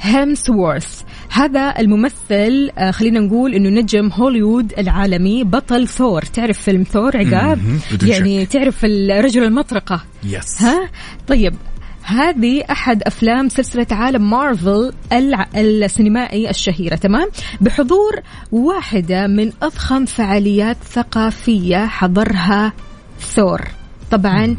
هيمسورث 0.00 1.02
هذا 1.30 1.74
الممثل 1.78 2.70
آه 2.78 2.90
خلينا 2.90 3.20
نقول 3.20 3.54
إنه 3.54 3.80
نجم 3.80 4.08
هوليوود 4.12 4.72
العالمي 4.78 5.44
بطل 5.44 5.88
ثور. 5.88 6.22
تعرف 6.22 6.60
فيلم 6.60 6.82
ثور 6.82 7.16
عقاب؟ 7.16 7.58
يعني. 8.02 8.46
تعرف 8.46 8.84
الرجل 8.84 9.44
المطرقة. 9.44 10.04
yes 10.24 10.62
ها؟ 10.62 10.90
طيب. 11.28 11.54
هذه 12.02 12.62
أحد 12.70 13.02
أفلام 13.02 13.48
سلسلة 13.48 13.86
عالم 13.90 14.30
مارفل 14.30 14.92
الع... 15.12 15.46
السينمائي 15.56 16.50
الشهيرة 16.50 16.96
تمام؟ 16.96 17.28
بحضور 17.60 18.20
واحدة 18.52 19.26
من 19.26 19.52
أضخم 19.62 20.04
فعاليات 20.04 20.76
ثقافية 20.84 21.86
حضرها 21.86 22.72
ثور. 23.20 23.75
طبعا 24.10 24.56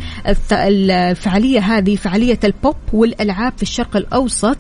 الفعالية 0.52 1.60
هذه 1.60 1.96
فعالية 1.96 2.40
البوب 2.44 2.76
والألعاب 2.94 3.54
في 3.58 3.64
الشرق 3.64 3.98
الأوسط 3.98 4.58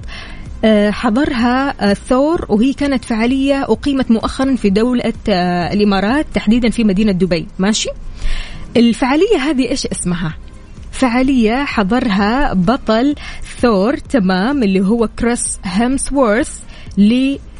آه، 0.65 0.91
حضرها 0.91 1.89
آه، 1.91 1.93
ثور 1.93 2.45
وهي 2.49 2.73
كانت 2.73 3.05
فعالية 3.05 3.63
أقيمت 3.63 4.11
مؤخرا 4.11 4.55
في 4.55 4.69
دولة 4.69 5.13
آه، 5.29 5.73
الإمارات 5.73 6.25
تحديدا 6.33 6.69
في 6.69 6.83
مدينة 6.83 7.11
دبي. 7.11 7.47
ماشي؟ 7.59 7.89
الفعالية 8.77 9.37
هذه 9.37 9.69
إيش 9.69 9.87
اسمها؟ 9.87 10.33
فعالية 10.91 11.65
حضرها 11.65 12.53
بطل 12.53 13.15
ثور 13.61 13.97
تمام 13.97 14.63
اللي 14.63 14.81
هو 14.81 15.09
كريس 15.19 15.59
هيمسورث 15.63 16.59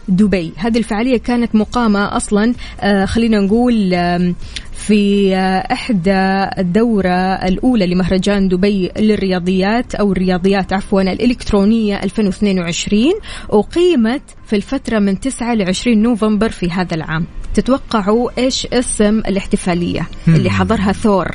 لدبي 0.09 0.53
هذه 0.55 0.77
الفعالية 0.77 1.17
كانت 1.17 1.55
مقامة 1.55 2.17
أصلا 2.17 2.53
آه 2.81 3.05
خلينا 3.05 3.39
نقول 3.39 3.93
في 4.87 5.35
آه، 5.35 5.73
إحدى 5.73 6.49
الدورة 6.57 7.33
الأولى 7.47 7.87
لمهرجان 7.87 8.47
دبي 8.47 8.91
للرياضيات 8.97 9.95
أو 9.95 10.11
الرياضيات 10.11 10.73
عفوا 10.73 11.01
الإلكترونية 11.01 12.03
2022 12.03 13.13
أقيمت 13.49 14.21
في 14.45 14.55
الفترة 14.55 14.99
من 14.99 15.19
9 15.19 15.53
ل 15.53 15.61
20 15.61 15.97
نوفمبر 16.01 16.49
في 16.49 16.71
هذا 16.71 16.95
العام. 16.95 17.25
تتوقعوا 17.53 18.29
إيش 18.37 18.65
اسم 18.65 19.19
الاحتفالية 19.19 20.07
اللي 20.27 20.49
حضرها 20.49 20.91
ثور؟ 20.91 21.27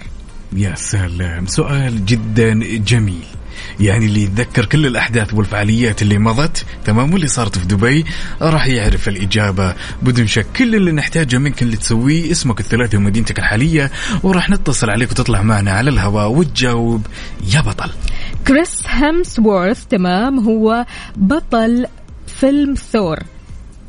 يا 0.57 0.75
سلام. 0.75 1.47
سؤال 1.47 2.07
جدا 2.07 2.55
جميل. 2.77 3.32
يعني 3.81 4.07
اللي 4.07 4.23
يتذكر 4.23 4.65
كل 4.65 4.87
الأحداث 4.87 5.35
والفعاليات 5.35 6.03
اللي 6.03 6.19
مضت 6.19 6.65
تمام 6.85 7.13
واللي 7.13 7.29
صارت 7.29 7.59
في 7.59 7.67
دبي 7.67 8.05
راح 8.43 8.67
يعرف 8.67 9.09
الإجابة. 9.09 9.75
بدون 10.03 10.27
شك 10.27 10.47
كل 10.57 10.75
اللي 10.75 10.93
نحتاجه 10.93 11.39
منك 11.39 11.63
اللي 11.63 11.77
تسويه 11.77 12.31
اسمك 12.31 12.61
الثلاثي 12.61 12.97
ومدينتك 12.97 13.39
الحالية 13.39 13.91
وراح 14.23 14.51
نتصل 14.51 14.91
عليك 14.91 15.11
وتطلع 15.11 15.43
معنا 15.43 15.71
على 15.71 15.91
الهواء 15.91 16.29
وتجاوب. 16.29 17.07
يا 17.55 17.61
بطل. 17.61 17.91
كريس 18.49 18.87
هامسورث 18.87 19.85
تمام 19.85 20.39
هو 20.39 20.87
بطل 21.17 21.87
فيلم 22.27 22.75
ثور. 22.75 23.19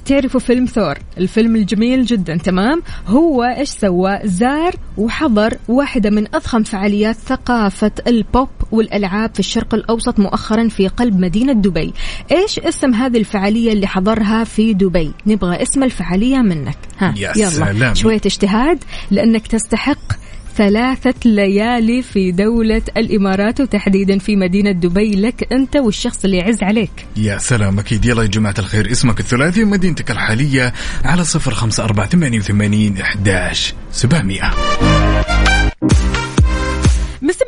تعرفوا 0.05 0.39
فيلم 0.39 0.65
ثور؟ 0.65 0.97
الفيلم 1.17 1.55
الجميل 1.55 2.05
جدا 2.05 2.37
تمام. 2.37 2.83
هو 3.07 3.43
إيش 3.43 3.69
سوى؟ 3.69 4.19
زار 4.23 4.75
وحضر 4.97 5.57
واحدة 5.67 6.09
من 6.09 6.35
أضخم 6.35 6.63
فعاليات 6.63 7.15
ثقافة 7.15 7.91
البوب. 8.07 8.49
والألعاب 8.73 9.33
في 9.33 9.39
الشرق 9.39 9.73
الأوسط 9.73 10.19
مؤخرا 10.19 10.67
في 10.67 10.87
قلب 10.87 11.19
مدينة 11.19 11.53
دبي. 11.53 11.93
إيش 12.31 12.59
اسم 12.59 12.93
هذه 12.93 13.17
الفعالية 13.17 13.73
اللي 13.73 13.87
حضرها 13.87 14.43
في 14.43 14.73
دبي؟ 14.73 15.11
نبغى 15.27 15.61
اسم 15.61 15.83
الفعالية 15.83 16.37
منك. 16.37 16.77
ها 16.99 17.13
يا 17.17 17.33
يلا. 17.35 17.49
سلام. 17.49 17.95
شوية 17.95 18.21
اجتهاد 18.25 18.83
لأنك 19.11 19.47
تستحق 19.47 20.13
ثلاثة 20.57 21.13
ليالي 21.25 22.01
في 22.01 22.31
دولة 22.31 22.81
الإمارات 22.97 23.61
وتحديدا 23.61 24.17
في 24.19 24.35
مدينة 24.35 24.71
دبي. 24.71 25.15
لك 25.15 25.53
أنت 25.53 25.75
والشخص 25.75 26.25
اللي 26.25 26.37
يعز 26.37 26.63
عليك. 26.63 27.05
يا 27.17 27.37
سلام 27.37 27.79
أكيد. 27.79 28.05
يلا 28.05 28.21
يا 28.21 28.27
جماعة 28.27 28.55
الخير 28.59 28.91
اسمك 28.91 29.19
الثلاثي 29.19 29.63
ومدينتك 29.63 30.11
الحالية 30.11 30.73
على 31.05 31.23
صفر 31.23 31.53
خمسة 31.53 31.83
أربعة 31.83 32.07
ثمانية 32.09 32.39
وثمانين 32.39 32.97
أحداش 32.97 33.73
سبعمئة. 33.91 34.53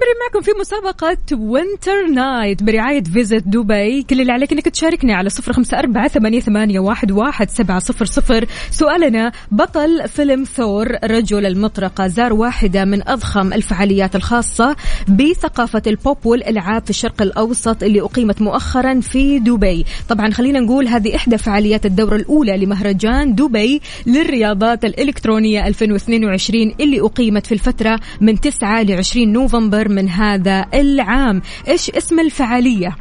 مستمرين 0.06 0.24
معكم 0.28 0.42
في 0.42 0.52
مسابقة 0.60 1.18
Winter 1.38 2.06
Night 2.14 2.64
برعاية 2.64 3.04
Visit 3.04 3.44
دبي 3.48 4.04
كل 4.04 4.22
اللي 4.22 4.32
عليك 4.32 4.52
إنك 4.52 4.70
تشاركني 4.70 5.14
على 5.14 5.30
صفر 5.30 5.54
خمسة 5.54 5.80
أربعة 5.80 6.08
ثمانية, 6.08 6.40
ثمانية 6.40 6.80
واحد, 6.80 7.12
واحد 7.12 7.50
سبعة 7.50 7.80
صفر 7.80 8.06
صفر. 8.06 8.46
سؤالنا 8.72 9.32
بطل 9.52 10.08
فيلم 10.08 10.44
ثور 10.44 10.88
رجل 11.04 11.46
المطرقة 11.46 12.08
زار 12.08 12.34
واحدة 12.34 12.86
من 12.86 13.10
أضخم 13.10 13.54
الفعاليات 13.54 14.16
الخاصة 14.16 14.76
بثقافة 15.08 15.82
البوب 15.88 16.18
والألعاب 16.26 16.84
في 16.84 16.90
الشرق 16.90 17.22
الأوسط 17.22 17.84
اللي 17.84 18.02
أقيمت 18.02 18.42
مؤخرا 18.42 19.00
في 19.00 19.40
دبي. 19.40 19.86
طبعا 20.10 20.32
خلينا 20.32 20.60
نقول 20.60 20.88
هذه 20.88 21.16
إحدى 21.16 21.38
فعاليات 21.38 21.86
الدورة 21.86 22.16
الأولى 22.16 22.58
لمهرجان 22.58 23.36
دبي 23.36 23.82
للرياضات 24.08 24.86
الإلكترونية 24.86 25.68
2022 25.68 26.76
اللي 26.80 27.02
أقيمت 27.02 27.46
في 27.46 27.52
الفترة 27.52 28.00
من 28.22 28.40
9 28.40 28.82
ل 28.84 28.92
20 28.92 29.34
نوفمبر 29.34 29.95
من 29.96 30.10
هذا 30.10 30.66
العام. 30.74 31.42
إيش 31.68 31.90
اسم 31.90 32.20
الفعالية؟ 32.20 32.96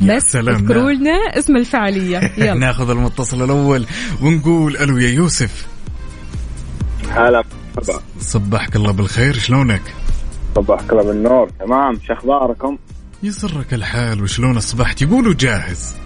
يا 0.00 0.16
بس 0.16 0.22
سلام، 0.22 0.54
اذكروا. 0.54 0.92
لنا 0.92 1.10
اسم 1.10 1.56
الفعالية. 1.56 2.18
يلا. 2.38 2.54
ناخذ 2.54 2.90
المتصل 2.90 3.44
الأول 3.44 3.86
ونقول 4.22 4.76
ألو 4.76 4.98
يا 4.98 5.08
يوسف. 5.08 5.66
هلا 7.10 7.42
صبحك 8.20 8.76
الله 8.76 8.92
بالخير 8.92 9.34
شلونك؟ 9.34 9.82
صباحك 10.56 10.92
الله 10.92 11.02
بالنور. 11.02 11.50
تمام 11.60 11.98
شو 12.06 12.12
أخباركم؟ 12.12 12.78
يسرك 13.22 13.74
الحال 13.74 14.22
وشلون 14.22 14.56
أصبحت؟ 14.56 15.02
يقولوا 15.02 15.34
جاهز. 15.34 15.96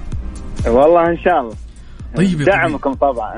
والله 0.67 1.11
إن 1.11 1.19
شاء 1.25 1.41
الله. 1.41 1.55
طيب 2.17 2.43
دعمكم 2.43 2.95
طبعا. 2.95 3.37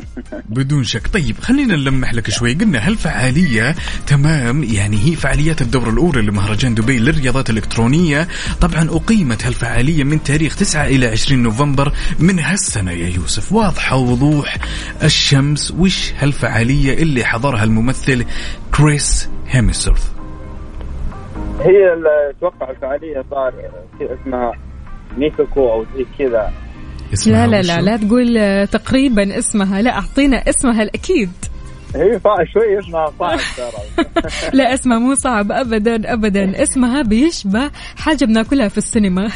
بدون 0.48 0.84
شك. 0.84 1.08
طيب 1.08 1.38
خلينا 1.40 1.76
نلمح 1.76 2.14
لك 2.14 2.30
شوي. 2.30 2.54
قلنا 2.54 2.88
هالفعالية 2.88 3.74
تمام. 4.06 4.64
يعني 4.64 4.96
هي 5.04 5.16
فعاليات 5.16 5.62
الدورة 5.62 5.90
الأولى 5.90 6.22
لمهرجان 6.22 6.74
دبي 6.74 6.98
للرياضات 6.98 7.50
الإلكترونية. 7.50 8.28
طبعا 8.60 8.88
أقيمت 8.90 9.46
هالفعالية 9.46 10.04
من 10.04 10.22
تاريخ 10.22 10.56
9 10.56 10.86
إلى 10.86 11.06
20 11.06 11.42
نوفمبر 11.42 11.92
من 12.18 12.38
هالسنة 12.38 12.90
يا 12.90 13.08
يوسف. 13.08 13.52
واضحة 13.52 13.96
وضوح 13.96 14.56
الشمس 15.02 15.70
وش 15.70 16.12
هالفعالية 16.18 16.94
اللي 17.02 17.24
حضرها 17.24 17.64
الممثل 17.64 18.24
كريس 18.76 19.28
هيمسورث؟ 19.48 20.10
هي 21.60 21.96
أتوقع 22.30 22.70
الفعالية 22.70 23.24
صار 23.30 23.54
اسمها 24.00 24.52
ميكوكو 25.18 25.72
أو 25.72 25.84
زي 25.96 26.06
كذا. 26.18 26.52
اسمها 27.12 27.46
لا 27.46 27.62
لا؟ 27.62 27.62
لا 27.62 27.80
لا 27.80 27.96
تقول 27.96 28.38
آه، 28.38 28.64
تقريبا 28.64 29.38
اسمها. 29.38 29.82
لا 29.82 29.90
أعطينا 29.90 30.36
اسمها 30.48 30.82
الأكيد. 30.82 31.30
هي 31.94 32.20
صعب 32.24 32.44
شوي 32.52 32.78
اسمها 32.78 33.12
صعب 33.18 33.38
ترى. 33.56 34.06
لا 34.58 34.74
اسمها 34.74 34.98
مو 34.98 35.14
صعب 35.14 35.52
ابدا 35.52 36.12
ابدا. 36.12 36.62
اسمها 36.62 37.02
بيشبه 37.02 37.70
حاجة 37.96 38.24
بناكلها 38.24 38.68
في 38.68 38.78
السينما. 38.78 39.30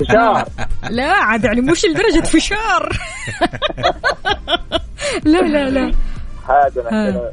فشار. 0.00 0.48
لا 0.90 1.12
عاد 1.12 1.44
يعني 1.44 1.60
مش 1.60 1.84
لدرجة 1.84 2.26
فشار. 2.26 2.98
لا 5.24 5.38
لا 5.38 5.70
لا. 5.70 5.92
هذا 6.48 6.82
ها. 6.90 7.10
كذا 7.10 7.32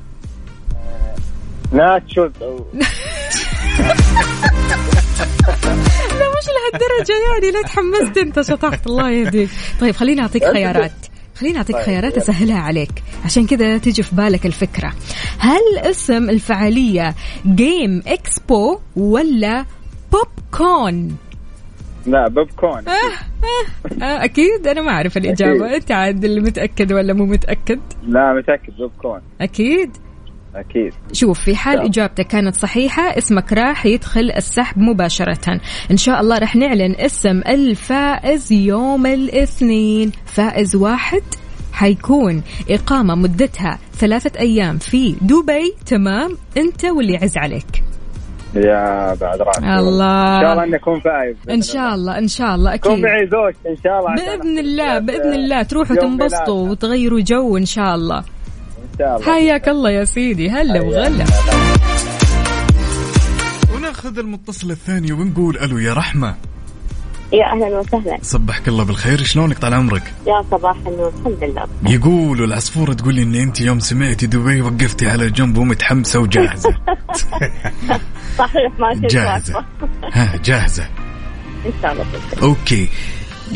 nachos. 1.72 2.32
أو 2.42 2.66
لا 6.20 6.26
مش 6.30 6.48
لهالدرجة 6.48 7.14
يعني 7.34 7.52
لا 7.52 7.62
تحمست 7.62 8.18
أنت 8.18 8.42
شطحت. 8.42 8.88
الله 8.88 9.10
يهديك. 9.10 9.50
طيب 9.82 9.96
خليني 9.96 10.22
أعطيك 10.22 10.46
خيارات. 10.46 10.92
خليني 11.36 11.58
أعطيك 11.58 11.76
طيب، 11.76 11.86
خيارات. 11.86 12.18
أسهلها 12.18 12.60
عليك. 12.60 12.92
عشان 13.26 13.48
كذا 13.48 13.78
تجي 13.78 14.04
في 14.04 14.16
بالك 14.16 14.46
الفكرة. 14.46 14.94
هل 15.40 15.78
اسم 15.78 16.30
الفعالية 16.30 17.16
Game 17.46 18.04
Expo 18.08 18.80
ولا 18.96 19.66
بوب 20.12 20.28
كون 20.58 21.18
لا 22.06 22.28
بوب 22.28 22.50
كون 22.58 22.84
آه 24.02 24.24
أكيد. 24.24 24.68
أنا 24.68 24.82
ما 24.82 24.92
أعرف 24.92 25.18
الإجابة. 25.18 25.76
أنت 25.76 25.92
عاد 25.92 26.26
اللي 26.26 26.42
متأكد 26.42 26.94
ولا 26.94 27.14
مو 27.14 27.26
متأكد؟ 27.26 27.80
لا 28.04 28.34
متأكد. 28.34 28.74
بوب 28.78 28.92
كون 29.02 29.22
أكيد. 29.42 29.92
أكيد. 30.56 30.94
شوف 31.14 31.40
في 31.40 31.56
حال 31.56 31.78
نعم. 31.78 31.86
إجابتك 31.86 32.28
كانت 32.28 32.56
صحيحة 32.56 33.18
اسمك 33.18 33.54
راح 33.54 33.86
يدخل 33.86 34.32
السحب 34.38 34.78
مباشرة. 34.78 35.62
إن 35.92 35.98
شاء 35.98 36.22
الله 36.22 36.38
راح 36.38 36.56
نعلن 36.56 36.96
اسم 36.96 37.42
الفائز 37.48 38.52
يوم 38.52 39.06
الاثنين. 39.06 40.12
فائز 40.26 40.76
واحد 40.76 41.24
حيكون 41.74 42.44
إقامة 42.70 43.16
مدتها 43.16 43.80
ثلاثة 43.94 44.40
أيام 44.40 44.78
في 44.78 45.16
دبي. 45.22 45.76
تمام؟ 45.86 46.38
أنت 46.58 46.86
واللي 46.86 47.14
يعز 47.14 47.38
عليك. 47.38 47.84
يا 48.56 49.14
بعد 49.22 49.42
راسي. 49.42 49.60
الله. 49.60 50.38
إن 50.38 50.42
شاء 50.42 50.54
الله 50.54 50.64
إني 50.64 50.76
أكون 50.76 51.00
فايز 51.00 51.36
إن 51.50 51.62
شاء 51.62 51.96
الله 51.96 52.18
إن 52.18 52.28
شاء 52.28 52.56
الله 52.56 52.76
كون 52.76 52.92
أكيد 52.92 53.04
معي 53.04 53.28
زوجتي 53.28 53.70
إن 53.70 53.76
شاء 53.84 54.00
الله. 54.00 54.16
بإذن 54.16 54.60
الله 54.60 55.00
بإذن 55.00 55.34
الله 55.34 55.64
تروحوا 55.64 55.96
تنبسطوا. 55.96 56.70
وتغيروا 56.70 57.20
جو 57.20 57.58
إن 57.58 57.66
شاء 57.66 57.96
الله. 57.96 58.18
ان 58.20 58.24
شاء 59.00 59.16
الله. 59.16 59.34
حياك 59.34 59.70
الله 59.70 59.90
يا 59.92 60.06
سيدي. 60.06 60.50
هلا 60.50 60.82
وغلا. 60.82 61.26
وناخذ 63.76 64.20
المتصل 64.20 64.72
الثاني 64.72 65.12
ونقول 65.12 65.58
ألو 65.58 65.78
يا 65.78 65.94
رحمة. 65.94 66.36
يا 67.34 67.46
أهلا 67.46 67.80
وسهلا. 67.80 68.18
صبحك 68.22 68.68
الله 68.68 68.84
بالخير. 68.84 69.24
شلونك 69.24 69.58
طال 69.58 69.74
عمرك؟ 69.74 70.14
يا 70.28 70.44
صباح 70.52 70.76
النور 70.88 71.14
الحمد 71.20 71.44
لله. 71.44 71.68
يقولوا 71.94 72.48
العصفورة 72.48 72.94
تقول 72.94 73.16
لي 73.16 73.24
إن 73.24 73.36
أنت 73.36 73.62
يوم 73.62 73.80
سمعتي 73.80 74.28
دبي 74.28 74.62
وقفتي 74.62 75.10
على 75.10 75.30
جنب 75.30 75.58
ومتحمسة 75.58 76.20
وجاهزة. 76.20 76.70
صحيح 78.38 78.80
ما 78.80 78.88
واقفة. 78.88 79.66
ها 80.14 80.38
جاهزة. 80.46 80.88
إن 81.66 81.72
شاء 81.82 81.92
الله 81.92 82.06
okay. 82.42 82.90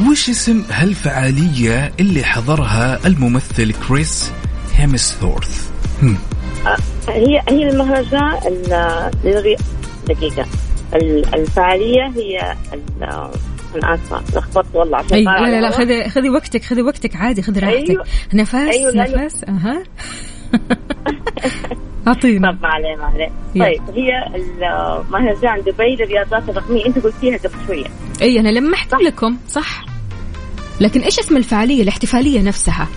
وش 0.10 0.30
اسم 0.30 0.64
هالفعالية 0.70 1.92
اللي 2.00 2.24
حضرها 2.24 3.08
الممثل 3.08 3.74
كريس 3.88 4.32
هيمسورث 4.76 5.72
هم. 6.04 6.18
الله. 6.66 6.78
هي 7.10 7.42
هي 7.50 7.70
المهرجان 7.70 8.40
دقيقة. 10.08 10.46
ال- 10.96 11.36
الفعالية 11.36 12.08
هي 12.16 12.56
ال- 12.74 13.04
أنا 13.76 13.96
اسفة 13.96 14.22
لخبطت 14.38 14.76
والله 14.76 14.98
عشان 14.98 15.18
أي 15.18 15.26
طالع 15.26 15.48
لا 15.48 15.62
لا. 15.62 15.70
خذي 15.72 16.10
خذي 16.10 16.30
وقتك 16.30 16.64
خذي 16.64 16.82
وقتك 16.82 17.16
عادي 17.16 17.42
خذي 17.42 17.60
راحتك. 17.60 17.90
أيوة. 17.90 18.06
نفس 18.34 18.56
أيوة، 18.56 18.94
نفس 19.26 19.44
أها. 19.44 19.84
اعطينا 22.08 22.52
طب 22.52 22.62
ما 22.62 22.68
عليه 22.68 22.96
ما 22.96 23.04
عليه. 23.06 23.30
طيب 23.66 23.82
هي 23.96 24.12
مهرجان 25.12 25.62
دبي 25.62 25.96
للرياضات 25.96 26.50
الرقمية. 26.50 26.86
أنت 26.86 27.00
قلتيها 27.00 27.38
قبل 27.38 27.54
شوية. 27.68 27.86
أي 28.22 28.40
أنا 28.40 28.50
لمحت 28.50 28.94
لكم 28.94 29.38
صح. 29.50 29.86
لكن 30.80 31.02
إيش 31.02 31.20
اسم 31.20 31.38
الفعالية 31.38 31.84
الاحتفالية 31.84 32.42
نفسها؟ 32.42 32.88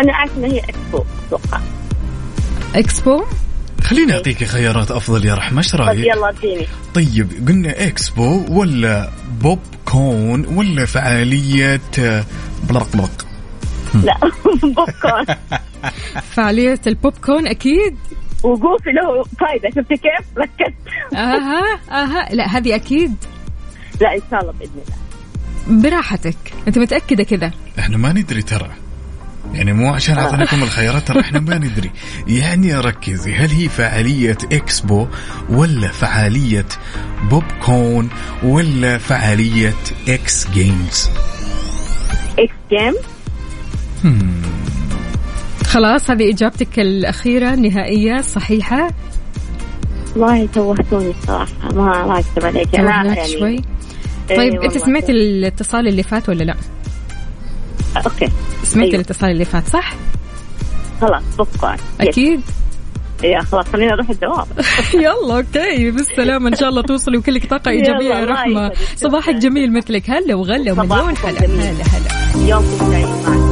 أنا 0.00 0.12
اعرف 0.12 0.30
ان 0.38 0.44
هي 0.44 0.58
إكسبو 0.60 1.04
أتوقع. 1.26 1.60
إكسبو؟ 2.74 3.24
خليني 3.84 4.12
أعطيك 4.12 4.44
خيارات 4.44 4.90
أفضل 4.90 5.24
يا 5.26 5.34
رحمة 5.34 5.58
إيش 5.58 5.74
رأيك؟ 5.74 6.06
يلا 6.06 6.28
اديني. 6.28 6.66
طيب 6.94 7.48
قلنا 7.48 7.86
إكسبو 7.86 8.44
ولا 8.60 9.10
بوب 9.42 9.58
كون 9.84 10.46
ولا 10.46 10.86
فعالية 10.86 11.80
آه، 11.98 12.24
بلق 12.68 12.88
بلق 12.96 13.26
لا 14.04 14.18
بوب 14.62 14.90
كورن 15.02 15.36
فعالية 16.34 16.80
ال 16.86 16.92
Pop 16.92 17.12
Con 17.24 17.46
أكيد؟ 17.46 17.96
وقوفي 18.42 18.90
له 18.90 19.22
فايدة 19.40 19.68
شفتي 19.68 19.94
كيف؟ 19.96 20.38
ركزت. 20.38 20.74
أها 21.14 21.78
أها. 21.90 22.34
لا 22.34 22.46
هذه 22.56 22.74
أكيد. 22.74 23.14
لا 24.00 24.14
إن 24.14 24.20
شاء 24.30 24.40
الله 24.40 24.52
بإذن 24.52 24.70
الله. 25.68 25.82
براحتك. 25.90 26.36
أنت 26.68 26.78
متأكدة 26.78 27.24
كذا؟ 27.24 27.50
إحنا 27.78 27.96
ما 27.96 28.12
ندري 28.12 28.42
ترى. 28.42 28.70
يعني 29.52 29.72
مو 29.72 29.92
عشان 29.92 30.18
أعطيناكم 30.18 30.62
الخيارات 30.62 31.08
ترى 31.08 31.20
إحنا 31.20 31.40
ما 31.40 31.58
ندري. 31.58 31.90
يعني 32.28 32.74
ركزي 32.74 33.34
هل 33.34 33.50
هي 33.50 33.68
فعالية 33.68 34.38
إكسبو 34.52 35.06
ولا 35.50 35.88
فعالية 35.88 36.66
Pop 37.30 37.44
Con 37.62 38.08
ولا 38.42 38.98
فعالية 38.98 39.74
X 40.08 40.50
Games؟ 40.50 41.10
إكس 42.38 42.54
جيم 42.70 42.94
خلاص 45.66 46.10
هذه 46.10 46.30
إجابتك 46.30 46.78
الأخيرة 46.78 47.54
النهائيه 47.54 48.20
صحيحة؟ 48.20 48.90
والله 50.16 50.48
توهتوني 50.54 51.10
الصراحة 51.10 51.74
ما 51.74 52.06
ما 52.06 52.18
اكذب 52.18 52.44
عليك. 52.44 52.74
أنا 52.74 52.92
توهناك 52.92 53.16
يعني 53.16 53.32
شوي. 53.32 53.62
إيه 54.30 54.36
طيب 54.36 54.62
أنت. 54.62 54.78
سمعت 54.78 55.10
الاتصال 55.10 55.88
اللي 55.88 56.02
فات 56.02 56.28
ولا 56.28 56.44
لا؟ 56.44 56.54
okay. 57.96 58.28
سمعت 58.64 58.84
أيوة. 58.84 58.94
الاتصال 58.94 59.30
اللي 59.30 59.44
فات 59.44 59.66
صح؟ 59.68 59.94
خلاص 61.00 61.22
بوب 61.38 61.48
كورن 61.60 61.76
أكيد. 62.00 62.40
يا 63.24 63.40
خلاص 63.40 63.66
خلينا 63.68 63.92
نروح 63.92 64.10
الدوام 64.10 64.46
يلا 65.04 65.36
okay. 65.36 65.90
بالسلامة. 65.90 66.48
إن 66.48 66.56
شاء 66.56 66.68
الله 66.68 66.82
توصلي 66.82 67.18
وكلك 67.18 67.46
طاقة 67.50 67.70
يلا، 67.70 67.78
إيجابية 67.80 68.14
يا 68.14 68.24
يسعدك. 68.24 68.72
صباحك 68.96 69.34
جميل 69.34 69.72
مثلك. 69.72 70.10
هلا 70.10 70.34
وغلا 70.34 70.72
ومليون 70.72 71.14
صباحكم 71.14 71.28
هلا. 71.28 71.84
هلا. 71.84 72.48
يومكم 72.48 72.90
سعيد 72.92 73.43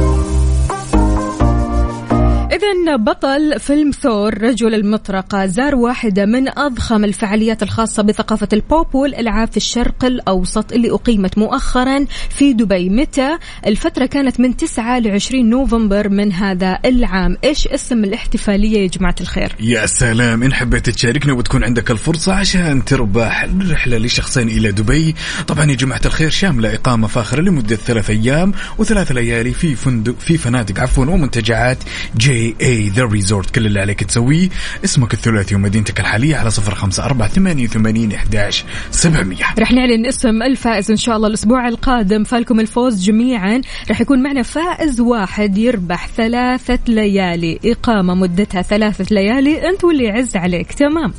إذا 2.63 2.95
بطل 2.95 3.59
فيلم 3.59 3.91
ثور 3.91 4.41
رجل 4.41 4.73
المطرقة 4.73 5.45
زار 5.45 5.75
واحدة 5.75 6.25
من 6.25 6.59
أضخم 6.59 7.03
الفعاليات 7.03 7.63
الخاصة 7.63 8.03
بثقافة 8.03 8.47
البوب 8.53 8.95
والألعاب 8.95 9.47
في 9.47 9.57
الشرق 9.57 10.05
الأوسط 10.05 10.73
اللي 10.73 10.91
أقيمت 10.91 11.37
مؤخرا 11.37 12.05
في 12.29 12.53
دبي. 12.53 12.89
متى؟ 12.89 13.37
الفترة 13.65 14.05
كانت 14.05 14.39
من 14.39 14.57
9 14.57 14.99
ل 14.99 15.11
20 15.11 15.49
نوفمبر 15.49 16.09
من 16.09 16.31
هذا 16.31 16.79
العام. 16.85 17.37
إيش 17.43 17.67
اسم 17.67 18.03
الاحتفالية 18.03 18.79
يا 18.79 18.87
جماعة 18.87 19.15
الخير؟ 19.21 19.55
يا 19.59 19.85
سلام 19.85 20.43
إن 20.43 20.53
حبيت 20.53 20.89
تشاركنا 20.89 21.33
وتكون 21.33 21.63
عندك 21.63 21.91
الفرصة 21.91 22.33
عشان 22.33 22.85
تربح 22.85 23.47
رحلة 23.71 23.97
لشخصين 23.97 24.49
إلى 24.49 24.71
دبي. 24.71 25.15
طبعا 25.47 25.65
يا 25.65 25.75
جماعة 25.75 26.01
الخير 26.05 26.29
شاملة 26.29 26.73
إقامة 26.73 27.07
فاخرة 27.07 27.41
لمدة 27.41 27.75
ثلاث 27.75 28.09
أيام 28.09 28.53
وثلاث 28.77 29.11
ليالي 29.11 29.51
في 29.51 29.75
فندق 29.75 30.19
في 30.19 30.37
فنادق 30.37 30.79
عفوا 30.79 31.05
ومنتجعات 31.05 31.77
JA 32.17 32.52
The 32.61 33.03
Resort 33.03 33.49
كل 33.49 33.65
اللي 33.65 33.79
عليك 33.79 34.03
تسويه 34.03 34.49
اسمك 34.85 35.13
الثلاثي 35.13 35.55
ومدينتك 35.55 35.99
الحالية 35.99 36.35
على 36.35 36.51
صفر 36.51 36.75
خمسة 36.75 37.05
أربعة 37.05 37.27
ثمانية 37.27 37.63
وثمانين 37.63 38.11
إحداش 38.11 38.65
سبعمية. 38.91 39.45
رح 39.59 39.71
نعلن 39.71 40.05
اسم 40.05 40.43
الفائز 40.43 40.91
إن 40.91 40.97
شاء 40.97 41.15
الله 41.15 41.27
الأسبوع 41.27 41.67
القادم. 41.67 42.23
فالكم 42.23 42.59
الفوز 42.59 43.03
جميعا. 43.03 43.61
رح 43.91 44.01
يكون 44.01 44.23
معنا 44.23 44.43
فائز 44.43 45.01
واحد 45.01 45.57
يربح 45.57 46.07
ثلاثة 46.07 46.79
ليالي. 46.87 47.59
إقامة 47.65 48.15
مدتها 48.15 48.61
ثلاثة 48.61 49.05
ليالي. 49.11 49.69
أنت 49.69 49.83
واللي 49.83 50.03
يعز 50.03 50.35
عليك. 50.35 50.73
تمام. 50.73 51.13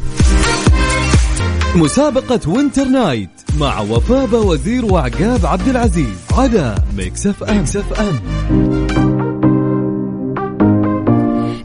مسابقة 1.74 2.41
Winter 2.47 2.84
Night 2.84 3.30
مع 3.59 3.80
وفاء 3.80 4.47
وزير 4.47 4.85
وعقاب 4.85 5.47
عبد 5.47 5.68
العزيز 5.68 6.16
على 6.32 6.74
Mix 6.97 7.26
FM, 7.26 7.57
Mix 7.57 7.76
FM. 7.76 8.84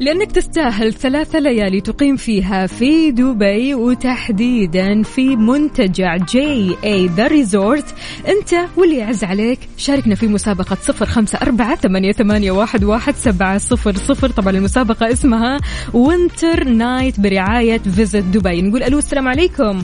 لأنك 0.10 0.32
تستاهل 0.32 0.93
ثلاثة 0.93 1.39
ليالي 1.39 1.82
تقيم 1.82 2.16
فيها 2.16 2.68
في 2.68 3.12
دبي 3.12 3.76
وتحديدا 3.76 5.03
في 5.03 5.36
منتجع 5.36 6.18
JA 6.17 6.75
The 6.84 7.27
Resort 7.27 7.95
أنت 8.28 8.70
واللي 8.78 8.97
يعز 8.97 9.24
عليك 9.24 9.60
شاركنا 9.78 10.16
في 10.16 10.28
مسابقة 10.28 10.76
صفر 10.76 11.05
خمسة 11.05 11.39
أربعة 11.41 11.76
ثمانية, 11.76 12.12
ثمانية 12.12 12.51
واحد, 12.51 12.84
واحد 12.84 13.16
سبعة 13.16 13.57
صفر 13.57 13.93
صفر. 13.93 14.30
طبعا 14.30 14.49
المسابقة 14.49 15.12
اسمها 15.12 15.60
Winter 15.93 16.63
Night 16.63 17.19
برعاية 17.20 17.78
Visit 17.77 18.23
دبي. 18.24 18.62
نقول 18.62 18.84
ألو 18.84 18.97
السلام 18.97 19.28
عليكم. 19.28 19.84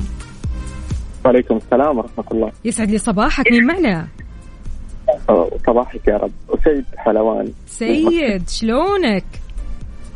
وعليكم 1.25 1.57
السلام 1.57 1.97
ورحمة 1.97 2.25
الله. 2.31 2.51
يسعد 2.65 2.91
لي 2.91 2.97
صباحك 2.97 3.51
مين 3.51 3.65
معنا؟ 3.65 4.07
صباحك 5.67 6.07
يا 6.07 6.17
رب. 6.17 6.31
وسيد 6.49 6.85
حلوان. 6.97 7.51
سيد 7.67 8.49
شلونك؟ 8.49 9.23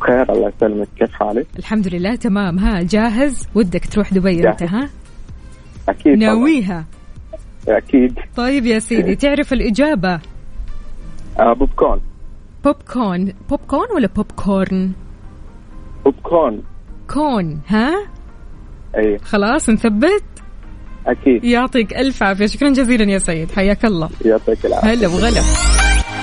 بخير 0.00 0.32
الله 0.32 0.52
يسلمك. 0.56 0.88
كيف 0.98 1.12
حالك؟ 1.12 1.46
الحمد 1.58 1.88
لله 1.88 2.14
تمام. 2.14 2.58
ها 2.58 2.82
جاهز؟ 2.82 3.48
ودك 3.54 3.86
تروح 3.86 4.14
دبي 4.14 4.48
أنت. 4.48 4.62
ها؟ 4.62 4.90
أكيد. 5.88 6.18
ناويها. 6.18 6.84
أكيد. 7.68 8.18
طيب 8.36 8.66
يا 8.66 8.78
سيدي 8.78 9.14
تعرف 9.14 9.52
الإجابة؟ 9.52 10.20
آه 11.40 11.52
popcorn 11.52 12.00
Pop 12.64 12.76
Con 12.92 13.32
Pop 13.48 13.60
Con 13.68 13.86
ولا 13.94 14.08
popcorn 14.16 14.92
popcorn 16.04 16.62
Con 17.08 17.60
ها؟ 17.68 18.06
اي 18.96 19.18
خلاص 19.18 19.70
نثبت؟ 19.70 20.24
أكيد. 21.06 21.44
يعطيك 21.44 21.94
ألف 21.94 22.22
عافية. 22.22 22.46
شكرا 22.46 22.68
جزيلا 22.68 23.12
يا 23.12 23.18
سيد. 23.18 23.50
حياك 23.50 23.84
الله. 23.84 24.10
يعطيك 24.24 24.66
العافية. 24.66 24.88
هلا 24.88 25.08
وغلا. 25.08 25.40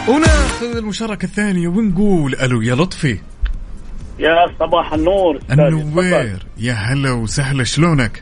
وناخذ 0.09 0.77
المشاركة 0.77 1.25
الثانية 1.25 1.67
ونقول 1.67 2.35
ألو 2.35 2.61
يا 2.61 2.75
لطفي. 2.75 3.19
يا 4.19 4.35
صباح 4.59 4.93
النور. 4.93 5.39
النوير. 5.51 6.45
يا 6.57 6.73
هلا 6.73 7.11
وسهلا 7.11 7.63
شلونك؟ 7.63 8.21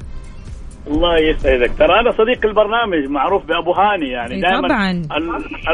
الله 0.87 1.17
يسعدك. 1.17 1.71
ترى 1.79 1.99
أنا 1.99 2.11
صديق 2.11 2.45
البرنامج 2.45 3.09
معروف 3.09 3.45
بأبو 3.45 3.71
هاني 3.71 4.09
يعني 4.09 4.35
إي 4.35 4.41
دائما 4.41 4.67
طبعاً. 4.67 4.91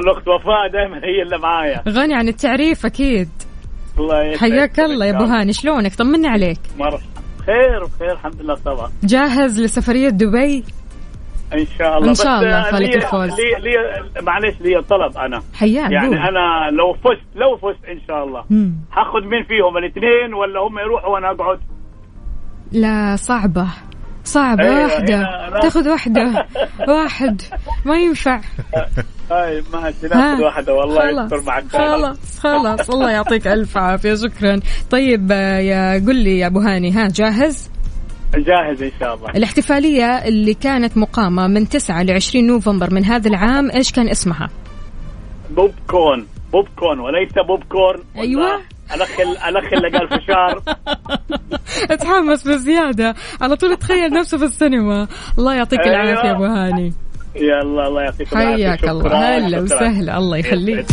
الاخت 0.03 0.27
وفاء 0.27 0.67
دائما 0.73 0.97
هي 0.97 1.21
اللي 1.21 1.37
معايا. 1.37 1.83
غني 1.89 2.13
عن 2.13 2.27
التعريف 2.27 2.85
أكيد. 2.85 3.29
الله 3.99 4.23
يسعدك. 4.23 4.39
حياك 4.39 4.79
الله 4.79 5.05
يا 5.05 5.15
أبو 5.15 5.23
هاني 5.23 5.53
شلونك؟ 5.53 5.95
طمني 5.95 6.27
عليك. 6.27 6.59
مرحبا 6.79 7.01
خير 7.45 7.85
بخير 7.85 8.11
الحمد 8.11 8.41
لله 8.41 8.55
طبعا. 8.55 8.91
جاهز 9.03 9.61
لسفرية 9.61 10.09
دبي؟ 10.09 10.63
إن 11.53 11.65
شاء 11.79 11.97
الله. 11.97 12.09
إن 12.09 12.15
شاء 12.15 12.39
الله 12.39 12.79
لي- 12.79 12.95
الفوز. 12.95 13.29
لي 13.29 13.51
لي 13.59 14.21
معلش 14.21 14.55
لي 14.61 14.81
طلب 14.81 15.17
أنا. 15.17 15.41
حياك 15.53 15.91
يعني 15.91 16.07
قول. 16.07 16.17
أنا 16.17 16.69
لو 16.71 16.93
فزت 16.93 17.27
لو 17.35 17.57
فزت 17.57 17.85
إن 17.85 17.99
شاء 18.07 18.23
الله 18.23 18.43
مم. 18.49 18.73
حاخذ 18.91 19.21
مين 19.25 19.43
فيهم 19.43 19.77
الاثنين 19.77 20.33
ولا 20.33 20.59
هم 20.59 20.79
يروحوا 20.79 21.09
وأنا 21.13 21.31
أقعد؟ 21.31 21.59
لا 22.71 23.15
صعبة. 23.15 23.67
صعبة. 24.23 24.63
أيوة، 24.63 24.83
واحدة. 24.83 25.27
تاخذ 25.61 25.89
واحدة. 25.89 26.45
واحد. 26.97 27.41
ما 27.85 27.95
ينفع. 27.95 28.41
طيب 29.29 29.63
ماشي. 29.73 30.07
ناخذ 30.07 30.43
واحدة 30.43 30.73
والله 30.73 31.23
يستر 31.23 31.41
معك. 31.47 31.63
خلاص 31.71 32.39
خلاص. 32.39 32.89
الله 32.89 33.11
يعطيك 33.11 33.47
ألف 33.47 33.77
عافية. 33.77 34.15
شكرا. 34.15 34.59
طيب 34.91 35.31
آه، 35.31 35.57
يا 35.59 35.93
قل 36.07 36.15
لي 36.15 36.39
يا 36.39 36.47
أبو 36.47 36.59
هاني. 36.59 36.91
ها 36.91 37.07
جاهز؟ 37.07 37.71
جاهز 38.35 38.83
إن 38.83 38.91
شاء 38.99 39.15
الله. 39.15 39.29
الاحتفالية 39.29 40.05
اللي 40.05 40.53
كانت 40.53 40.97
مقامة 40.97 41.47
من 41.47 41.69
9 41.69 42.03
ل 42.03 42.11
20 42.11 42.47
نوفمبر 42.47 42.93
من 42.93 43.05
هذا 43.05 43.29
العام 43.29 43.71
إيش 43.71 43.91
كان 43.91 44.09
اسمها؟ 44.09 44.49
Pop 45.49 45.71
Con 45.87 46.27
Pop 46.53 46.67
Con 46.79 46.99
وليس 46.99 47.31
بوب 47.47 47.63
كورن 47.63 48.03
أيوة. 48.17 48.61
الأخ 48.95 49.19
الأخ 49.19 49.73
اللي 49.73 49.97
قال 49.97 50.07
فشار. 50.09 50.63
اتحمس 51.91 52.47
بزيادة. 52.47 53.15
على 53.41 53.55
طول 53.55 53.77
تخيل 53.77 54.13
نفسه 54.13 54.37
في 54.37 54.43
السينما. 54.43 55.07
الله 55.37 55.55
يعطيك 55.55 55.79
أيوة. 55.79 56.01
العافية 56.01 56.27
يا 56.29 56.35
أبو 56.35 56.45
هاني. 56.45 56.93
يلا 57.35 57.87
الله 57.87 58.01
يعطيكم 58.01 58.37
العافية. 58.37 58.67
حياك. 58.67 58.83
الله. 58.83 59.37
هلا. 59.37 59.59
وسهلا. 59.61 60.17
الله 60.17 60.37
يخليك. 60.37 60.85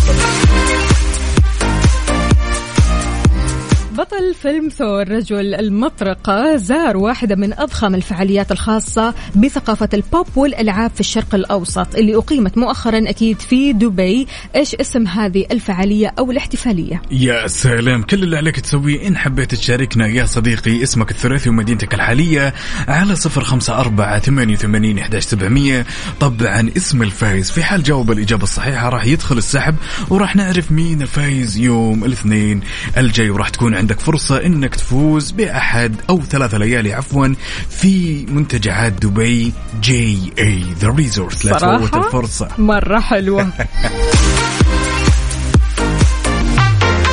بطل 3.99 4.35
فيلم 4.43 4.69
ثور 4.69 5.09
رجل 5.09 5.55
المطرقة 5.55 6.57
زار 6.57 6.97
واحدة 6.97 7.37
من 7.37 7.53
أضخم 7.53 7.95
الفعاليات 7.95 8.53
الخاصة 8.53 9.15
بثقافة 9.37 9.89
البوب 9.95 10.27
والألعاب 10.37 10.91
في 10.91 11.01
الشرق 11.01 11.35
الأوسط 11.35 11.95
اللي 11.95 12.17
أقيمت 12.17 12.59
مؤخرا 12.59 12.99
أكيد 13.11 13.41
في 13.41 13.73
دبي. 13.73 14.27
إيش 14.57 14.75
اسم 14.75 15.07
هذه 15.07 15.47
الفعالية 15.51 16.15
أو 16.19 16.31
الاحتفالية؟ 16.31 17.03
يا 17.11 17.47
سلام. 17.47 18.03
كل 18.03 18.23
اللي 18.23 18.37
عليك 18.37 18.61
تسويه 18.61 19.09
إن 19.09 19.17
حبيت 19.17 19.55
تشاركنا. 19.55 20.07
يا 20.07 20.25
صديقي 20.25 20.83
اسمك 20.83 21.11
الثلاثي 21.11 21.49
ومدينتك 21.49 21.95
الحالية 21.95 22.55
على 22.89 23.17
صفر 23.17 23.45
خمسة 23.45 23.81
أربعة 23.81 24.19
ثمانية 24.19 24.55
وثمانين 24.55 25.21
سبعمية 25.21 25.87
طبعا 26.21 26.71
اسم 26.77 27.03
الفايز. 27.03 27.51
في 27.51 27.65
حال 27.65 27.83
جاوب 27.83 28.11
الإجابة 28.11 28.43
الصحيحة 28.43 28.89
راح 28.89 29.07
يدخل 29.07 29.39
السحب 29.39 29.75
وراح 30.11 30.37
نعرف 30.37 30.73
مين 30.73 31.03
الفايز 31.03 31.57
يوم 31.57 32.05
الاثنين 32.05 32.61
الجاي. 32.97 33.31
وراح 33.31 33.49
تكون 33.49 33.88
عندك 33.89 34.01
فرصة 34.01 34.47
إنك 34.47 34.75
تفوز 34.75 35.31
بأحد 35.31 35.95
أو 36.11 36.23
ثلاثة 36.23 36.59
ليالي 36.59 36.93
عفوا 36.93 37.35
في 37.71 38.27
منتجعات 38.27 38.93
دبي 38.93 39.53
JA 39.81 40.33
The 40.39 40.89
Resort 40.89 41.45
لا 41.45 41.53
تفوت 41.53 41.97
الفرصة. 41.97 42.49
مرة 42.59 43.01
حلوة. 43.01 43.49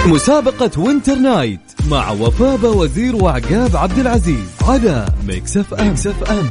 مسابقة 0.05 0.71
Winter 0.78 1.16
Night 1.16 1.60
مع 1.89 2.11
وفاء 2.11 2.78
وزير 2.78 3.15
وعقاب 3.15 3.76
عبد 3.76 3.99
العزيز 3.99 4.47
على 4.67 5.05
Mix 5.28 5.58
FM, 5.58 5.88
Mix 5.88 6.08
FM. 6.08 6.49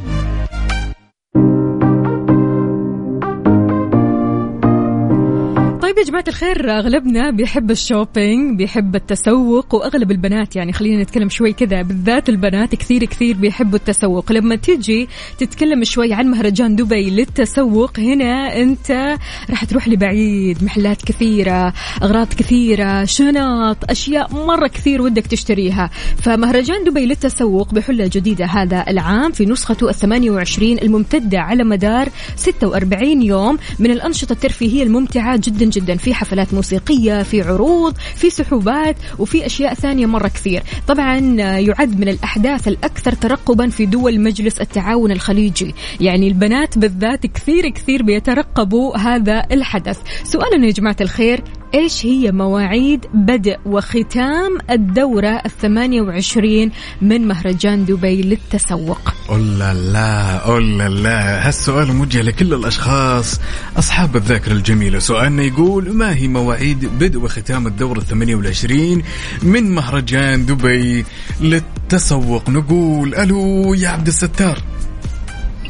طيب 5.95 6.05
يا 6.05 6.09
جماعة 6.09 6.23
الخير 6.27 6.79
أغلبنا 6.79 7.31
بيحب 7.31 7.71
ال 7.71 7.81
shopping 7.81 8.57
بيحب 8.57 8.95
التسوق 8.95 9.75
وأغلب 9.75 10.11
البنات 10.11 10.55
يعني 10.55 10.73
خلينا 10.73 11.03
نتكلم 11.03 11.29
شوي 11.29 11.53
كذا 11.53 11.81
بالذات 11.81 12.29
البنات 12.29 12.75
كثير 12.75 13.05
كثير 13.05 13.37
بيحبوا 13.37 13.77
التسوق. 13.77 14.31
لما 14.31 14.55
تيجي 14.55 15.07
تتكلم 15.37 15.83
شوي 15.83 16.13
عن 16.13 16.27
مهرجان 16.27 16.75
دبي 16.75 17.09
للتسوق 17.09 17.99
هنا 17.99 18.61
أنت 18.61 19.17
راح 19.49 19.63
تروح 19.63 19.87
لبعيد 19.87 20.63
محلات 20.63 21.01
كثيرة 21.01 21.73
أغراض 22.03 22.27
كثيرة 22.27 23.05
شنط 23.05 23.77
أشياء 23.89 24.33
مرة 24.45 24.67
كثير 24.67 25.01
ودك 25.01 25.27
تشتريها. 25.27 25.89
فمهرجان 26.17 26.83
دبي 26.83 27.05
للتسوق 27.05 27.73
بحلة 27.73 28.09
جديدة 28.13 28.45
هذا 28.45 28.85
العام 28.87 29.31
في 29.31 29.45
نسخته 29.45 29.89
الثمانية 29.89 30.31
وعشرين 30.31 30.79
الممتدة 30.79 31.39
على 31.39 31.63
مدار 31.63 32.09
46 32.35 33.21
يوم. 33.21 33.57
من 33.79 33.91
الأنشطة 33.91 34.33
الترفيهية 34.33 34.83
الممتعة 34.83 35.39
جدا 35.43 35.65
جدا 35.65 35.84
في 35.93 36.13
حفلات 36.13 36.53
موسيقية 36.53 37.23
في 37.23 37.41
عروض 37.41 37.93
في 38.15 38.29
سحوبات 38.29 38.95
وفي 39.19 39.45
أشياء 39.45 39.73
ثانية 39.73 40.05
مرة 40.05 40.27
كثير. 40.27 40.63
طبعا 40.87 41.17
يعد 41.59 41.99
من 41.99 42.09
الأحداث 42.09 42.67
الأكثر 42.67 43.11
ترقبا 43.11 43.69
في 43.69 43.85
دول 43.85 44.19
مجلس 44.19 44.61
التعاون 44.61 45.11
الخليجي. 45.11 45.75
يعني 46.01 46.27
البنات 46.27 46.77
بالذات 46.77 47.25
كثير 47.25 47.69
كثير 47.69 48.03
بيترقبوا 48.03 48.97
هذا 48.97 49.43
الحدث. 49.51 49.97
سؤالنا 50.23 50.67
يا 50.67 50.71
جماعة 50.71 50.97
الخير 51.01 51.43
إيش 51.73 52.05
هي 52.05 52.31
مواعيد 52.31 53.05
بدء 53.13 53.57
وختام 53.65 54.57
الدورة 54.69 55.41
الثمانية 55.45 56.01
وعشرين 56.01 56.71
من 57.01 57.27
مهرجان 57.27 57.85
دبي 57.85 58.21
للتسوق؟ 58.21 59.13
أولا 59.29 59.73
لا 59.73 60.37
أولا 60.37 60.89
لا. 60.89 61.47
هالسؤال 61.47 61.93
موجه 61.93 62.21
لكل 62.21 62.53
الأشخاص 62.53 63.39
أصحاب 63.77 64.15
الذاكرة 64.15 64.53
الجميلة. 64.53 64.99
سؤالنا 64.99 65.43
يقول 65.43 65.74
ما 65.83 66.15
هي 66.15 66.27
مواعيد 66.27 66.85
بدء 66.99 67.19
وختام 67.19 67.67
الدورة 67.67 67.97
الثمانية 67.97 68.35
والعشرين 68.35 69.03
من 69.43 69.71
مهرجان 69.71 70.45
دبي 70.45 71.05
للتسوق؟ 71.41 72.49
نقول 72.49 73.15
ألو 73.15 73.73
يا 73.73 73.89
عبد 73.89 74.07
الستار. 74.07 74.57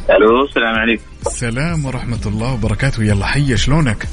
ألو 0.09 0.45
السلام 0.45 0.75
عليكم. 0.75 1.03
السلام 1.27 1.85
ورحمة 1.85 2.21
الله 2.25 2.53
وبركاته. 2.53 3.03
يلا 3.03 3.25
حي 3.25 3.57
شلونك؟ 3.57 4.07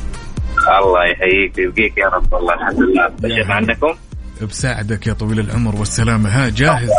الله 0.58 1.04
يحييك 1.04 1.58
ويبقيك 1.58 1.98
يا 1.98 2.08
رب. 2.08 2.32
والله 2.32 2.54
الحمد 2.54 2.78
لله. 2.80 3.08
بشر 3.08 3.52
عندكم؟ 3.52 3.94
بساعدك 4.42 5.06
يا 5.06 5.12
طويل 5.12 5.40
العمر 5.40 5.76
والسلامة. 5.76 6.28
ها 6.28 6.48
جاهز؟ 6.48 6.90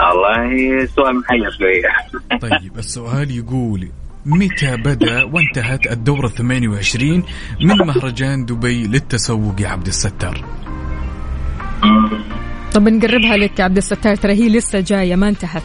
والله 0.00 0.86
سؤال 0.86 1.16
محير 1.20 1.50
شوية. 1.58 2.38
طيب 2.40 2.78
السؤال 2.78 3.30
يقول 3.30 3.88
متى 4.26 4.76
بدأ 4.76 5.24
وانتهت 5.24 5.86
الدورة 5.92 6.26
الثمانية 6.26 6.68
وعشرين 6.68 7.22
من 7.60 7.76
مهرجان 7.76 8.44
دبي 8.44 8.86
للتسوق 8.86 9.60
يا 9.60 9.68
عبد 9.68 9.86
الستار؟ 9.86 10.44
طب 12.72 12.88
نقربها 12.88 13.36
لك 13.36 13.58
يا 13.58 13.64
عبد 13.64 13.76
الستار 13.76 14.16
ترى 14.16 14.32
هي 14.32 14.48
لسه 14.48 14.80
جاية 14.80 15.16
ما 15.16 15.28
انتهت. 15.28 15.62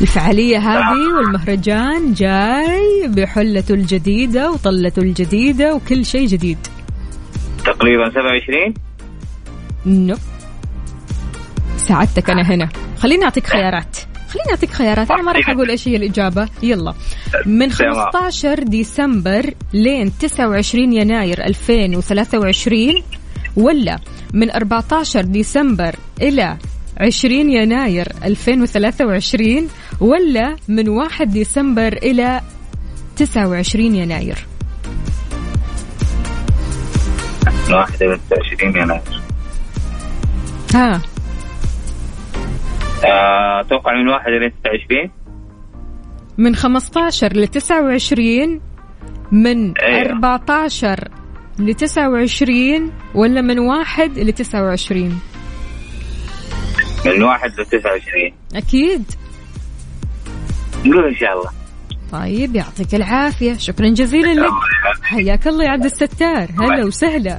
الفعالية 0.00 0.58
هذه 0.58 1.16
والمهرجان 1.16 2.12
جاي 2.12 3.08
بحلته 3.08 3.74
الجديدة 3.74 4.50
وطلته 4.50 5.02
الجديدة 5.02 5.74
وكل 5.74 6.06
شيء 6.06 6.26
جديد. 6.26 6.58
تقريبا 7.64 8.10
27 8.10 8.74
no. 9.86 10.16
ساعدتك 11.76 12.30
أنا 12.30 12.42
هنا. 12.42 12.68
خليني 12.98 13.24
أعطيك 13.24 13.46
خيارات. 13.46 14.11
خليني 14.32 14.50
أعطيك 14.50 14.70
خيارات 14.70 15.10
أنا 15.10 15.22
ما 15.22 15.32
راح 15.32 15.50
أقول 15.50 15.70
إيش 15.70 15.88
هي 15.88 15.96
الإجابة. 15.96 16.48
يلا. 16.62 16.94
من 17.46 17.68
تمام. 17.68 18.10
15 18.12 18.62
ديسمبر 18.62 19.54
لين 19.72 20.18
29 20.18 20.92
يناير 20.92 21.44
2023 21.44 23.02
ولا 23.56 23.98
من 24.34 24.50
14 24.50 25.24
ديسمبر 25.24 25.96
إلى 26.22 26.56
20 27.00 27.50
يناير 27.50 28.12
2023 28.24 29.68
ولا 30.00 30.56
من 30.68 30.88
1 30.88 31.30
ديسمبر 31.30 31.92
إلى 31.92 32.40
29 33.16 33.94
يناير. 33.94 34.46
من 37.68 37.74
واحد 37.74 38.02
إلى 38.02 38.18
29 38.30 38.76
يناير. 38.76 39.22
ها. 40.74 41.11
أتوقع 43.04 43.92
من 44.02 44.08
واحد 44.08 44.28
إلى 44.28 44.50
29 44.50 45.10
من 46.38 46.54
15 46.54 47.32
ل 47.36 47.46
29 47.46 48.60
من 49.32 49.78
أيوة. 49.78 50.00
14 50.00 51.08
ل 51.58 51.74
29 51.74 52.92
ولا 53.14 53.40
من 53.40 53.58
واحد 53.58 54.18
ل 54.18 54.32
29 54.32 55.20
من 57.06 57.22
واحد 57.22 57.50
ل 57.50 57.64
29 57.66 58.32
أكيد. 58.54 59.04
نقول 60.84 61.08
إن 61.08 61.14
شاء 61.14 61.32
الله. 61.32 61.50
طيب 62.12 62.56
يعطيك 62.56 62.94
العافية. 62.94 63.54
شكرا 63.54 63.88
جزيلا 63.88 64.32
لك. 64.32 64.50
حياك 65.02 65.46
الله 65.46 65.64
يا 65.64 65.70
عبد 65.70 65.84
الستار. 65.84 66.48
هلا 66.60 66.84
وسهلا. 66.84 67.38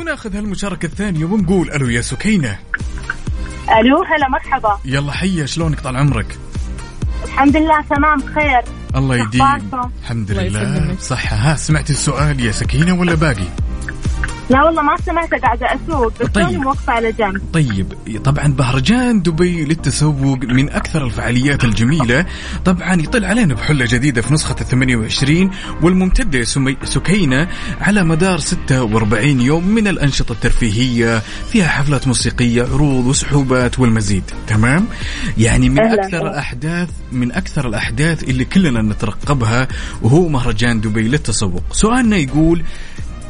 وناخذ 0.00 0.36
هالمشاركة 0.36 0.86
الثانية 0.86 1.24
ونقول 1.24 1.70
ألو 1.70 1.88
يا 1.88 2.00
سكينة. 2.00 2.58
ألو 3.80 4.04
هلا 4.04 4.28
مرحبا. 4.28 4.78
يلا 4.84 5.12
حيا 5.12 5.46
شلونك 5.46 5.80
طال 5.80 5.96
عمرك؟ 5.96 6.38
الحمد 7.24 7.56
لله 7.56 7.82
تمام 7.90 8.20
بخير. 8.20 8.62
الله 8.96 9.16
يديم؟ 9.16 9.42
الحمد 10.02 10.30
لله. 10.30 10.62
يسلمك. 10.62 11.00
صحة. 11.00 11.36
ها 11.36 11.56
سمعتي 11.56 11.92
السؤال 11.92 12.40
يا 12.40 12.52
سكينة 12.52 13.00
ولا 13.00 13.14
باقي؟ 13.14 13.46
لا 14.50 14.64
والله 14.64 14.82
ما 14.82 14.96
سمعت 15.06 15.34
قاعدة 15.34 15.66
أسوق 15.66 16.12
بس 16.20 16.28
طيب. 16.28 16.60
موقفه 16.60 16.92
على 16.92 17.12
جنب؟ 17.12 17.42
طيب 17.52 17.86
طبعا 18.24 18.54
مهرجان 18.58 19.22
دبي 19.22 19.64
للتسوق 19.64 20.38
من 20.44 20.70
أكثر 20.70 21.04
الفعاليات 21.04 21.64
الجميلة. 21.64 22.26
طبعا 22.64 22.94
يطل 22.94 23.24
علينا 23.24 23.54
بحلة 23.54 23.84
جديدة 23.88 24.22
في 24.22 24.34
نسخة 24.34 24.56
ال 24.60 24.66
28 24.68 25.50
والممتدة 25.82 26.38
يا 26.38 26.44
سمي 26.44 26.76
سكينة 26.84 27.48
على 27.80 28.04
مدار 28.04 28.38
46 28.38 29.40
يوم 29.40 29.68
من 29.68 29.88
الأنشطة 29.88 30.32
الترفيهية. 30.32 31.22
فيها 31.52 31.68
حفلات 31.68 32.06
موسيقية 32.06 32.62
عروض 32.62 33.06
وسحوبات 33.06 33.78
والمزيد. 33.78 34.24
تمام؟ 34.46 34.86
يعني 35.38 35.68
من 35.68 35.80
أهلاً. 35.80 36.04
أكثر 36.04 36.26
الاحداث 36.30 36.88
من 37.12 37.32
أكثر 37.32 37.68
الأحداث 37.68 38.22
اللي 38.24 38.44
كلنا 38.44 38.82
نترقبها 38.82 39.68
وهو 40.02 40.28
مهرجان 40.28 40.80
دبي 40.80 41.02
للتسوق. 41.08 41.62
سؤالنا 41.72 42.16
يقول 42.16 42.62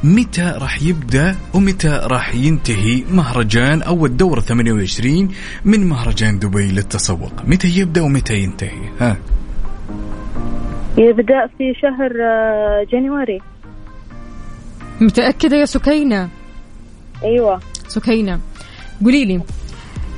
متى 0.05 0.55
راح 0.59 0.82
يبدأ 0.82 1.36
ومتى 1.55 2.01
راح 2.05 2.34
ينتهي 2.34 3.05
مهرجان 3.11 3.82
أو 3.82 4.07
الدوره 4.07 4.40
28 4.40 5.28
من 5.64 5.86
مهرجان 5.86 6.38
دبي 6.38 6.72
للتسوق؟ 6.72 7.32
متى 7.44 7.68
يبدأ 7.68 8.01
ومتى 8.03 8.34
ينتهي؟ 8.34 8.88
ها. 9.01 9.16
يبدأ 10.98 11.46
في 11.59 11.74
شهر 11.82 12.12
آه، 12.22 12.86
جانيوري 12.92 13.40
متأكدة 15.01 15.57
يا 15.57 15.64
سكينة؟ 15.64 16.28
أيوه. 17.24 17.61
سكينة. 17.88 18.40
قولي 19.05 19.24
لي 19.24 19.40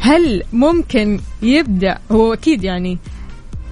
هل 0.00 0.42
ممكن 0.52 1.20
يبدأ؟ 1.42 1.98
هو 2.12 2.32
أكيد 2.32 2.64
يعني 2.64 2.98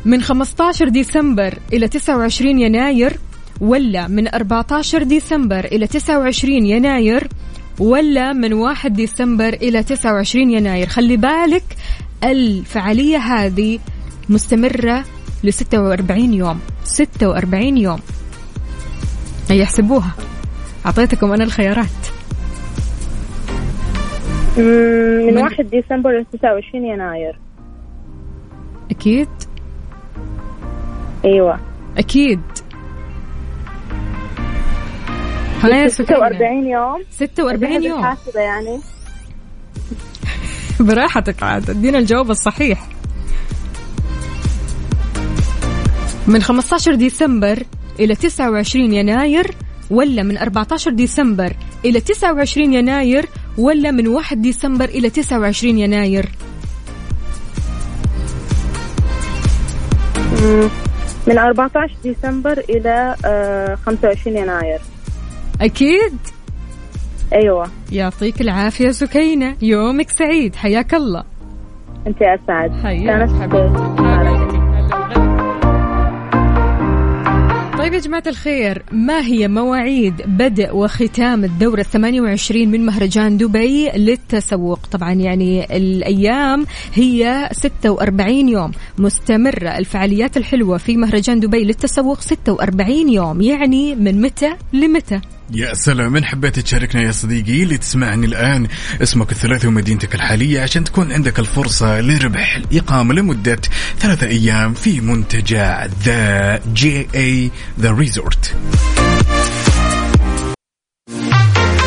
من 0.04 0.22
15 0.22 0.88
ديسمبر 0.88 1.58
إلى 1.72 1.88
29 1.88 2.58
يناير 2.58 3.12
ولا 3.60 4.08
من 4.08 4.28
14 4.28 5.02
ديسمبر 5.02 5.64
إلى 5.64 5.86
29 5.86 6.66
يناير 6.66 7.28
ولا 7.78 8.32
من 8.32 8.52
1 8.52 8.92
ديسمبر 8.92 9.48
إلى 9.48 9.82
29 9.82 10.50
يناير. 10.50 10.86
خلي 10.86 11.16
بالك 11.16 11.76
الفعالية 12.24 13.16
هذه 13.18 13.78
مستمرة 14.28 15.04
ل 15.44 15.52
46 15.52 16.34
يوم. 16.34 16.60
46 16.84 17.76
يوم. 17.78 17.98
هيا 19.50 19.64
احسبوها. 19.64 20.14
أعطيتكم 20.86 21.32
أنا 21.32 21.44
الخيارات. 21.44 21.86
من 24.58 25.34
من- 25.34 25.38
1 25.42 25.70
ديسمبر 25.70 26.10
ل 26.20 26.24
29 26.32 26.84
يناير. 26.84 27.38
أكيد؟ 28.90 29.28
أيوه. 31.24 31.60
أكيد. 31.98 32.40
ها 35.62 35.68
يا 35.68 35.88
سكينة 35.88 36.18
46 36.18 36.66
يوم. 36.66 37.02
46 37.10 37.72
أجهز 37.72 37.84
يوم. 37.84 38.16
يعني. 38.34 38.80
براحتك 40.88 41.42
عاد 41.42 41.70
ادينا 41.70 41.98
الجواب 41.98 42.30
الصحيح. 42.30 42.86
من 46.26 46.42
15 46.42 46.94
ديسمبر 46.94 47.62
إلى 48.00 48.14
29 48.14 48.92
يناير 48.92 49.50
ولا 49.90 50.22
من 50.22 50.38
14 50.38 50.90
ديسمبر 50.90 51.52
إلى 51.84 52.00
29 52.00 52.74
يناير 52.74 53.26
ولا 53.58 53.90
من 53.90 54.08
1 54.08 54.42
ديسمبر 54.42 54.84
إلى 54.84 55.10
29 55.10 55.78
يناير؟ 55.78 56.28
من 61.26 61.38
14 61.38 61.94
ديسمبر 62.02 62.58
إلى 62.58 63.16
آه، 63.24 63.74
25 63.74 64.36
يناير. 64.36 64.80
أكيد. 65.60 66.18
أيوه. 67.32 67.66
يعطيك 67.92 68.40
العافية 68.40 68.90
سكينة. 68.90 69.56
يومك 69.62 70.10
سعيد. 70.10 70.56
حياك 70.56 70.94
الله. 70.94 71.24
أنت 72.06 72.22
اسعد 72.22 72.72
حياك 72.82 73.30
طيب 77.78 77.92
يا 77.94 77.98
جماعة 77.98 78.22
الخير 78.26 78.82
ما 78.92 79.20
هي 79.20 79.48
مواعيد 79.48 80.14
بدء 80.26 80.76
وختام 80.76 81.44
الدورة 81.44 81.82
28 81.82 82.68
من 82.68 82.86
مهرجان 82.86 83.36
دبي 83.36 83.88
للتسوق؟ 83.96 84.86
طبعا 84.86 85.12
يعني 85.12 85.76
الأيام 85.76 86.66
هي 86.94 87.48
46 87.52 88.48
يوم. 88.48 88.70
مستمرة 88.98 89.68
الفعاليات 89.68 90.36
الحلوة 90.36 90.78
في 90.78 90.96
مهرجان 90.96 91.40
دبي 91.40 91.64
للتسوق 91.64 92.20
46 92.20 93.08
يوم. 93.08 93.40
يعني 93.40 93.94
من 93.94 94.20
متى 94.20 94.52
لمتى؟ 94.72 95.20
يا 95.52 95.74
سلام 95.74 96.12
من 96.12 96.24
حبيت 96.24 96.58
تشاركنا 96.58 97.02
يا 97.02 97.12
صديقي 97.12 97.62
اللي 97.62 97.78
تسمعني 97.78 98.26
الآن. 98.26 98.68
اسمك 99.02 99.32
الثلاثي 99.32 99.66
ومدينتك 99.66 100.14
الحالية 100.14 100.60
عشان 100.60 100.84
تكون 100.84 101.12
عندك 101.12 101.38
الفرصة 101.38 102.00
لربح 102.00 102.56
الإقامة 102.56 103.14
لمدة 103.14 103.60
ثلاثة 103.98 104.26
أيام 104.26 104.74
في 104.74 105.00
منتجع 105.00 105.86
ذا 106.04 106.60
جي 106.74 107.06
A 107.14 107.50
The 107.80 107.92
Resort 107.92 108.56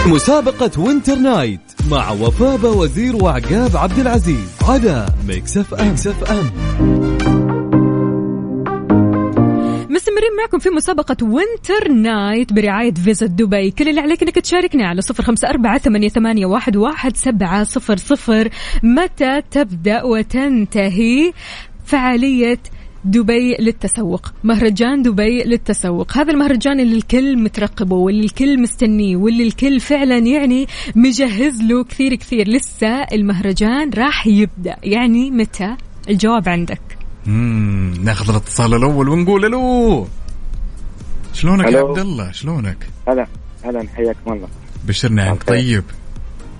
مسابقة 0.05 0.79
Winter 0.79 1.15
Night 1.15 1.61
مع 1.89 2.11
وفاء 2.11 2.65
وزير 2.65 3.15
وعقاب 3.15 3.77
عبد 3.77 3.99
العزيز. 3.99 4.49
على 4.61 5.05
Mix 5.27 5.57
FM, 5.57 5.87
Mix 5.87 6.07
FM. 6.07 7.22
مستمرين 10.23 10.37
معكم 10.41 10.59
في 10.59 10.69
مسابقة 10.69 11.17
Winter 11.21 11.91
Night 11.91 12.53
برعاية 12.53 12.93
Visit 12.93 13.25
دبي 13.25 13.71
كل 13.71 13.89
اللي 13.89 14.01
عليك 14.01 14.23
إنك 14.23 14.35
تشاركنا 14.35 14.87
على 14.87 15.01
صفر 15.01 15.23
خمسة 15.23 15.49
أربعة 15.49 15.77
ثمانية, 15.77 16.45
واحد 16.45 17.15
سبعة 17.15 17.63
صفر 17.63 17.97
صفر. 17.97 18.49
متى 18.83 19.41
تبدأ 19.51 20.03
وتنتهي 20.03 21.33
فعالية 21.85 22.59
دبي 23.05 23.55
للتسوق؟ 23.59 24.31
مهرجان 24.43 25.01
دبي 25.01 25.43
للتسوق. 25.43 26.17
هذا 26.17 26.31
المهرجان 26.31 26.79
اللي 26.79 26.95
الكل 26.95 27.37
مترقبه 27.37 27.95
واللي 27.95 28.25
الكل 28.25 28.61
مستنيه 28.61 29.17
واللي 29.17 29.43
الكل 29.43 29.79
فعلا 29.79 30.17
يعني 30.17 30.67
مجهز 30.95 31.61
له 31.61 31.83
كثير 31.83 32.15
كثير. 32.15 32.47
لسه 32.47 32.87
المهرجان 32.87 33.89
راح 33.89 34.27
يبدأ. 34.27 34.75
يعني 34.83 35.31
متى؟ 35.31 35.75
الجواب 36.09 36.49
عندك. 36.49 36.92
ناخذ 38.03 38.29
الاتصال 38.29 38.73
الأول 38.73 39.09
ونقول 39.09 39.45
ألو. 39.45 40.07
شلونك 41.33 41.71
يا. 41.73 41.79
عبد 41.79 41.99
الله؟ 41.99 42.31
شلونك؟ 42.31 42.77
هلا 43.07 43.27
هلا 43.65 43.85
حياكم 43.95 44.33
الله. 44.33 44.47
بشرنا 44.87 45.23
عنك 45.23 45.43
طيب. 45.43 45.83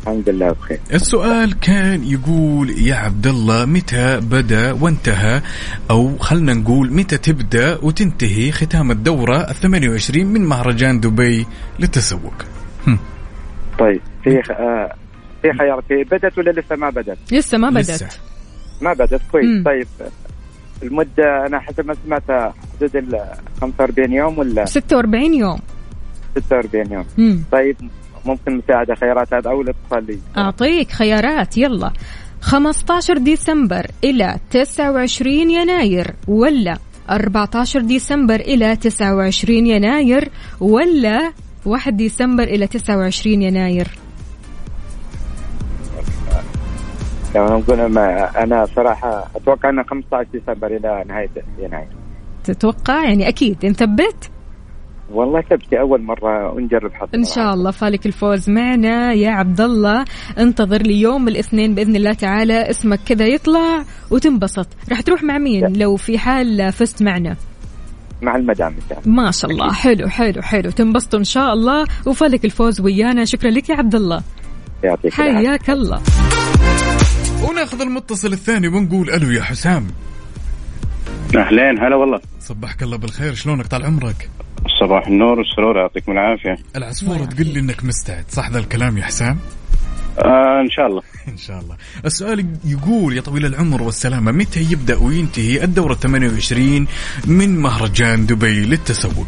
الحمد 0.01 0.30
لله 0.30 0.51
بخير. 0.51 0.80
السؤال 0.93 1.59
كان 1.59 2.03
يقول 2.03 2.70
يا 2.70 2.95
عبد 2.95 3.28
الله 3.28 3.66
متى 3.66 4.20
بدأ 4.20 4.72
وانتهى؟ 4.72 5.41
أو 5.91 6.18
خلنا 6.18 6.53
نقول 6.53 6.93
متى 6.93 7.18
تبدأ 7.18 7.78
وتنتهي 7.84 8.51
ختام 8.51 8.91
الدورة 8.91 9.38
ال 9.38 9.55
28 9.55 10.26
من 10.26 10.41
مهرجان 10.45 10.99
دبي 10.99 11.45
للتسوق؟ 11.80 12.34
طيب 13.80 14.01
في 14.24 14.30
آه 14.51 14.95
في 15.41 15.53
خيار 15.59 15.84
في 15.88 16.03
بدت 16.11 16.38
ولا 16.38 16.51
لسه 16.51 16.76
ما 16.76 16.89
بدت؟ 16.89 17.18
لسه 17.34 17.57
ما 17.57 17.70
بدأت. 17.70 17.89
لسه. 17.89 18.07
ما 18.82 18.93
بدت 18.93 19.22
كويس. 19.32 19.64
طيب 19.66 19.88
المدة 20.84 21.46
أنا 21.48 21.60
حسب 21.60 21.86
ما 21.86 21.96
سمعت 22.06 22.54
حدود 22.80 22.96
ال 22.96 23.20
45 23.62 24.12
يوم 24.14 24.40
ولا 24.40 24.66
46 24.66 25.34
يوم. 25.34 25.60
46 26.38 26.92
يوم. 26.92 27.06
مم. 27.18 27.44
طيب 27.52 27.76
ممكن 28.26 28.58
مساعدة 28.58 28.96
خيارات 28.96 29.34
هذا 29.34 29.50
أو 29.50 29.62
الإتصال 29.62 30.06
لي. 30.06 30.20
أعطيك 30.38 30.92
خيارات 30.92 31.58
يلا. 31.58 31.92
15 32.42 33.18
ديسمبر 33.18 33.86
إلى 34.04 34.36
29 34.52 35.50
يناير 35.50 36.16
ولا 36.28 36.78
14 37.10 37.82
ديسمبر 37.82 38.36
إلى 38.36 38.76
29 38.76 39.68
يناير 39.68 40.30
ولا 40.60 41.32
1 41.66 41.98
ديسمبر 41.98 42.44
إلى 42.44 42.68
29 42.68 43.42
يناير؟ 43.42 43.88
لو 47.36 47.46
نقول 47.46 47.86
ما 47.86 48.30
أنا 48.44 48.66
صراحة 48.66 49.28
أتوقع 49.36 49.70
إنه 49.70 49.84
15 49.84 50.30
ديسمبر 50.34 50.68
إلى 50.68 51.04
نهاية 51.08 51.30
يناير 51.60 51.88
تتوقع؟ 52.44 53.04
يعني 53.04 53.28
أكيد. 53.28 53.66
نثبت 53.66 54.30
والله 55.12 55.42
ثبتي 55.42 55.80
أول 55.80 56.02
مرة 56.02 56.52
ونجرب 56.54 56.94
حظ 56.94 57.08
إن 57.16 57.24
شاء 57.24 57.54
الله. 57.54 57.72
فالك 57.72 58.06
الفوز 58.06 58.50
معنا 58.50 59.14
يا 59.14 59.32
عبد 59.32 59.62
الله 59.62 60.06
انتظر 60.38 60.82
لي 60.82 61.02
يوم 61.02 61.28
الاثنين 61.28 61.76
بإذن 61.76 61.96
الله 61.96 62.14
تعالى. 62.14 62.70
اسمك 62.70 63.00
كذا 63.06 63.26
يطلع 63.26 63.84
وتنبسط. 64.12 64.68
راح 64.90 65.02
تروح 65.02 65.24
مع 65.24 65.38
مين 65.38 65.78
لو 65.78 65.96
في 65.96 66.18
حال 66.18 66.72
فزت 66.72 67.04
معنا؟ 67.04 67.36
مع 68.22 68.36
المدام. 68.36 68.76
ما 69.06 69.32
شاء 69.32 69.52
الله. 69.52 69.74
حلو 69.74 70.08
حلو 70.08 70.42
حلو. 70.42 70.70
تنبسطوا 70.70 71.20
إن 71.20 71.24
شاء 71.24 71.54
الله. 71.54 71.86
وفالك 72.08 72.46
الفوز 72.46 72.82
ويانا. 72.82 73.26
شكرا 73.26 73.50
لك 73.50 73.70
يا 73.70 73.76
عبد 73.76 73.96
الله 73.96 74.22
يعطيك 74.84 75.20
العافية. 75.20 75.48
حياك 75.48 75.70
الله. 75.70 76.02
وناخذ 77.44 77.82
المتصل 77.82 78.34
الثاني 78.34 78.68
ونقول 78.68 79.10
ألو 79.10 79.32
يا 79.32 79.41
حسام. 79.44 79.88
أهلين 81.36 81.80
هلا 81.80 81.96
والله. 81.96 82.20
صبحك 82.39 82.84
الله 82.84 82.98
بالخير 82.98 83.34
شلونك؟ 83.34 83.68
طال 83.68 83.86
عمرك. 83.86 84.30
صباح 84.80 85.08
النور 85.08 85.39
والسرور 85.39 85.78
يعطيكم 85.78 86.12
العافية. 86.12 86.58
العصفورة 86.76 87.26
تقول 87.26 87.48
لي 87.48 87.60
إنك 87.60 87.84
مستعد 87.84 88.26
صح 88.30 88.50
ذا 88.50 88.60
الكلام 88.60 88.98
يا 88.98 89.04
حسام؟ 89.04 89.38
آه 90.20 90.62
إن 90.62 90.70
شاء 90.70 90.88
الله. 90.88 91.02
إن 91.34 91.38
شاء 91.38 91.60
الله. 91.60 91.78
السؤال 92.06 92.46
يقول 92.66 93.16
يا 93.18 93.22
طويل 93.22 93.46
العمر 93.46 93.82
والسلامة 93.82 94.32
متى 94.32 94.60
يبدأ 94.72 94.96
وينتهي 94.96 95.64
الدورة 95.64 95.94
28 95.94 96.88
من 97.28 97.60
مهرجان 97.60 98.26
دبي 98.26 98.66
للتسوق؟ 98.66 99.28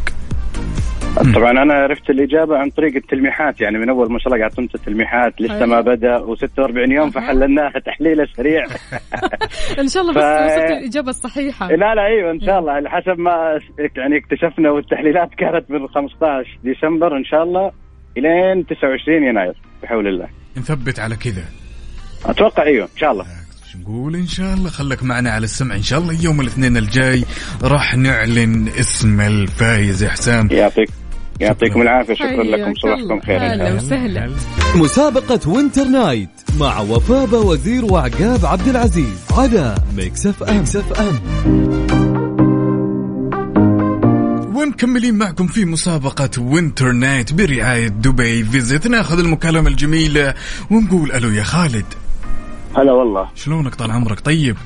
طبعا 1.34 1.50
أنا 1.50 1.74
عرفت 1.74 2.10
الإجابة 2.10 2.58
عن 2.58 2.70
طريق 2.70 2.94
التلميحات 2.96 3.60
يعني 3.60 3.78
من 3.78 3.88
أول 3.88 4.12
ما 4.12 4.18
شاء 4.18 4.26
الله 4.28 4.38
قاعد 4.38 4.50
تمت 4.50 4.74
التلميحات 4.74 5.40
لسه 5.40 5.66
ما 5.66 5.80
بدأ 5.80 6.18
و46 6.18 6.90
يوم 6.90 7.10
فحللناها 7.10 7.72
تحليله 7.86 8.26
سريع. 8.36 8.64
إن 9.82 9.88
شاء 9.88 10.02
الله 10.02 10.12
بس 10.14 10.22
ف- 10.22 10.46
وصلت 10.46 10.70
الإجابة 10.70 11.10
الصحيحة. 11.10 11.68
لا 11.68 11.94
لا 11.94 12.06
أيوه 12.06 12.30
إن 12.30 12.40
شاء 12.40 12.58
الله 12.58 12.72
على 12.72 12.90
حسب 12.90 13.18
ما 13.18 13.58
يعني 13.96 14.16
اكتشفنا 14.18 14.70
والتحليلات 14.70 15.30
كانت 15.38 15.70
من 15.70 15.88
15 15.88 16.58
ديسمبر 16.64 17.16
إن 17.16 17.24
شاء 17.24 17.42
الله 17.42 17.72
إلين 18.16 18.66
29 18.66 19.22
يناير 19.22 19.54
بحول 19.82 20.06
الله. 20.06 20.28
نثبت 20.56 20.98
على 21.00 21.16
كذا. 21.16 21.44
أتوقع 22.26 22.62
أيوه 22.62 22.84
إن 22.84 22.98
شاء 23.00 23.12
الله. 23.12 23.24
نقول؟ 23.82 24.14
إن 24.16 24.26
شاء 24.26 24.54
الله 24.54 24.70
خلك 24.70 25.02
معنا 25.02 25.30
على 25.30 25.44
السمع 25.44 25.74
إن 25.74 25.82
شاء 25.82 25.98
الله 25.98 26.24
يوم 26.24 26.40
الاثنين 26.40 26.76
الجاي 26.76 27.24
راح 27.62 27.96
نعلن 27.96 28.68
اسم 28.68 29.20
الفايز 29.20 30.02
يا 30.02 30.08
حسام 30.08 30.48
يعطيك 30.52 30.88
يعطيكم 31.40 31.82
العافية 31.82 32.14
شكرا 32.14 32.42
لكم 32.42 32.74
صباحكم 32.74 33.02
الله. 33.02 33.20
خير. 33.20 33.38
هلا 33.38 33.74
وسهلا. 33.74 34.30
مسابقة 34.74 35.40
Winter 35.50 35.84
Night 35.84 36.28
مع 36.60 36.80
وفاء 36.80 37.46
وزير 37.46 37.84
وعقاب 37.84 38.46
عبد 38.46 38.68
العزيز 38.68 39.24
على 39.32 39.74
Mix 39.96 40.26
FM, 40.26 40.56
Mix 40.56 40.76
FM. 40.76 41.20
ومكملين 44.56 45.14
معكم 45.14 45.46
في 45.46 45.64
مسابقة 45.64 46.30
Winter 46.38 46.92
Night 46.92 47.32
برعاية 47.32 47.88
دبي. 47.88 48.44
Visit 48.44 48.86
ناخذ 48.86 49.18
المكالمة 49.18 49.68
الجميلة 49.68 50.34
ونقول 50.70 51.12
ألو 51.12 51.30
يا 51.30 51.42
خالد. 51.42 51.86
هلا 52.76 52.92
والله. 52.92 53.28
شلونك؟ 53.34 53.74
طال 53.74 53.90
عمرك 53.90 54.20
طيب؟ 54.20 54.56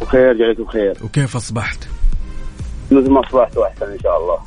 بخير 0.00 0.32
جعلكم 0.32 0.62
بخير. 0.62 0.94
وكيف 1.02 1.36
أصبحت؟ 1.36 1.88
مثل 2.90 3.10
ما 3.10 3.20
أصبحت 3.20 3.56
وأحسن 3.56 3.86
إن 3.86 3.98
شاء 4.02 4.16
الله. 4.16 4.38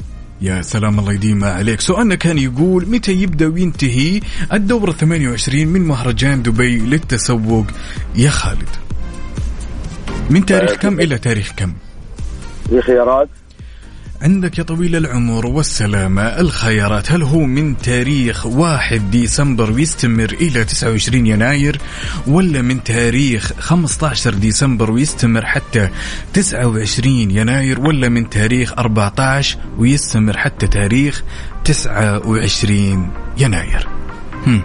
يا 0.42 0.62
سلام 0.62 1.00
الله 1.00 1.14
يديمها 1.14 1.54
عليك. 1.54 1.82
سؤالنا 1.82 2.16
كان 2.16 2.38
يقول 2.38 2.90
متى 2.90 3.12
يبدأ 3.12 3.48
وينتهي 3.48 4.20
الدورة 4.54 4.92
28 4.92 5.68
من 5.68 5.82
مهرجان 5.82 6.44
دبي 6.44 6.80
للتسوق؟ 6.80 7.66
يا 8.16 8.30
خالد. 8.30 8.70
من 10.30 10.46
تاريخ 10.46 10.74
كم 10.74 11.00
إلى 11.00 11.18
تاريخ 11.18 11.54
كم؟ 11.58 11.74
في 12.70 12.82
خيارات؟ 12.82 13.30
عندك 14.24 14.58
يا 14.58 14.64
طويل 14.64 14.96
العمر 14.96 15.46
والسلامة. 15.46 16.22
الخيارات 16.22 17.12
هل 17.12 17.24
هو 17.24 17.40
من 17.40 17.78
تاريخ 17.78 18.46
1 18.46 19.12
ديسمبر 19.12 19.72
ويستمر 19.72 20.34
إلى 20.42 20.64
29 20.64 21.28
يناير 21.28 21.78
ولا 22.28 22.62
من 22.62 22.84
تاريخ 22.84 23.54
15 23.60 24.34
ديسمبر 24.34 24.92
ويستمر 24.92 25.46
حتى 25.46 25.90
29 26.34 27.32
يناير 27.32 27.80
ولا 27.80 28.10
من 28.10 28.30
تاريخ 28.30 28.74
14 28.74 29.58
ويستمر 29.78 30.38
حتى 30.38 30.68
تاريخ 30.68 31.24
29 31.64 33.12
يناير؟ 33.38 33.88
هم. 34.48 34.62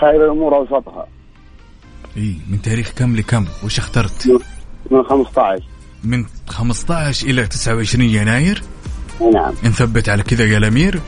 خير 0.00 0.24
الأمور 0.24 0.56
أوسطها. 0.56 1.06
إيه 2.16 2.34
من 2.50 2.62
تاريخ 2.62 2.92
كم 2.96 3.16
لكم؟ 3.16 3.46
وش 3.64 3.78
اخترت؟ 3.78 4.40
من 4.90 5.02
15 5.02 5.77
من 6.04 6.24
15 6.48 7.26
إلى 7.26 7.46
29 7.46 8.04
يناير؟ 8.04 8.62
نعم. 9.34 9.54
نثبت 9.64 10.08
على 10.08 10.22
كذا 10.22 10.44
يا 10.44 10.58
الأمير. 10.58 11.00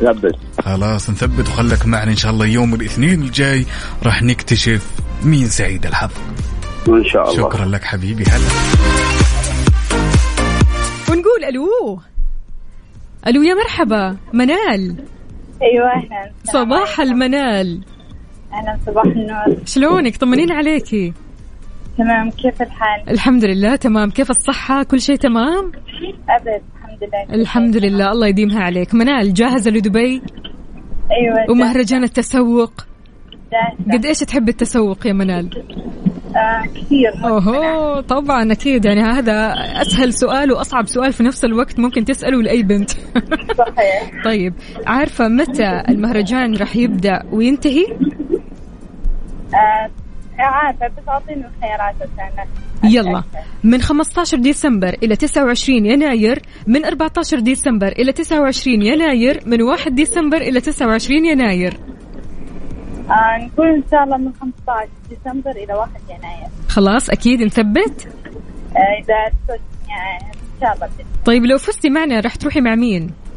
لبس 0.00 0.32
خلاص 0.60 1.10
نثبت 1.10 1.48
وخلك 1.48 1.86
معنا 1.86 2.10
إن 2.10 2.16
شاء 2.16 2.32
الله 2.32 2.46
يوم 2.46 2.74
الاثنين 2.74 3.22
الجاي. 3.22 3.66
راح 4.02 4.22
نكتشف 4.22 4.90
مين 5.24 5.48
سعيد 5.48 5.86
الحظ. 5.86 6.10
ان 6.88 7.04
شاء 7.04 7.22
الله. 7.22 7.48
شكرا 7.48 7.64
لك 7.64 7.84
حبيبي. 7.84 8.24
هلا. 8.24 8.48
ونقول 11.10 11.44
ألو. 11.48 12.00
ألو 13.26 13.42
يا 13.42 13.54
مرحبا. 13.54 14.16
منال. 14.32 15.04
أيوه 15.62 15.90
أهلا. 15.96 16.30
صباح 16.44 17.00
المنال. 17.00 17.84
أهلا 18.52 18.78
صباح 18.86 19.04
النور. 19.04 19.56
شلونك؟ 19.66 20.16
طمنين 20.16 20.52
عليكي. 20.52 21.12
تمام 21.98 22.30
كيف 22.30 22.62
الحال؟ 22.62 23.10
الحمد 23.10 23.44
لله 23.44 23.76
تمام. 23.76 24.10
كيف 24.10 24.30
الصحة؟ 24.30 24.82
كل 24.82 25.00
شيء 25.00 25.16
تمام؟ 25.16 25.72
أبد 26.28 26.62
الحمد 26.76 26.98
لله. 27.02 27.34
الحمد 27.40 27.76
لله 27.76 28.12
الله 28.12 28.26
يديمها 28.26 28.60
عليك. 28.60 28.94
منال 28.94 29.34
جاهزة 29.34 29.70
لدبي؟ 29.70 30.22
أيوه 31.10 31.50
ومهرجان 31.50 32.02
التسوق؟ 32.04 32.72
جاهزة. 33.52 33.98
قد 33.98 34.04
إيش 34.04 34.18
تحب 34.18 34.48
التسوق 34.48 35.06
يا 35.06 35.12
منال؟ 35.12 35.50
آه 36.36 36.62
كثير. 36.66 37.24
أوهو 37.24 38.00
طبعا 38.00 38.52
أكيد. 38.52 38.84
يعني 38.84 39.02
هذا 39.02 39.52
أسهل 39.82 40.12
سؤال 40.12 40.52
وأصعب 40.52 40.86
سؤال 40.86 41.12
في 41.12 41.22
نفس 41.22 41.44
الوقت 41.44 41.78
ممكن 41.80 42.04
تسأله 42.04 42.42
لأي 42.42 42.62
بنت. 42.62 42.90
صحيح. 43.64 44.24
طيب 44.24 44.54
عارفة 44.86 45.28
متى 45.28 45.82
المهرجان 45.88 46.56
راح 46.56 46.76
يبدأ 46.76 47.22
وينتهي؟ 47.32 47.84
آه 49.54 49.90
عارفة 50.44 50.88
بس 50.88 51.08
اعطيني 51.08 51.44
الخيارات 51.46 51.94
عشان 52.02 52.46
يلا. 52.84 53.22
من 53.64 53.80
15 53.80 54.38
ديسمبر 54.38 54.96
إلى 55.02 55.16
29 55.16 55.86
يناير 55.86 56.42
من 56.66 56.84
14 56.84 57.40
ديسمبر 57.40 57.88
إلى 57.88 58.12
29 58.12 58.82
يناير 58.82 59.40
من 59.46 59.62
1 59.62 59.94
ديسمبر 59.94 60.36
إلى 60.36 60.60
29 60.60 61.24
يناير. 61.24 61.76
آه 63.10 63.44
نقول 63.44 63.68
إن 63.68 63.82
شاء 63.90 64.04
الله 64.04 64.16
من 64.16 64.32
15 64.40 64.88
ديسمبر 65.10 65.50
إلى 65.50 65.74
1 65.74 65.90
يناير. 66.08 66.48
خلاص 66.68 67.10
أكيد 67.10 67.42
نثبت. 67.42 68.08
آه 68.76 69.02
إذا 69.02 69.14
يعني 69.88 70.32
إن 70.32 70.60
شاء 70.60 70.74
الله 70.74 70.86
بإذن 70.86 71.08
طيب 71.24 71.44
لو 71.44 71.58
فزتي 71.58 71.90
معنا 71.90 72.20
راح 72.20 72.36
تروحي 72.36 72.60
مع 72.60 72.74
مين؟ 72.74 73.02
آه 73.02 73.33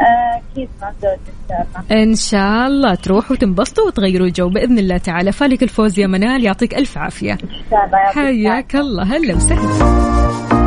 أكيد 0.00 0.68
مع 0.82 0.92
زوجي 1.02 1.16
ان 1.30 1.44
شاء 1.48 1.66
الله 1.90 2.02
إن 2.02 2.14
شاء 2.14 2.66
الله 2.66 2.94
تروحوا 2.94 3.36
تنبسطوا 3.36 3.86
وتغيروا 3.86 4.26
الجو 4.26 4.48
بإذن 4.48 4.78
الله 4.78 4.98
تعالى. 4.98 5.32
فالك 5.32 5.62
الفوز 5.62 5.98
يا 5.98 6.06
منال 6.06 6.44
يعطيك 6.44 6.74
ألف 6.74 6.98
عافية. 6.98 7.32
إن 7.32 7.38
شاء 7.70 7.84
الله 7.86 7.98
يعطيك 7.98 8.14
حياك 8.14 8.76
الله. 8.76 9.02
هلا 9.02 9.34
وسهلا. 9.34 10.59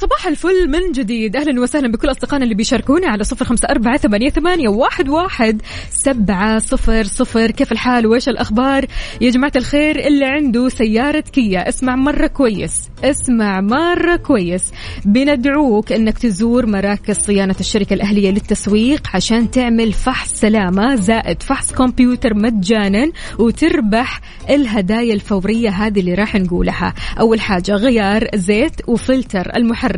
صباح 0.00 0.26
الفل 0.26 0.68
من 0.68 0.92
جديد. 0.92 1.36
أهلا 1.36 1.60
وسهلا 1.60 1.88
بكل 1.88 2.10
أصدقائنا 2.10 2.44
اللي 2.44 2.54
بيشاركونا 2.54 3.08
على 3.08 3.24
صفر 3.24 3.44
خمسة 3.44 3.68
أربعة 3.68 3.96
ثمانية, 3.96 4.30
ثمانية 4.30 4.68
واحد, 4.68 5.08
واحد 5.08 5.62
سبعة 5.90 6.58
صفر 6.58 7.04
صفر. 7.04 7.50
كيف 7.50 7.72
الحال؟ 7.72 8.06
وإيش 8.06 8.28
الأخبار؟ 8.28 8.86
يا 9.20 9.30
جماعة 9.30 9.52
الخير 9.56 10.06
اللي 10.06 10.24
عنده 10.24 10.68
سيارة 10.68 11.20
كيا 11.20 11.68
اسمع 11.68 11.96
مرة 11.96 12.26
كويس 12.26 12.88
اسمع 13.04 13.60
مرة 13.60 14.16
كويس. 14.16 14.72
بندعوك 15.04 15.92
إنك 15.92 16.18
تزور 16.18 16.66
مراكز 16.66 17.16
صيانة 17.16 17.56
الشركة 17.60 17.94
الأهلية 17.94 18.30
للتسويق 18.30 19.08
عشان 19.14 19.50
تعمل 19.50 19.92
فحص 19.92 20.32
سلامة 20.32 20.94
زائد 20.94 21.42
فحص 21.42 21.72
كمبيوتر 21.72 22.34
مجانا 22.34 23.12
وتربح 23.38 24.20
الهدايا 24.50 25.14
الفورية 25.14 25.70
هذه 25.70 26.00
اللي 26.00 26.14
راح 26.14 26.36
نقولها. 26.36 26.94
أول 27.20 27.40
حاجة 27.40 27.72
غيار 27.72 28.28
زيت 28.34 28.88
وفلتر 28.88 29.56
المحرك. 29.56 29.89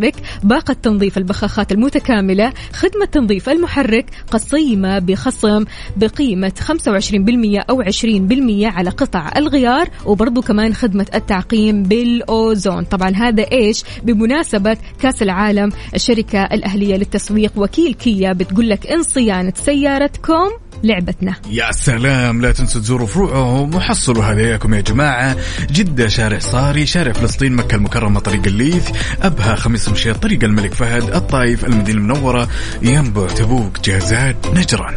باقة 0.42 0.76
تنظيف 0.82 1.18
البخاخات 1.18 1.72
المتكاملة 1.72 2.52
خدمة 2.72 3.06
تنظيف 3.06 3.48
المحرك 3.48 4.06
قصيمة 4.30 4.98
بخصم 4.98 5.64
بقيمة 5.96 6.52
25% 6.60 7.70
أو 7.70 7.82
20% 7.82 8.64
على 8.64 8.90
قطع 8.90 9.30
الغيار 9.36 9.88
وبرضو 10.06 10.40
كمان 10.40 10.74
خدمة 10.74 11.06
التعقيم 11.14 11.82
بالأوزون. 11.82 12.84
طبعا 12.84 13.10
هذا 13.10 13.42
إيش؟ 13.52 13.84
بمناسبة 14.02 14.76
كأس 15.00 15.22
العالم 15.22 15.72
الشركة 15.94 16.44
الأهلية 16.44 16.96
للتسويق 16.96 17.52
وكيل 17.56 17.94
كيا 17.94 18.32
بتقول 18.32 18.68
لك 18.68 18.86
إن 18.86 19.02
صيانة 19.02 19.52
سيارتكم 19.56 20.61
لعبتنا. 20.82 21.34
يا 21.50 21.72
سلام 21.72 22.40
لا 22.40 22.52
تنسوا 22.52 22.80
تزوروا 22.80 23.06
فروعهم 23.06 23.74
وحصلوا 23.74 24.24
هداياكم 24.24 24.74
يا 24.74 24.80
جماعة. 24.80 25.36
جدة 25.70 26.08
شارع 26.08 26.38
صاري 26.38 26.86
شارع 26.86 27.12
فلسطين 27.12 27.52
مكة 27.52 27.74
المكرمة 27.74 28.20
طريق 28.20 28.42
الليث 28.46 28.90
أبها 29.22 29.54
خميس 29.54 29.88
مشيط 29.88 30.16
طريق 30.16 30.44
الملك 30.44 30.74
فهد 30.74 31.14
الطايف 31.14 31.64
المدينة 31.64 31.98
المنورة 31.98 32.48
ينبع 32.82 33.26
تبوك 33.26 33.80
جازان 33.80 34.34
نجران. 34.54 34.94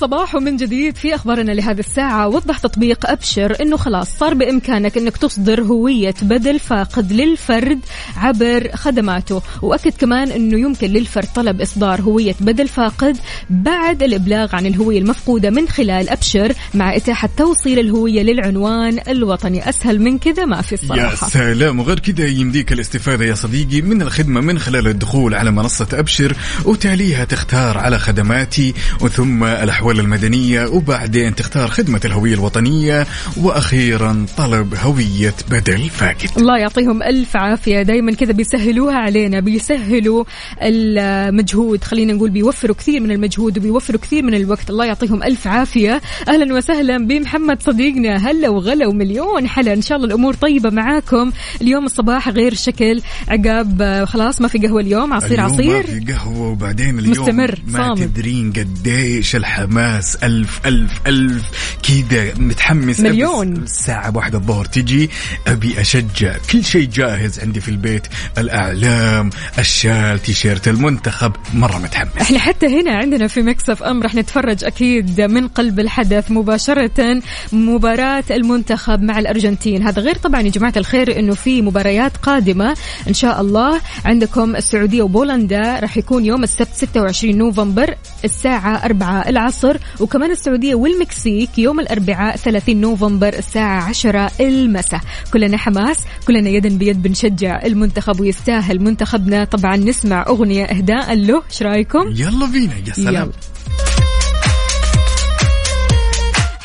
صباح 0.00 0.16
صباح 0.16 0.34
من 0.34 0.56
جديد 0.56 0.96
في 0.96 1.14
أخبارنا 1.14 1.52
لهذه 1.52 1.80
الساعة. 1.80 2.28
وضح 2.28 2.58
تطبيق 2.58 3.10
أبشر 3.10 3.56
إنه 3.62 3.76
خلاص 3.76 4.08
صار 4.18 4.34
بإمكانك 4.34 4.98
إنك 4.98 5.16
تصدر 5.16 5.62
هوية 5.62 6.14
بدل 6.22 6.58
فاقد 6.58 7.12
للفرد 7.12 7.80
عبر 8.16 8.70
خدماته. 8.74 9.42
وأكد 9.62 9.92
كمان 9.92 10.30
إنه 10.30 10.58
يمكن 10.58 10.90
للفرد 10.90 11.28
طلب 11.34 11.60
إصدار 11.60 12.00
هوية 12.00 12.34
بدل 12.40 12.68
فاقد 12.68 13.16
بعد 13.50 14.02
الإبلاغ 14.02 14.56
عن 14.56 14.66
الهوية 14.66 14.98
المفقودة 14.98 15.50
من 15.50 15.68
خلال 15.68 16.08
أبشر 16.08 16.52
مع 16.74 16.96
إتاحة 16.96 17.28
توصيل 17.36 17.78
الهوية 17.78 18.22
للعنوان 18.22 18.98
الوطني. 19.08 19.68
أسهل 19.68 20.00
من 20.00 20.18
كذا 20.18 20.44
ما 20.44 20.62
في 20.62 20.74
يا 20.74 20.80
الصراحة. 20.82 21.28
سلام. 21.28 21.80
وغير 21.80 21.98
كذا 21.98 22.26
يمديك 22.26 22.72
الاستفادة 22.72 23.24
يا 23.24 23.34
صديقي 23.34 23.82
من 23.82 24.02
الخدمة 24.02 24.40
من 24.40 24.58
خلال 24.58 24.86
الدخول 24.86 25.34
على 25.34 25.50
منصة 25.50 25.88
أبشر 25.92 26.36
وتاليها 26.64 27.24
تختار 27.24 27.78
على 27.78 27.98
خدماتي 27.98 28.74
وثم 29.00 29.44
الأحوال 29.90 30.04
المدنية 30.04 30.66
وبعدين 30.66 31.34
تختار 31.34 31.68
خدمة 31.68 32.00
الهوية 32.04 32.34
الوطنية 32.34 33.06
وأخيرا 33.36 34.26
طلب 34.36 34.74
هوية 34.74 35.34
بدل 35.50 35.88
فاقد. 35.88 36.28
الله 36.36 36.58
يعطيهم 36.58 37.02
ألف 37.02 37.36
عافية. 37.36 37.82
دايما 37.82 38.12
كذا 38.12 38.32
بيسهلوها 38.32 38.94
علينا 38.94 39.40
بيسهلوا 39.40 40.24
المجهود. 40.62 41.84
خلينا 41.84 42.12
نقول 42.12 42.30
بيوفروا 42.30 42.76
كثير 42.76 43.00
من 43.00 43.10
المجهود 43.10 43.58
وبيوفروا 43.58 44.00
كثير 44.00 44.22
من 44.22 44.34
الوقت. 44.34 44.70
الله 44.70 44.84
يعطيهم 44.84 45.22
ألف 45.22 45.46
عافية. 45.46 46.00
أهلا 46.28 46.54
وسهلا 46.54 47.06
بمحمد 47.06 47.62
صديقنا. 47.62 48.30
هلا 48.30 48.48
وغلا 48.48 48.86
ومليون 48.86 49.48
حلا. 49.48 49.72
إن 49.72 49.82
شاء 49.82 49.96
الله 49.96 50.08
الأمور 50.08 50.34
طيبة 50.34 50.70
معاكم. 50.70 51.32
اليوم 51.62 51.84
الصباح 51.84 52.28
غير 52.28 52.54
شكل 52.54 53.02
عقاب 53.28 54.04
خلاص 54.08 54.40
ما 54.40 54.48
في 54.48 54.58
قهوة 54.58 54.80
اليوم 54.80 55.12
عصير 55.12 55.30
اليوم 55.30 55.52
عصير. 55.52 55.76
ما 55.76 55.82
في 55.82 56.12
قهوة 56.12 56.48
وبعدين 56.50 56.98
اليوم 56.98 57.26
مستمر، 57.26 57.60
ما 57.66 57.78
صامد. 57.78 58.12
تدرين 58.12 58.52
قديش 58.52 59.36
الحماس 59.76 60.16
ألف 60.16 60.60
ألف 60.66 61.00
ألف. 61.06 61.42
كذا 61.82 62.34
متحمس. 62.38 63.00
مليون. 63.00 63.52
الساعة 63.56 64.16
واحدة 64.16 64.38
الظهر 64.38 64.64
تجي. 64.64 65.10
أبي 65.46 65.80
أشجع 65.80 66.36
كل 66.52 66.64
شيء 66.64 66.88
جاهز 66.88 67.40
عندي 67.40 67.60
في 67.60 67.68
البيت. 67.68 68.06
الأعلام 68.38 69.30
الشال 69.58 70.22
تيشيرت 70.22 70.68
المنتخب. 70.68 71.32
مرة 71.54 71.78
متحمس. 71.78 72.10
إحنا 72.20 72.38
حتى 72.38 72.80
هنا 72.80 72.96
عندنا 72.96 73.26
في 73.26 73.42
Mix 73.42 73.82
FM 73.82 74.02
رح 74.02 74.14
نتفرج 74.14 74.64
أكيد 74.64 75.20
من 75.20 75.48
قلب 75.48 75.80
الحدث 75.80 76.30
مباشرة. 76.30 77.20
مباراة 77.52 78.24
المنتخب 78.30 79.02
مع 79.02 79.18
الأرجنتين. 79.18 79.82
هذا 79.82 80.02
غير 80.02 80.14
طبعا 80.16 80.40
يا 80.40 80.50
جماعة 80.50 80.74
الخير 80.76 81.18
إنه 81.18 81.34
في 81.34 81.62
مباريات 81.62 82.16
قادمة 82.16 82.76
إن 83.08 83.14
شاء 83.14 83.40
الله. 83.40 83.80
عندكم 84.04 84.56
السعودية 84.56 85.02
وبولندا 85.02 85.80
رح 85.80 85.96
يكون 85.96 86.24
يوم 86.24 86.42
السبت 86.42 86.68
26 86.74 87.38
نوفمبر 87.38 87.94
الساعة 88.24 88.84
4 88.84 89.28
العصر. 89.28 89.65
وكمان 90.00 90.30
السعودية 90.30 90.74
والمكسيك 90.74 91.58
يوم 91.58 91.80
الأربعاء 91.80 92.36
30 92.36 92.76
نوفمبر 92.76 93.28
الساعة 93.28 93.82
10 93.82 94.30
المساء. 94.40 95.00
كلنا 95.32 95.56
حماس 95.56 95.98
كلنا 96.26 96.48
يدا 96.50 96.68
بيد 96.68 97.02
بنشجع 97.02 97.62
المنتخب 97.64 98.20
ويستاهل 98.20 98.80
منتخبنا. 98.82 99.44
طبعا 99.44 99.76
نسمع 99.76 100.24
أغنية 100.28 100.64
إهداء 100.64 101.14
له 101.14 101.42
إيش 101.50 101.62
رأيكم؟ 101.62 102.08
يلا 102.14 102.46
بينا 102.46 102.74
يا 102.88 102.92
سلام. 102.92 103.14
يلا. 103.14 103.30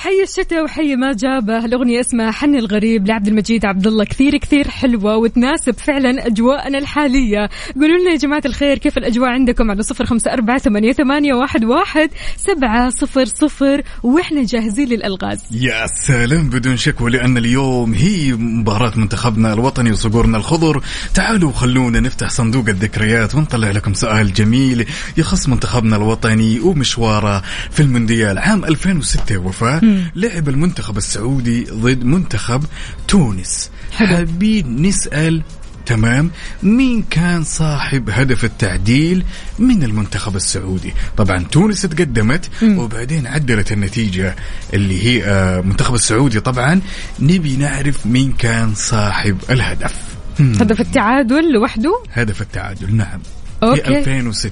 حي 0.02 0.24
الشتاء 0.24 0.64
وحي 0.64 0.96
ما 0.96 1.14
جابه. 1.14 1.66
الأغنية 1.66 2.00
اسمها 2.00 2.32
حن 2.32 2.56
الغريب 2.56 3.08
لعبد 3.08 3.28
المجيد 3.28 3.66
عبد 3.66 3.88
الله 3.88 4.06
كثير 4.06 4.38
كثير 4.38 4.68
حلوة 4.68 5.18
وتناسب 5.18 5.74
فعلا 5.74 6.28
أجواءنا 6.28 6.78
الحالية. 6.78 7.50
قولوا 7.76 7.98
لنا 7.98 8.12
يا 8.12 8.18
جماعة 8.18 8.42
الخير 8.46 8.78
كيف 8.78 8.98
الأجواء 8.98 9.30
عندكم 9.30 9.72
على 9.72 9.84
صفر 9.84 10.06
خمسة 10.06 10.34
أربعة 10.34 10.58
ثمانية, 10.58 10.94
ثمانية 10.94 11.34
واحد, 11.34 11.66
واحد 11.66 12.10
سبعة 12.38 12.90
صفر 12.90 13.26
صفر 13.26 13.82
وإحنا 14.04 14.44
جاهزين 14.44 14.88
للألغاز. 14.88 15.40
يا 15.52 15.88
سلام 15.88 16.50
بدون 16.50 16.78
شكوى 16.78 17.12
لأن 17.12 17.38
اليوم 17.38 17.94
هي 17.94 18.34
مباراة 18.34 18.94
منتخبنا 18.96 19.54
الوطني 19.54 19.92
وصقورنا 19.92 20.38
الخضر. 20.38 20.84
تعالوا 21.14 21.52
خلونا 21.52 22.00
نفتح 22.00 22.30
صندوق 22.30 22.70
الذكريات 22.70 23.36
ونطلع 23.36 23.72
لكم 23.72 23.94
سؤال 23.94 24.34
جميل 24.34 24.86
يخص 25.18 25.50
منتخبنا 25.50 25.96
الوطني 25.96 26.60
ومشواره 26.60 27.44
في 27.72 27.80
المونديال 27.80 28.38
عام 28.38 28.66
2006 28.66 29.38
وفاء 29.38 29.91
لعب 30.16 30.50
المنتخب 30.50 30.98
السعودي 30.98 31.64
ضد 31.64 32.04
منتخب 32.04 32.64
تونس. 33.08 33.70
حابين 33.92 34.82
نسأل 34.82 35.42
تمام 35.86 36.32
مين 36.64 37.04
كان 37.10 37.44
صاحب 37.44 38.10
هدف 38.10 38.46
التعديل 38.46 39.24
من 39.60 39.84
المنتخب 39.84 40.36
السعودي؟ 40.36 40.94
طبعا 41.18 41.44
تونس 41.44 41.82
تقدمت 41.82 42.50
وبعدين 42.64 43.28
عدلت 43.28 43.72
النتيجة 43.72 44.36
اللي 44.74 45.04
هي 45.04 45.24
آه، 45.26 45.62
منتخب 45.62 45.96
السعودي. 45.96 46.40
طبعا 46.40 46.82
نبي 47.20 47.58
نعرف 47.58 48.06
مين 48.06 48.32
كان 48.32 48.76
صاحب 48.76 49.38
الهدف. 49.50 49.96
هدف 50.40 50.82
التعادل 50.82 51.54
لوحده؟ 51.54 52.04
هدف 52.14 52.42
التعادل 52.42 52.96
نعم. 52.96 53.20
okay. 53.64 53.82
في 53.82 54.00
2006 54.00 54.52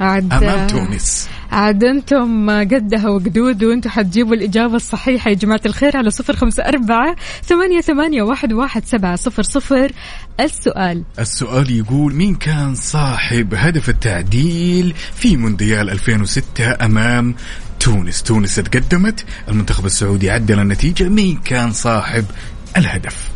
عاد 0.00 0.32
أمام 0.32 0.66
تونس 0.66 1.28
عاد 1.52 1.84
أنتم 1.84 2.50
قدها 2.50 3.08
وقدود 3.08 3.64
وأنتم 3.64 3.90
حتجيبوا 3.90 4.34
الإجابة 4.34 4.76
الصحيحة. 4.76 5.30
يا 5.30 5.34
جماعة 5.34 5.60
الخير 5.66 5.96
على 5.96 6.10
صفر 6.10 6.36
خمسة 6.36 6.62
أربعة 6.62 7.16
ثمانية, 7.44 7.80
ثمانية 7.80 8.22
واحد, 8.22 8.52
واحد 8.52 8.84
سبعة 8.86 9.16
صفر 9.16 9.42
صفر. 9.42 9.92
السؤال. 10.40 11.04
السؤال 11.18 11.70
يقول 11.70 12.14
مين 12.14 12.34
كان 12.34 12.74
صاحب 12.74 13.54
هدف 13.54 13.88
التعديل 13.88 14.94
في 15.14 15.36
مونديال 15.36 15.90
2006 15.90 16.84
أمام 16.84 17.34
تونس؟ 17.80 18.22
تونس 18.22 18.54
تقدمت 18.54 19.24
المنتخب 19.48 19.86
السعودي 19.86 20.30
عدل 20.30 20.58
النتيجة. 20.58 21.08
مين 21.08 21.36
كان 21.44 21.72
صاحب 21.72 22.24
الهدف؟ 22.76 23.30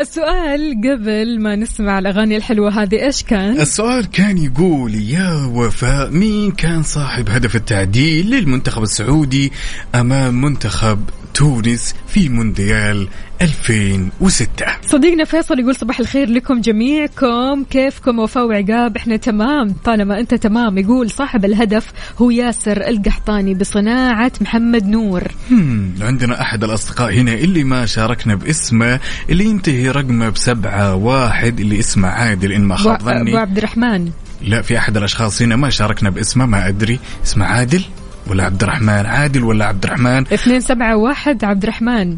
السؤال 0.00 0.80
قبل 0.84 1.40
ما 1.40 1.56
نسمع 1.56 1.98
الأغاني 1.98 2.36
الحلوة 2.36 2.82
هذه 2.82 3.04
إيش 3.04 3.22
كان؟ 3.22 3.60
السؤال 3.60 4.10
كان 4.10 4.38
يقول 4.38 4.94
يا 4.94 5.34
وفاء 5.44 6.10
مين 6.10 6.50
كان 6.50 6.82
صاحب 6.82 7.28
هدف 7.28 7.56
التعديل 7.56 8.30
للمنتخب 8.30 8.82
السعودي 8.82 9.52
أمام 9.94 10.40
منتخب 10.40 11.10
تونس 11.34 11.94
في 12.06 12.28
مونديال 12.28 13.08
2006 13.42 14.66
صديقنا 14.82 15.24
فيصل 15.24 15.58
يقول 15.58 15.76
صباح 15.76 16.00
الخير 16.00 16.28
لكم 16.28 16.60
جميعكم. 16.60 17.64
كيفكم؟ 17.70 18.18
وفاء 18.18 18.46
وعقاب 18.46 18.96
إحنا 18.96 19.16
تمام. 19.16 19.74
طالما 19.84 20.20
أنت 20.20 20.34
تمام 20.34 20.78
يقول 20.78 21.10
صاحب 21.10 21.44
الهدف 21.44 21.92
هو 22.18 22.30
ياسر 22.30 22.88
القحطاني 22.88 23.54
بصناعة 23.54 24.32
محمد 24.40 24.86
نور. 24.86 25.22
هم 25.50 25.94
عندنا 26.00 26.40
أحد 26.40 26.64
الأصدقاء 26.64 27.12
هنا 27.12 27.34
اللي 27.34 27.64
ما 27.64 27.86
شاركنا 27.86 28.34
باسمه 28.34 29.00
اللي 29.30 29.44
ينتهي 29.44 29.90
رقمه 29.90 30.28
بسبعة 30.28 30.94
واحد 30.94 31.60
اللي 31.60 31.78
اسمه 31.78 32.08
عادل 32.08 32.52
إن 32.52 32.64
ما 32.64 32.76
خاب 32.76 33.08
أبو 33.08 33.18
ظني. 33.18 33.36
عبد 33.36 33.58
الرحمن. 33.58 34.10
لا 34.42 34.62
في 34.62 34.78
أحد 34.78 34.96
الأشخاص 34.96 35.42
هنا 35.42 35.56
ما 35.56 35.70
شاركنا 35.70 36.10
باسمه 36.10 36.46
ما 36.46 36.68
أدري. 36.68 36.98
اسمه 37.24 37.46
عادل 37.46 37.82
ولا 38.26 38.44
عبد 38.44 38.62
الرحمن؟ 38.62 39.06
عادل 39.06 39.42
ولا 39.44 39.64
عبد 39.64 39.84
الرحمن؟ 39.84 40.26
اثنين 40.32 40.60
سبعة 40.60 40.96
واحد 40.96 41.44
عبد 41.44 41.62
الرحمن. 41.62 42.16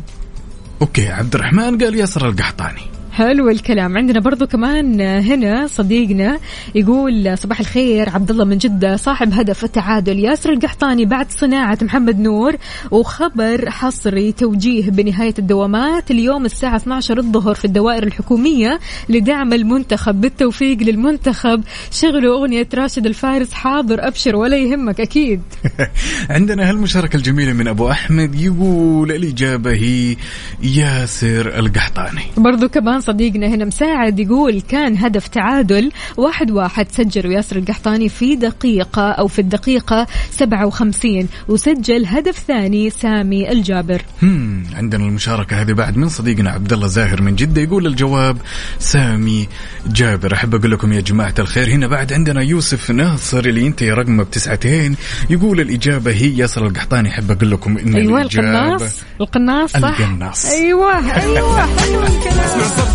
أوكي 0.82 1.08
عبد 1.08 1.34
الرحمن 1.34 1.78
قال 1.84 1.94
ياسر 1.94 2.28
القحطاني. 2.28 2.91
حلو 3.12 3.48
الكلام. 3.48 3.98
عندنا 3.98 4.20
برضو 4.20 4.46
كمان 4.46 5.00
هنا 5.00 5.66
صديقنا 5.66 6.38
يقول 6.74 7.38
صباح 7.38 7.60
الخير 7.60 8.08
عبد 8.08 8.30
الله 8.30 8.44
من 8.44 8.58
جدة 8.58 8.96
صاحب 8.96 9.32
هدف 9.32 9.64
التعادل 9.64 10.18
ياسر 10.18 10.52
القحطاني 10.52 11.04
بعد 11.04 11.30
صناعة 11.30 11.78
محمد 11.82 12.20
نور 12.20 12.56
وخبر 12.90 13.70
حصري 13.70 14.32
توجيه 14.32 14.90
بنهاية 14.90 15.34
الدوامات 15.38 16.10
اليوم 16.10 16.44
الساعة 16.44 16.76
12 16.76 17.18
الظهر 17.18 17.54
في 17.54 17.64
الدوائر 17.64 18.02
الحكومية 18.02 18.80
لدعم 19.08 19.52
المنتخب 19.52 20.20
بالتوفيق 20.20 20.78
للمنتخب. 20.78 21.62
شغلوا 21.90 22.38
أغنية 22.38 22.68
راشد 22.74 23.06
الفارس 23.06 23.52
حاضر 23.52 24.06
أبشر 24.08 24.36
ولا 24.36 24.56
يهمك 24.56 25.00
أكيد. 25.00 25.42
عندنا 26.30 26.70
هالمشاركة 26.70 27.16
الجميلة 27.16 27.52
من 27.52 27.68
أبو 27.68 27.90
أحمد 27.90 28.34
يقول 28.34 29.12
الإجابة 29.12 29.70
هي 29.70 30.16
ياسر 30.62 31.58
القحطاني. 31.58 32.22
برضو 32.36 32.68
كمان 32.68 33.01
صديقنا 33.02 33.46
هنا 33.46 33.64
مساعد 33.64 34.20
يقول 34.20 34.60
كان 34.60 34.96
هدف 34.96 35.28
تعادل. 35.28 35.92
واحد 36.16 36.50
واحد 36.50 36.86
سجل 36.92 37.32
ياسر 37.32 37.56
القحطاني 37.56 38.08
في 38.08 38.36
دقيقة 38.36 39.10
أو 39.10 39.28
في 39.28 39.38
الدقيقة 39.38 40.06
57 40.30 41.28
وسجل 41.48 42.06
هدف 42.06 42.38
ثاني 42.38 42.90
سامي 42.90 43.52
الجابر. 43.52 44.02
هم 44.22 44.62
عندنا 44.74 45.04
المشاركة 45.04 45.60
هذه 45.60 45.72
بعد 45.72 45.96
من 45.96 46.08
صديقنا 46.08 46.50
عبد 46.50 46.72
الله 46.72 46.86
زاهر 46.86 47.22
من 47.22 47.36
جدة 47.36 47.62
يقول 47.62 47.86
الجواب 47.86 48.36
سامي 48.78 49.48
جابر. 49.86 50.34
أحب 50.34 50.54
أقول 50.54 50.70
لكم 50.70 50.92
يا 50.92 51.00
جماعة 51.00 51.34
الخير 51.38 51.68
هنا 51.68 51.86
بعد 51.86 52.12
عندنا 52.12 52.42
يوسف 52.42 52.90
ناصر 52.90 53.38
اللي 53.38 53.62
ينتهي 53.66 53.90
رقمه 53.90 54.22
بتسعتين 54.22 54.96
يقول 55.30 55.60
الإجابة 55.60 56.12
هي 56.12 56.38
ياسر 56.38 56.66
القحطاني. 56.66 57.08
أحب 57.08 57.30
أقول 57.30 57.50
لكم 57.50 57.78
إن 57.78 57.94
أيوة 57.94 58.22
القناص 58.22 59.00
القناص 59.20 59.72
صح؟ 59.72 60.00
القناص. 60.00 60.46
أيوة 60.46 61.14
أيوة 61.14 61.66
حلو 61.66 62.02
الكلام. 62.02 62.91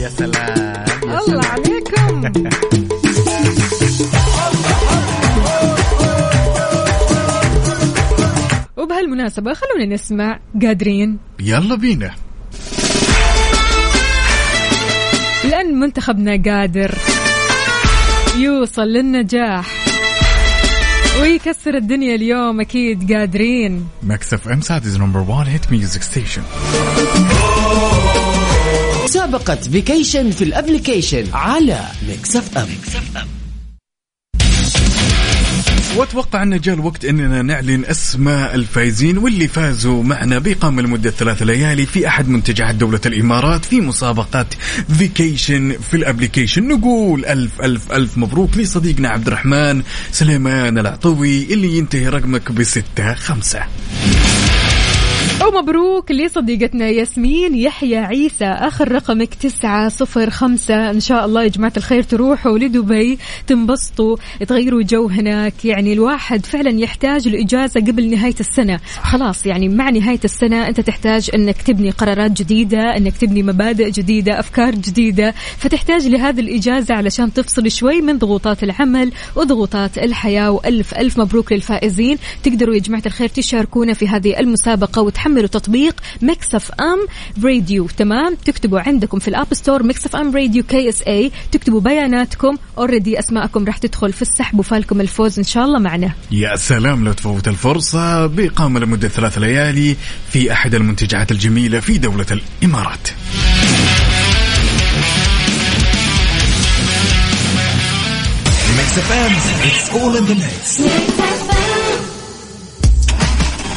يا 0.00 0.08
سلام 0.08 0.84
الله 1.04 1.44
عليكم. 1.44 2.32
وبهالمناسبة 8.76 9.54
خلونا 9.54 9.94
نسمع 9.94 10.38
قادرين. 10.62 11.18
يلا 11.40 11.74
بينا. 11.74 12.14
لأن 15.44 15.80
منتخبنا 15.80 16.42
قادر. 16.46 16.94
يوصل 18.38 18.82
للنجاح. 18.82 19.66
ويكسر 21.20 21.74
الدنيا 21.74 22.14
اليوم 22.14 22.60
أكيد 22.60 23.12
قادرين. 23.12 23.88
Mix 24.02 24.48
FM 24.48 24.60
Saudi's 24.60 24.86
number 24.86 25.20
1 25.20 25.48
hit 25.48 25.72
music 25.72 26.02
station 26.02 26.42
مسابقة 29.30 29.54
vacation 29.54 30.30
في 30.30 30.44
ال 30.44 30.51
application 30.51 31.24
على 31.32 31.80
Mix 32.08 32.36
FM 32.36 32.68
وأتوقع 35.96 36.42
انه 36.42 36.56
جاء 36.56 36.74
الوقت 36.74 37.04
أننا 37.04 37.42
نعلن 37.42 37.84
أسماء 37.84 38.54
الفائزين 38.54 39.18
واللي 39.18 39.48
فازوا 39.48 40.02
معنا 40.02 40.38
بإقامة 40.38 40.82
لمده 40.82 41.10
ثلاث 41.10 41.42
ليالي 41.42 41.86
في 41.86 42.08
أحد 42.08 42.28
منتجعات 42.28 42.74
دولة 42.74 43.00
الإمارات 43.06 43.64
في 43.64 43.80
مسابقة 43.80 44.46
vacation 44.98 45.76
في 45.90 45.96
ال 45.96 46.02
application 46.02 46.68
نقول 46.68 47.24
ألف 47.24 47.60
ألف 47.60 47.92
ألف 47.92 48.18
مبروك 48.18 48.56
لصديقنا 48.56 49.08
عبد 49.08 49.26
الرحمن 49.26 49.82
سليمان 50.12 50.78
العطوي 50.78 51.54
اللي 51.54 51.78
ينتهي 51.78 52.08
رقمك 52.08 52.52
بستة 52.52 53.14
خمسة. 53.14 53.60
ومبروك 55.46 56.12
لصديقتنا 56.12 56.88
ياسمين 56.88 57.54
يحيى 57.54 57.96
عيسى 57.96 58.44
آخر 58.44 58.92
رقمك 58.92 59.34
تسعة 59.34 59.88
صفر 59.88 60.30
خمسة. 60.30 60.90
إن 60.90 61.00
شاء 61.00 61.24
الله 61.24 61.42
يا 61.42 61.48
جماعة 61.48 61.72
الخير 61.76 62.02
تروحوا 62.02 62.58
لدبي 62.58 63.18
تنبسطوا 63.46 64.16
تغيروا 64.48 64.82
جو 64.82 65.06
هناك. 65.06 65.64
يعني 65.64 65.92
الواحد 65.92 66.46
فعلا 66.46 66.70
يحتاج 66.70 67.28
الإجازة 67.28 67.80
قبل 67.80 68.10
نهاية 68.10 68.34
السنة. 68.40 68.80
خلاص 69.02 69.46
يعني 69.46 69.68
مع 69.68 69.90
نهاية 69.90 70.20
السنة 70.24 70.68
أنت 70.68 70.80
تحتاج 70.80 71.30
أنك 71.34 71.62
تبني 71.62 71.90
قرارات 71.90 72.30
جديدة 72.30 72.96
أنك 72.96 73.16
تبني 73.16 73.42
مبادئ 73.42 73.90
جديدة 73.90 74.40
أفكار 74.40 74.74
جديدة. 74.74 75.34
فتحتاج 75.58 76.06
لهذه 76.06 76.40
الإجازة 76.40 76.94
علشان 76.94 77.32
تفصل 77.32 77.70
شوي 77.70 78.00
من 78.00 78.18
ضغوطات 78.18 78.62
العمل 78.62 79.12
وضغوطات 79.36 79.98
الحياة. 79.98 80.50
وألف 80.50 80.94
ألف 80.94 81.18
مبروك 81.18 81.52
للفائزين. 81.52 82.18
تقدروا 82.42 82.74
يا 82.74 82.80
جماعة 82.80 83.02
الخير 83.06 83.28
تشاركونا 83.28 83.94
في 83.94 84.08
هذه 84.08 84.40
المسابقة 84.40 85.02
وتحملوا 85.02 85.29
تطبيق 85.38 86.00
Mix 86.22 86.70
FM 86.80 87.06
Radio 87.44 87.86
تمام؟ 87.86 88.34
تكتبوا 88.34 88.80
عندكم 88.80 89.18
في 89.18 89.28
ال 89.28 89.34
App 89.34 89.54
Store 89.54 89.82
Mix 89.82 90.16
FM 90.16 90.36
Radio 90.36 90.62
KSA 90.62 91.32
تكتبوا 91.52 91.80
بياناتكم. 91.80 92.56
already 92.78 93.18
أسماءكم 93.18 93.64
راح 93.64 93.76
تدخل 93.76 94.12
في 94.12 94.22
السحب 94.22 94.58
وفالكم 94.58 95.00
الفوز 95.00 95.38
إن 95.38 95.44
شاء 95.44 95.64
الله 95.64 95.78
معنا. 95.78 96.12
يا 96.30 96.56
سلام 96.56 97.04
لو 97.04 97.12
تفوت 97.12 97.48
الفرصة 97.48 98.26
بإقامة 98.26 98.80
لمدة 98.80 99.08
ثلاث 99.08 99.38
ليالي 99.38 99.96
في 100.32 100.52
أحد 100.52 100.74
المنتجعات 100.74 101.30
الجميلة 101.30 101.80
في 101.80 101.98
دولة 101.98 102.26
الإمارات. 102.30 103.08
Mix 108.76 108.98
FM 108.98 109.32
it's 109.66 109.90
all 109.90 110.16
in 110.16 110.24
the 110.24 110.34
mix 110.34 110.80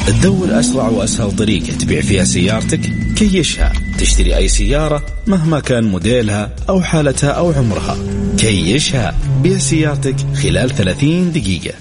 تدور 0.06 0.60
أسرع 0.60 0.88
وأسهل 0.88 1.36
طريقة 1.36 1.72
تبيع 1.72 2.00
فيها 2.00 2.24
سيارتك 2.24 2.80
كيشها 3.16 3.72
تشتري 3.98 4.36
أي 4.36 4.48
سيارة 4.48 5.06
مهما 5.26 5.60
كان 5.60 5.84
موديلها 5.84 6.50
أو 6.68 6.82
حالتها 6.82 7.30
أو 7.30 7.52
عمرها. 7.52 7.96
كيشها 8.38 9.14
بيع 9.42 9.58
سيارتك 9.58 10.16
خلال 10.42 10.70
30 10.70 11.32
دقيقة. 11.32 11.74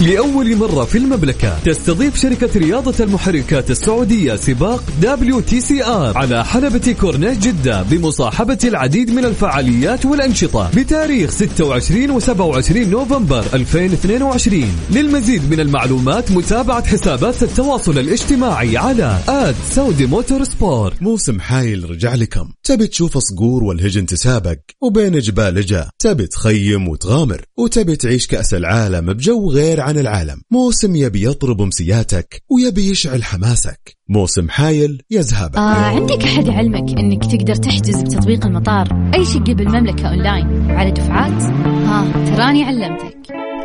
لأول 0.00 0.56
مرة 0.56 0.84
في 0.84 0.98
المملكة 0.98 1.58
تستضيف 1.64 2.16
شركة 2.16 2.58
رياضة 2.60 3.04
المحركات 3.04 3.70
السعودية 3.70 4.36
سباق 4.36 4.84
WTCR 5.02 6.18
على 6.18 6.44
حلبة 6.44 6.96
كورنيش 7.00 7.38
جدة 7.38 7.82
بمصاحبة 7.82 8.58
العديد 8.64 9.10
من 9.10 9.24
الفعاليات 9.24 10.06
والأنشطة 10.06 10.70
بتاريخ 10.76 11.30
26 11.30 12.10
و 12.10 12.18
27 12.20 12.90
نوفمبر 12.90 13.44
2022 13.54 14.64
للمزيد 14.90 15.50
من 15.50 15.60
المعلومات 15.60 16.32
متابعة 16.32 16.86
حسابات 16.86 17.42
التواصل 17.42 17.98
الاجتماعي 17.98 18.76
على 18.76 19.18
at 19.28 19.54
Saudi 19.70 20.06
Motorsport. 20.06 21.02
موسم 21.02 21.40
حايل 21.40 21.90
رجع 21.90 22.14
لكم. 22.14 22.48
تبي 22.64 22.86
تشوف 22.86 23.18
صقور 23.18 23.64
والهجن 23.64 24.06
تسابق 24.06 24.56
وبين 24.82 25.18
جبال 25.18 25.66
جا. 25.66 25.90
تبي 25.98 26.26
تخيم 26.26 26.88
وتغامر 26.88 27.40
وتبي 27.58 27.96
تعيش 27.96 28.26
كأس 28.26 28.54
العالم 28.54 29.12
بجو 29.12 29.50
غير 29.50 29.80
عن 29.90 29.98
العالم. 29.98 30.42
موسم 30.50 30.96
يبي 30.96 31.24
يطرب 31.24 31.62
امسياتك 31.62 32.42
ويبي 32.50 32.90
يشعل 32.90 33.24
حماسك. 33.24 33.96
موسم 34.08 34.48
حايل 34.48 35.02
يذهب 35.10 35.56
آه 35.56 35.60
عندك 35.60 36.24
أحد 36.24 36.48
علمك 36.48 36.98
أنك 36.98 37.24
تقدر 37.24 37.54
تحجز 37.54 38.02
بتطبيق 38.02 38.46
المطار 38.46 39.10
أي 39.14 39.24
شيء 39.24 39.40
بالمملكة 39.40 40.08
أونلاين 40.08 40.70
وعلى 40.70 40.90
دفعات؟ 40.90 41.42
ها 41.42 42.24
تراني 42.36 42.64
علمتك. 42.64 43.16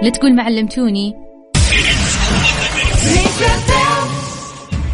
لا 0.01 0.09
تقول 0.09 0.35
ما 0.35 0.43
علمتوني. 0.43 1.13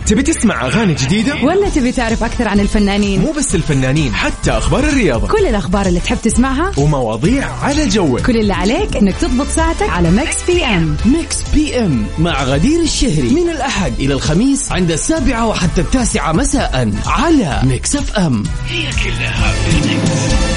تبي 0.06 0.22
تسمع 0.24 0.66
أغاني 0.66 0.94
جديدة؟ 0.94 1.36
ولا 1.44 1.70
تبي 1.70 1.92
تعرف 1.92 2.24
أكثر 2.24 2.48
عن 2.48 2.60
الفنانين؟ 2.60 3.22
مو 3.22 3.32
بس 3.32 3.56
الفنانين 3.56 4.14
حتى 4.14 4.52
أخبار 4.52 4.84
الرياضة. 4.84 5.28
كل 5.28 5.48
الأخبار 5.48 5.86
اللي 5.86 6.00
تحب 6.00 6.18
تسمعها؟ 6.24 6.72
ومواضيع 6.78 7.52
على 7.62 7.88
جوك. 7.88 8.22
كل 8.22 8.38
اللي 8.38 8.54
عليك 8.54 8.98
أنك 8.98 9.16
تضبط 9.18 9.48
ساعتك 9.48 9.90
على 9.90 10.12
ميكس 10.12 10.44
بي 10.48 10.66
أم 10.66 10.98
ميكس 11.06 11.38
بي 11.54 11.80
ام 11.80 12.06
مع 12.20 12.44
غدير 12.44 12.82
الشهري. 12.82 13.30
من 13.30 13.50
الأحد 13.50 13.94
إلى 14.00 14.14
الخميس 14.14 14.72
عند 14.72 14.92
السابعة 14.92 15.48
وحتى 15.48 15.82
التاسعة 15.82 16.32
مساء 16.32 16.94
على 17.06 17.62
Mix 17.64 17.96
FM 17.96 18.44
هي 18.70 18.84
كلها 19.04 19.52
في 19.52 19.78
ال 19.78 19.96
mix 19.96 20.51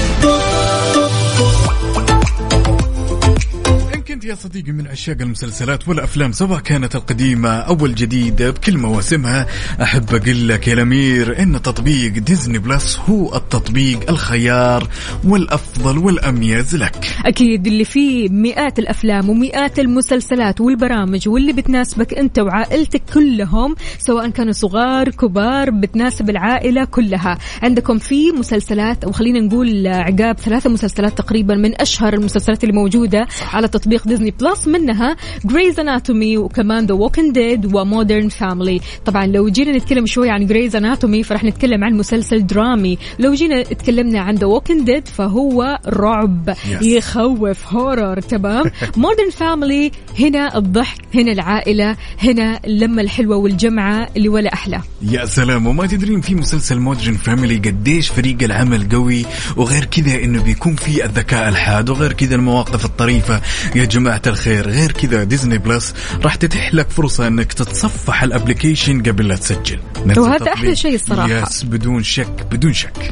يا 4.25 4.35
صديقي 4.35 4.71
من 4.71 4.87
عشاق 4.87 5.17
المسلسلات 5.21 5.87
والأفلام 5.87 6.31
سواء 6.31 6.59
كانت 6.59 6.95
القديمة 6.95 7.49
أو 7.49 7.85
الجديدة 7.85 8.51
بكل 8.51 8.77
مواسمها 8.77 9.47
أحب 9.81 10.15
أقول 10.15 10.49
لك 10.49 10.67
يا 10.67 10.73
الأمير 10.73 11.39
إن 11.41 11.61
تطبيق 11.61 12.11
Disney 12.13 12.57
Plus 12.57 12.99
هو 13.09 13.35
التطبيق 13.35 14.09
الخيار 14.09 14.87
والأفضل 15.23 15.97
والأميز 15.97 16.75
لك. 16.75 16.95
أكيد 17.25 17.67
اللي 17.67 17.85
فيه 17.85 18.29
مئات 18.29 18.79
الأفلام 18.79 19.29
ومئات 19.29 19.79
المسلسلات 19.79 20.61
والبرامج 20.61 21.29
واللي 21.29 21.53
بتناسبك 21.53 22.13
أنت 22.13 22.39
وعائلتك 22.39 23.01
كلهم 23.13 23.75
سواء 23.99 24.29
كانوا 24.29 24.53
صغار 24.53 25.09
كبار 25.09 25.69
بتناسب 25.69 26.29
العائلة 26.29 26.85
كلها. 26.85 27.37
عندكم 27.63 27.97
في 27.97 28.31
مسلسلات 28.31 29.03
أو 29.03 29.11
خلينا 29.11 29.39
نقول 29.39 29.87
عقاب 29.87 30.39
ثلاثة 30.39 30.69
مسلسلات 30.69 31.17
تقريبا 31.17 31.55
من 31.55 31.81
أشهر 31.81 32.13
المسلسلات 32.13 32.63
اللي 32.63 32.75
موجودة 32.75 33.27
على 33.53 33.67
تطبيق 33.67 34.07
Disney 34.07 34.14
Plus 34.15 34.67
منها 34.67 35.15
Grey's 35.45 35.79
Anatomy 35.79 36.37
وكمان 36.37 36.85
The 36.85 36.93
Walking 36.93 37.31
Dead 37.31 37.75
و 37.75 37.83
Modern 37.83 38.29
Family 38.29 38.81
طبعا 39.05 39.25
لو 39.25 39.49
جينا 39.49 39.77
نتكلم 39.77 40.05
شوي 40.05 40.29
عن 40.29 40.45
Grey's 40.45 40.75
Anatomy 40.75 41.23
فراح 41.23 41.43
نتكلم 41.43 41.83
عن 41.83 41.93
مسلسل 41.93 42.47
درامي. 42.47 42.97
لو 43.19 43.33
جينا 43.33 43.63
تكلمنا 43.63 44.19
عن 44.19 44.35
The 44.35 44.47
Walking 44.47 44.83
Dead 44.83 45.07
فهو 45.07 45.79
رعب 45.87 46.55
Yes. 46.55 46.83
يخوف 46.83 47.73
horror 47.73 48.21
تمام؟ 48.21 48.71
Modern 48.97 49.29
Family 49.29 49.91
هنا 50.19 50.57
الضحك 50.57 51.01
هنا 51.15 51.31
العائلة 51.31 51.95
هنا 52.23 52.59
اللمة 52.65 53.01
الحلوة 53.01 53.35
والجمعة 53.37 54.07
اللي 54.17 54.29
ولا 54.29 54.53
أحلى. 54.53 54.81
يا 55.01 55.25
سلام 55.25 55.67
وما 55.67 55.87
تدرين 55.87 56.21
في 56.21 56.35
مسلسل 56.35 56.79
Modern 56.79 57.13
Family 57.13 57.57
قديش 57.57 58.09
فريق 58.09 58.37
العمل 58.43 58.89
قوي؟ 58.89 59.25
وغير 59.57 59.85
كذا 59.85 60.23
إنه 60.23 60.43
بيكون 60.43 60.75
في 60.75 61.05
الذكاء 61.05 61.49
الحاد 61.49 61.89
وغير 61.89 62.13
كذا 62.13 62.35
المواقف 62.35 62.85
الطريفة. 62.85 63.41
يا 63.75 63.85
جماعة 64.05 64.21
الخير. 64.27 64.69
غير 64.69 64.91
كذا 64.91 65.23
Disney 65.23 65.57
Plus 65.57 65.93
راح 66.23 66.35
تتيح 66.35 66.73
لك 66.73 66.89
فرصة 66.89 67.27
إنك 67.27 67.53
تتصفح 67.53 68.23
ال 68.23 68.30
application 68.30 69.03
قبل 69.03 69.27
لا 69.27 69.35
تسجل. 69.35 69.79
وهذا. 70.17 70.53
أحلى 70.53 70.75
شيء 70.75 70.95
الصراحة. 70.95 71.29
yes 71.29 71.63
بدون 71.63 72.03
شك 72.03 72.47
بدون 72.51 72.73
شك. 72.73 73.11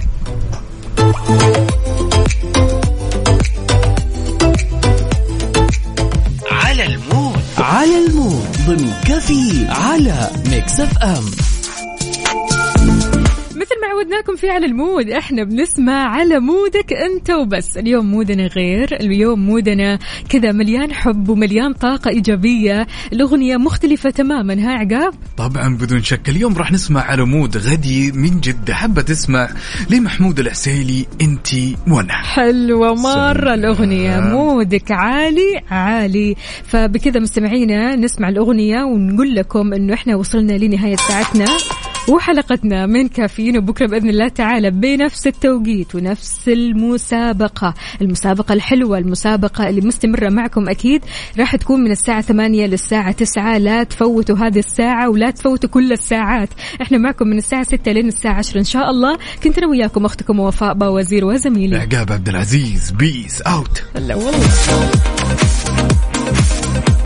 على 6.52 6.86
ال 6.86 6.95
mood. 6.95 7.44
على 7.58 8.06
ال 8.08 8.14
mood. 8.14 8.48
ضمن 8.68 8.94
كفي 9.06 9.66
على 9.70 10.32
Mix 10.46 10.80
FM 10.80 11.26
مثل 13.56 13.82
ما 13.82 13.88
عودناكم 13.88 14.36
في 14.36 14.50
على 14.50 14.66
ال 14.66 14.75
mood 14.75 15.10
إحنا 15.10 15.44
بنسمع 15.44 16.08
على 16.08 16.40
mood 16.40 16.83
ك 16.83 16.94
أنت 16.94 17.30
وبس. 17.30 17.78
اليوم 17.78 18.06
mood 18.06 18.39
نا 18.39 18.48
غير 18.48 18.96
اليوم 18.96 19.46
mood 19.46 19.89
نا 19.89 20.00
كذا 20.30 20.52
مليان 20.52 20.94
حب 20.94 21.30
ومليان 21.30 21.74
طاقة 21.74 22.10
إيجابية. 22.10 22.88
الأغنية 23.14 23.58
مختلفة 23.58 24.10
تماما 24.10 24.54
ها 24.54 24.72
عقاب؟ 24.72 25.14
طبعا 25.38 25.78
بدون 25.78 26.04
شك. 26.04 26.30
اليوم 26.30 26.58
راح 26.58 26.72
نسمع 26.72 27.02
على 27.02 27.26
mood 27.26 27.58
غدي 27.58 28.12
من 28.12 28.40
جدة. 28.40 28.74
حابة 28.74 29.02
تسمع 29.02 29.50
لمحمود 29.90 30.40
العسيلي 30.40 31.06
انتي 31.22 31.76
وأنا. 31.88 32.14
حلوة 32.14 32.94
مرة 32.94 33.54
الأغنية. 33.54 34.20
مودك 34.20 34.92
عالي 34.92 35.62
عالي. 35.72 36.36
فبكذا 36.64 37.20
مستمعينا 37.20 37.96
نسمع 37.96 38.30
الأغنية 38.30 38.84
ونقول 38.84 39.36
لكم 39.36 39.74
أنه 39.74 39.94
إحنا 39.94 40.16
وصلنا 40.16 40.54
لنهاية 40.54 40.96
ساعتنا. 40.96 41.46
وحلقتنا 42.10 42.86
من 42.86 43.08
كافيين 43.08 43.58
وبكرة 43.58 43.88
بإذن 43.88 44.10
الله 44.10 44.28
تعالى 44.28 44.72
بنفس 44.72 45.28
التوقيت 45.28 45.96
ونفس 45.96 46.48
المسابقة. 46.48 47.74
المسابقة 48.02 48.54
الحلوة 48.54 48.98
المسابقة 48.98 49.70
اللي 49.70 49.82
مستمرة 49.82 50.30
معكم 50.30 50.70
أكيد. 50.70 51.02
راح 51.40 51.56
تكون 51.56 51.84
من 51.84 51.92
الساعة 51.92 52.22
8 52.22 52.66
للساعة 52.66 53.12
9 53.12 53.58
لا 53.58 53.84
تفوتوا 53.84 54.38
هذه 54.38 54.60
الساعة 54.60 55.10
ولا 55.10 55.32
تفوتوا 55.32 55.70
كل 55.70 55.92
الساعات. 55.92 56.50
إحنا 56.82 56.98
معكم 56.98 57.28
من 57.28 57.38
الساعة 57.38 57.64
6 57.64 57.92
لين 57.92 58.08
الساعة 58.08 58.34
10 58.34 58.60
إن 58.60 58.64
شاء 58.64 58.90
الله. 58.90 59.18
كنت 59.44 59.58
أنا 59.58 59.68
وياكم 59.68 60.06
أختكم 60.06 60.40
وفاء 60.40 60.74
باوزير 60.74 61.26
وزميلي. 61.26 61.78
عقاب 61.78 62.12
عبد 62.12 62.30
العزيز. 62.30 62.92
peace 62.92 63.42
out 63.42 63.84
هلا 63.96 64.16
والله. 64.16 64.50